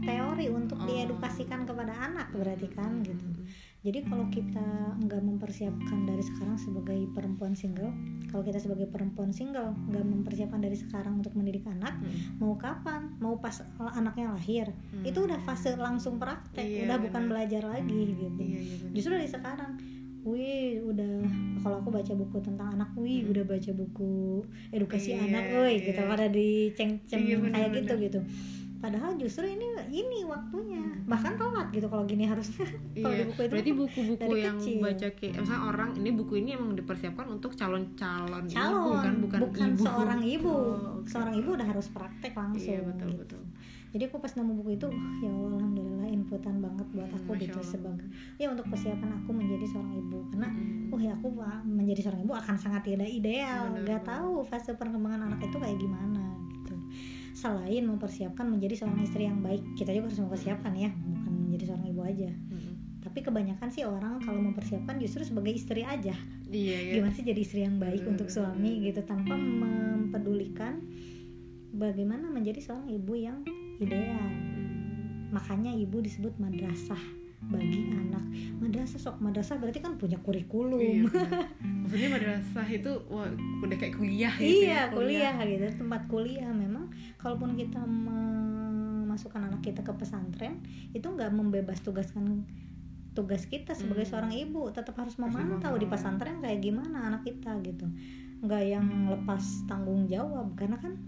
teori 0.00 0.46
untuk 0.48 0.76
Oh. 0.76 0.84
diedukasikan 0.84 1.64
kepada 1.64 1.92
anak 1.92 2.28
berarti 2.32 2.68
kan 2.68 2.90
Hmm, 2.90 3.04
gitu. 3.04 3.24
Jadi 3.84 4.00
kalau 4.00 4.24
kita 4.32 4.64
nggak 4.96 5.20
mempersiapkan 5.20 6.08
dari 6.08 6.24
sekarang 6.24 6.56
sebagai 6.56 7.04
perempuan 7.12 7.52
single, 7.52 7.92
kalau 8.26 8.40
kita 8.40 8.56
sebagai 8.56 8.88
perempuan 8.88 9.28
single 9.28 9.76
nggak 9.92 10.00
mempersiapkan 10.02 10.56
dari 10.56 10.72
sekarang 10.72 11.20
untuk 11.20 11.36
mendidik 11.36 11.68
anak, 11.68 11.92
hmm, 11.94 12.40
mau 12.40 12.56
kapan? 12.56 13.12
Mau 13.20 13.36
pas 13.36 13.60
anaknya 13.92 14.32
lahir, 14.32 14.72
hmm. 14.72 15.04
itu 15.04 15.20
udah 15.20 15.36
fase 15.44 15.76
langsung 15.76 16.16
praktek, 16.16 16.64
Iya, 16.64 16.88
udah 16.88 16.96
bukan 16.98 17.22
benar. 17.22 17.30
belajar 17.30 17.62
lagi 17.62 18.02
gitu. 18.16 18.40
iya, 18.40 18.60
iya. 18.64 18.88
Justru 18.90 19.12
dari 19.14 19.28
sekarang, 19.28 19.76
wih 20.24 20.80
udah 20.80 21.14
kalau 21.60 21.76
aku 21.78 21.92
baca 21.92 22.12
buku 22.16 22.36
tentang 22.40 22.68
anak, 22.72 22.88
wih 22.96 23.20
Hmm. 23.20 23.36
udah 23.36 23.44
baca 23.44 23.70
buku 23.70 24.40
edukasi 24.72 25.12
Iya, 25.12 25.28
anak, 25.28 25.44
wih 25.52 25.76
gitu 25.84 26.00
iya. 26.00 26.08
pada 26.08 26.26
diceng-ceng 26.26 27.20
Iya, 27.20 27.36
benar, 27.36 27.52
kayak 27.52 27.70
gitu 27.76 27.92
benar. 27.92 28.04
gitu. 28.08 28.20
Padahal 28.84 29.16
justru 29.16 29.44
ini 29.46 29.64
ini 29.88 30.20
waktunya, 30.22 30.84
bahkan 31.04 31.34
telat 31.34 31.72
gitu 31.72 31.88
kalau 31.88 32.04
gini 32.04 32.24
harusnya. 32.24 32.68
kalau 33.00 33.08
Iya, 33.10 33.16
di 33.16 33.24
buku 33.24 33.40
itu 33.40 33.50
berarti 33.50 33.72
buku-buku 33.72 34.32
yang 34.36 34.56
kecil. 34.56 34.76
baca 34.78 35.08
kayak 35.10 35.34
misalnya 35.38 35.62
orang 35.64 35.90
ini 35.94 36.10
buku 36.12 36.34
ini 36.36 36.50
emang 36.52 36.72
dipersiapkan 36.74 37.26
untuk 37.26 37.52
calon-calon 37.54 38.44
ibu 38.44 38.52
calon 38.52 39.00
kan 39.00 39.14
bukan, 39.16 39.40
ibu 39.70 39.82
seorang 39.82 40.20
ibu, 40.22 40.52
Oh, 40.52 41.00
oke. 41.00 41.08
seorang 41.08 41.34
ibu 41.34 41.48
udah 41.50 41.64
harus 41.66 41.86
praktek 41.88 42.32
langsung. 42.34 42.60
iya 42.62 42.80
betul 42.82 43.08
gitu. 43.08 43.20
betul 43.24 43.42
Jadi 43.88 44.04
aku 44.04 44.18
pas 44.18 44.32
nemu 44.32 44.52
buku 44.54 44.70
itu, 44.74 44.86
wah, 44.86 45.14
ya 45.16 45.30
Allah, 45.30 45.50
alhamdulillah 45.54 46.08
inputan 46.10 46.54
banget 46.58 46.86
buat 46.90 47.10
aku 47.10 47.30
Masya 47.30 47.40
gitu 47.40 47.56
Allah. 47.56 47.70
sebagai 47.70 48.06
ya 48.34 48.46
untuk 48.50 48.66
persiapan 48.66 49.10
aku 49.14 49.30
menjadi 49.32 49.66
seorang 49.66 49.94
ibu 49.96 50.18
karena 50.28 50.48
Mm. 50.50 50.90
oh 50.90 50.98
ya 50.98 51.12
aku 51.12 51.28
menjadi 51.64 52.00
seorang 52.02 52.20
ibu 52.20 52.34
akan 52.34 52.56
sangat 52.56 52.82
tidak 52.84 53.06
ideal 53.08 53.64
nggak 53.72 54.02
tahu 54.04 54.42
fase 54.42 54.70
perkembangan 54.72 55.24
anak 55.24 55.40
itu 55.42 55.56
kayak 55.56 55.78
gimana 55.78 56.22
gitu 56.52 56.63
selain 57.34 57.82
mempersiapkan 57.82 58.46
menjadi 58.46 58.78
seorang 58.78 59.02
istri 59.02 59.26
yang 59.26 59.42
baik 59.42 59.60
kita 59.74 59.90
juga 59.90 60.06
harus 60.06 60.22
mempersiapkan 60.22 60.72
ya 60.72 60.90
bukan 60.94 61.32
menjadi 61.44 61.64
seorang 61.68 61.86
ibu 61.86 62.02
aja. 62.02 62.30
Mm. 62.30 62.72
tapi 63.04 63.20
kebanyakan 63.20 63.68
sih 63.68 63.84
orang 63.84 64.16
kalau 64.18 64.40
mempersiapkan 64.40 64.96
justru 64.96 65.22
sebagai 65.22 65.52
istri 65.52 65.84
aja. 65.84 66.16
Iya 66.48 66.76
ya 66.80 66.92
gimana 66.98 67.12
sih 67.12 67.22
jadi 67.22 67.36
istri 67.36 67.60
yang 67.60 67.76
baik 67.76 68.00
Hmm. 68.02 68.16
untuk 68.16 68.26
suami 68.26 68.80
gitu 68.80 69.04
tanpa 69.04 69.36
mempedulikan 69.36 70.80
bagaimana 71.70 72.26
menjadi 72.26 72.64
seorang 72.64 72.88
ibu 72.88 73.12
yang 73.12 73.38
ideal. 73.76 74.24
Makanya 75.30 75.76
ibu 75.76 76.00
disebut 76.00 76.32
madrasah 76.40 76.98
bagi 77.44 77.92
anak. 77.92 78.24
Madrasah 78.56 78.96
sok 78.96 79.20
madrasah 79.20 79.60
berarti 79.60 79.78
kan 79.78 80.00
punya 80.00 80.16
kurikulum. 80.18 80.80
Iya, 80.80 81.04
maksudnya 81.84 82.08
madrasah 82.08 82.66
itu 82.66 82.90
wah 83.06 83.30
udah 83.60 83.76
kayak 83.76 83.94
kuliah 83.94 84.32
gitu 84.40 84.64
iya 84.64 84.88
ya, 84.88 84.90
kuliah. 84.90 85.36
gitu 85.44 85.84
tempat 85.86 86.08
kuliah 86.08 86.50
memang 86.50 86.73
kalaupun 87.18 87.56
kita 87.56 87.80
memasukkan 87.84 89.48
anak 89.50 89.62
kita 89.62 89.80
ke 89.86 89.92
pesantren 89.94 90.60
itu 90.92 91.06
nggak 91.06 91.30
membebas 91.30 91.80
tugaskan 91.80 92.44
tugas 93.14 93.46
kita 93.46 93.72
sebagai 93.72 94.04
Hmm. 94.04 94.10
seorang 94.10 94.32
ibu. 94.34 94.68
Tetap 94.74 94.98
harus 94.98 95.14
memantau 95.16 95.78
di 95.78 95.86
pesantren 95.86 96.42
kayak 96.42 96.60
gimana 96.60 97.08
anak 97.08 97.22
kita 97.22 97.54
gitu. 97.62 97.86
Nggak 98.42 98.62
yang 98.66 98.86
lepas 99.08 99.64
tanggung 99.70 100.10
jawab 100.10 100.52
karena 100.58 100.76
kan 100.82 100.98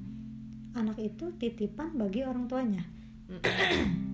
anak 0.78 0.96
itu 1.02 1.34
titipan 1.36 1.92
bagi 1.98 2.22
orang 2.22 2.46
tuanya. 2.46 2.84
Mm-mm. 3.26 4.06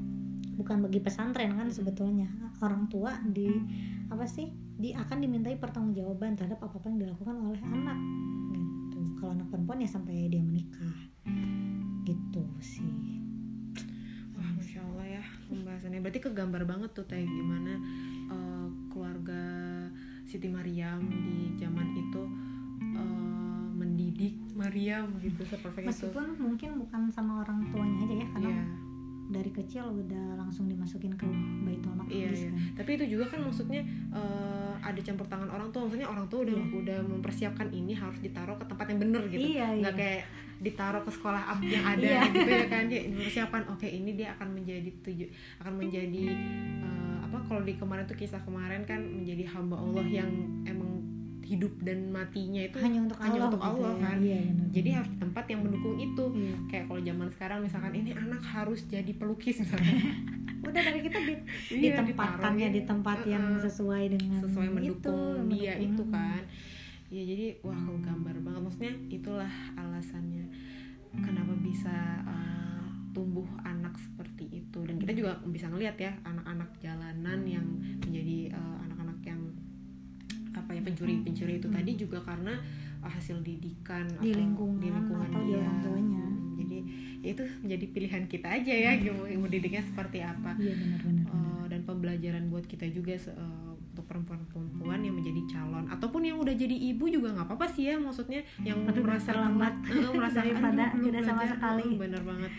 bukan 0.53 0.85
bagi 0.85 1.01
pesantren 1.05 1.53
kan 1.53 1.68
sebetulnya. 1.68 2.29
Orang 2.64 2.89
tua 2.89 3.18
di 3.29 3.51
apa 4.09 4.25
sih 4.25 4.49
di 4.53 4.97
akan 4.97 5.20
dimintai 5.20 5.61
pertanggungjawaban 5.61 6.37
terhadap 6.39 6.64
apa 6.64 6.81
apa 6.81 6.87
yang 6.89 6.99
dilakukan 7.03 7.37
oleh 7.45 7.61
anak 7.61 7.99
gitu. 8.57 8.99
Kalau 9.20 9.37
anak 9.37 9.49
perempuan 9.53 9.85
ya 9.85 9.89
sampai 9.91 10.33
dia 10.33 10.41
menikah 10.41 10.97
gitu 12.03 12.42
sih 12.59 12.92
Wah, 14.32 14.48
masya 14.53 14.80
Allah 14.82 15.07
ya 15.12 15.24
pembahasannya. 15.46 16.00
Berarti 16.00 16.20
kegambar 16.20 16.62
banget 16.64 16.90
tuh 16.92 17.05
kayak 17.05 17.24
gimana 17.24 17.78
eh, 18.26 18.66
keluarga 18.88 19.42
Siti 20.24 20.48
Mariam 20.48 21.05
di 21.05 21.55
zaman 21.55 21.86
itu 21.92 22.22
eh, 22.90 23.64
mendidik 23.72 24.34
Mariam 24.53 25.14
gitu 25.18 25.42
seperti 25.44 25.82
itu. 25.82 25.88
meskipun 25.88 26.26
mungkin 26.38 26.70
bukan 26.78 27.03
sama 27.09 27.42
orang 27.42 27.66
tuanya 27.68 27.98
aja 28.00 28.14
ya 28.16 28.26
karena 28.30 28.50
Iya, 28.53 28.64
dari 29.32 29.50
kecil 29.50 29.84
udah 29.88 30.26
langsung 30.36 30.66
dimasukin 30.66 31.14
ke 31.14 31.24
Baitul 31.62 31.94
Maqdis 31.94 32.12
iya, 32.12 32.28
iya. 32.28 32.50
kan 32.50 32.74
Tapi 32.76 32.90
itu 32.94 33.05
juga 33.09 33.24
kan 33.28 33.40
maksudnya 33.42 33.80
eh, 34.11 34.72
ada 34.78 34.98
campur 34.98 35.24
tangan 35.24 35.48
orang 35.48 35.70
tua. 35.70 35.86
Maksudnya 35.86 36.05
orang 36.07 36.26
tua 36.26 36.42
udah 36.42 36.53
Iya. 36.53 36.74
udah 36.74 36.98
mempersiapkan 37.07 37.68
ini 37.70 37.92
harus 37.92 38.18
ditaruh 38.18 38.57
ke 38.57 38.66
tempat 38.66 38.86
yang 38.88 39.00
bener 39.00 39.22
gitu. 39.28 39.40
iya 39.40 39.70
iya 39.70 39.80
nggak 39.80 39.94
kayak 39.94 40.22
ditaruh 40.63 41.03
ke 41.03 41.11
sekolah 41.11 41.43
up 41.45 41.61
yang 41.61 41.83
ada 41.85 42.01
Iya. 42.01 42.23
gitu 42.29 42.49
ya 42.49 42.67
kan 42.67 42.87
dia 42.87 43.03
persiapan 43.05 43.63
oke 43.67 43.83
ini 43.85 44.11
dia 44.15 44.31
akan 44.33 44.49
menjadi 44.53 44.91
tuju 45.01 45.27
akan 45.59 45.73
menjadi 45.77 46.25
eh, 46.79 47.17
apa 47.21 47.39
kalau 47.43 47.61
di 47.61 47.75
kemarin 47.75 48.05
tuh 48.05 48.15
kisah 48.15 48.39
kemarin 48.41 48.83
kan 48.83 49.03
menjadi 49.03 49.43
hamba 49.49 49.77
Allah 49.77 50.07
yang 50.07 50.31
emang 50.65 51.03
hidup 51.43 51.75
dan 51.81 52.09
matinya 52.09 52.63
itu 52.63 52.79
hanya 52.79 53.03
untuk 53.03 53.19
hanya 53.19 53.35
Allah, 53.37 53.49
untuk 53.51 53.61
gitu 53.61 53.73
Allah, 53.75 53.93
ya. 53.93 54.01
kan. 54.01 54.17
iya, 54.23 54.39
benar, 54.41 54.67
jadi 54.71 54.91
harus 54.95 55.13
tempat 55.19 55.45
yang 55.45 55.61
mendukung 55.61 55.95
itu 55.97 56.25
Iya. 56.33 56.55
kayak 56.65 56.85
kalau 56.87 57.01
zaman 57.03 57.29
sekarang 57.29 57.59
misalkan 57.61 57.93
ini 57.93 58.11
anak 58.15 58.41
harus 58.41 58.81
jadi 58.87 59.13
pelukis 59.13 59.57
misalnya 59.59 59.93
udah 60.63 60.81
dari 60.81 61.01
kita 61.03 61.19
di, 61.21 61.35
Iya, 61.75 61.99
ditempatkannya 61.99 62.69
di 62.71 62.81
tempat 62.83 63.19
yang 63.27 63.45
Heeh. 63.53 63.63
sesuai 63.67 64.03
dengan 64.13 64.39
sesuai 64.41 64.69
mendukung 64.71 64.95
itu, 64.95 65.17
dia 65.53 65.73
mendukung. 65.75 65.91
itu 65.91 66.03
kan 66.09 66.43
ya 67.13 67.23
jadi 67.29 67.61
wah 67.61 67.77
gambar 67.77 68.41
banget 68.41 68.61
maksudnya 68.65 68.95
itulah 69.13 69.53
alasannya 69.77 70.49
kenapa 71.21 71.53
bisa 71.61 72.25
uh, 72.25 72.89
tumbuh 73.13 73.45
anak 73.69 73.93
seperti 74.01 74.65
itu 74.65 74.81
dan 74.89 74.97
kita 74.97 75.13
juga 75.13 75.37
bisa 75.45 75.69
ngelihat 75.69 76.01
ya 76.01 76.13
anak-anak 76.25 76.73
jalanan 76.81 77.45
yang 77.45 77.67
menjadi 78.01 78.57
uh, 78.57 78.77
anak-anak 78.89 79.21
yang 79.29 79.41
apa 80.57 80.73
ya 80.73 80.81
pencuri-pencuri 80.81 81.61
itu 81.61 81.69
tadi 81.69 81.93
juga 82.01 82.25
karena 82.25 82.57
uh, 83.05 83.13
hasil 83.13 83.45
didikan 83.45 84.09
Di 84.17 84.33
atau 84.33 84.41
lingkungan 84.41 84.81
di 84.81 84.89
lingkungan 84.89 85.29
atau 85.29 85.41
di 85.45 85.53
dia. 85.53 85.61
orang 85.61 85.79
tuanya. 85.85 86.25
Hmm, 86.25 86.57
jadi 86.57 86.79
ya 87.23 87.29
itu 87.37 87.45
menjadi 87.61 87.87
pilihan 87.93 88.25
kita 88.27 88.49
aja 88.49 88.73
ya 88.73 88.91
mau 89.13 89.29
mau 89.29 89.49
didiknya 89.53 89.85
seperti 89.85 90.19
apa 90.25 90.57
iya 90.57 90.75
benar-benar 90.75 91.25
Uh, 91.33 91.65
dan 91.71 91.81
pembelajaran 91.89 92.53
buat 92.53 92.69
kita 92.69 92.93
juga 92.93 93.17
uh, 93.17 93.72
untuk 93.93 94.05
perempuan-perempuan 94.07 94.99
yang 94.99 95.14
menjadi 95.14 95.43
calon 95.51 95.84
ataupun 95.86 96.22
yang 96.22 96.36
udah 96.36 96.55
jadi 96.55 96.72
ibu 96.90 97.05
juga 97.07 97.28
nggak 97.30 97.47
apa-apa 97.47 97.66
sih 97.68 97.86
ya 97.86 97.97
maksudnya 97.97 98.40
yang 98.59 98.82
Tapi 98.82 98.99
merasa 98.99 99.30
terlambat 99.30 99.74
uh, 99.84 100.12
merasa 100.18 100.38
daripada 100.40 100.84
"Aduh, 100.90 101.05
tidak 101.05 101.22
sama 101.22 101.36
belajar." 101.38 101.53
sekali. 101.55 101.84
Uh, 101.86 101.99
bener 101.99 102.22
banget 102.22 102.53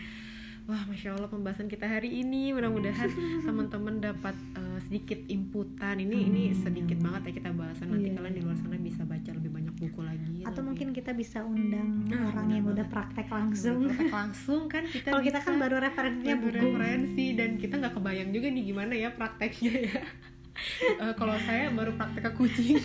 wah 0.64 0.80
masya 0.86 1.12
allah 1.12 1.28
pembahasan 1.28 1.66
kita 1.66 1.84
hari 1.84 2.08
ini 2.16 2.48
mudah-mudahan 2.50 3.10
teman-teman 3.44 4.00
dapat 4.00 4.32
uh, 4.54 4.78
sedikit 4.80 5.20
inputan 5.28 5.98
ini 5.98 6.24
ini 6.24 6.42
Hmm. 6.46 6.56
sedikit 6.56 6.98
banget 6.98 7.22
ya 7.26 7.32
kita 7.36 7.50
bahasan 7.52 7.86
nanti 7.90 8.08
Iya. 8.08 8.16
kalian 8.16 8.32
di 8.32 8.42
luar 8.42 8.56
sana 8.56 8.78
bisa 8.78 9.02
baca 9.04 9.30
lebih 9.30 9.50
banyak 9.50 9.74
buku 9.74 10.00
lagi 10.00 10.40
atau 10.40 10.48
lebih- 10.54 10.64
mungkin 10.64 10.88
kita 10.92 11.12
bisa 11.12 11.42
undang 11.42 12.06
Nah, 12.06 12.30
orang 12.30 12.48
yang 12.48 12.64
udah 12.66 12.86
praktek 12.86 13.28
langsung 13.28 13.84
Praktek 13.84 14.08
langsung 14.22 14.62
kan 14.66 14.84
kita 14.86 15.08
kalau 15.10 15.20
kita 15.20 15.38
kan 15.38 15.54
baru 15.58 15.76
referensinya 15.82 16.36
buku 16.38 16.56
referensi 16.56 17.26
dan 17.34 17.50
kita 17.54 17.74
nggak 17.76 17.92
kebayang 17.92 18.30
juga 18.30 18.46
nih 18.48 18.64
gimana 18.64 18.92
ya 18.94 19.08
prakteknya 19.10 19.72
ya 19.84 20.00
Eh, 20.84 21.14
kalau 21.18 21.34
saya 21.42 21.70
baru 21.74 21.94
praktek 21.98 22.30
ke 22.30 22.32
kucing. 22.38 22.78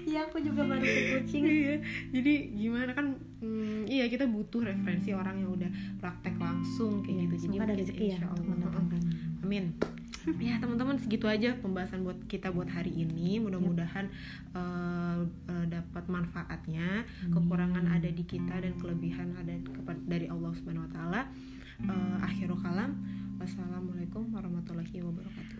Iya 0.00 0.26
aku 0.26 0.40
juga 0.42 0.64
baru 0.66 0.82
ke 0.82 1.02
kucing. 1.20 1.44
Iya 1.46 1.76
jadi 2.10 2.32
gimana 2.56 2.90
kan 2.96 3.14
hmm, 3.40 3.86
iya 3.86 4.08
kita 4.08 4.26
butuh 4.26 4.64
referensi 4.64 5.12
orang 5.14 5.40
yang 5.40 5.50
udah 5.54 5.70
praktek 6.00 6.34
langsung 6.40 7.04
kayak 7.04 7.16
Iya, 7.16 7.24
gitu. 7.28 7.34
Jadi 7.46 7.56
ada 7.60 7.74
rezeki 7.76 8.04
ya 8.16 8.18
amin. 9.44 9.64
Ya 10.36 10.60
teman-teman 10.60 11.00
segitu 11.00 11.24
aja 11.24 11.56
pembahasan 11.64 12.04
buat 12.04 12.20
kita 12.28 12.52
buat 12.52 12.68
hari 12.68 12.92
ini. 12.92 13.40
Mudah-mudahan 13.40 14.08
eh, 14.52 15.18
eh, 15.48 15.64
dapat 15.68 16.04
manfaatnya. 16.12 17.08
Kekurangan 17.32 17.84
ada 17.88 18.08
di 18.08 18.24
kita 18.28 18.60
dan 18.60 18.76
kelebihan 18.76 19.32
ada 19.36 19.56
dari 20.04 20.28
Allah 20.28 20.52
Subhanahu 20.52 20.88
Wa 20.88 20.92
Taala. 20.92 21.20
Eh, 21.80 22.16
akhirul 22.20 22.60
kalam. 22.60 23.00
Wassalamualaikum 23.40 24.28
warahmatullahi 24.36 25.00
wabarakatuh 25.00 25.59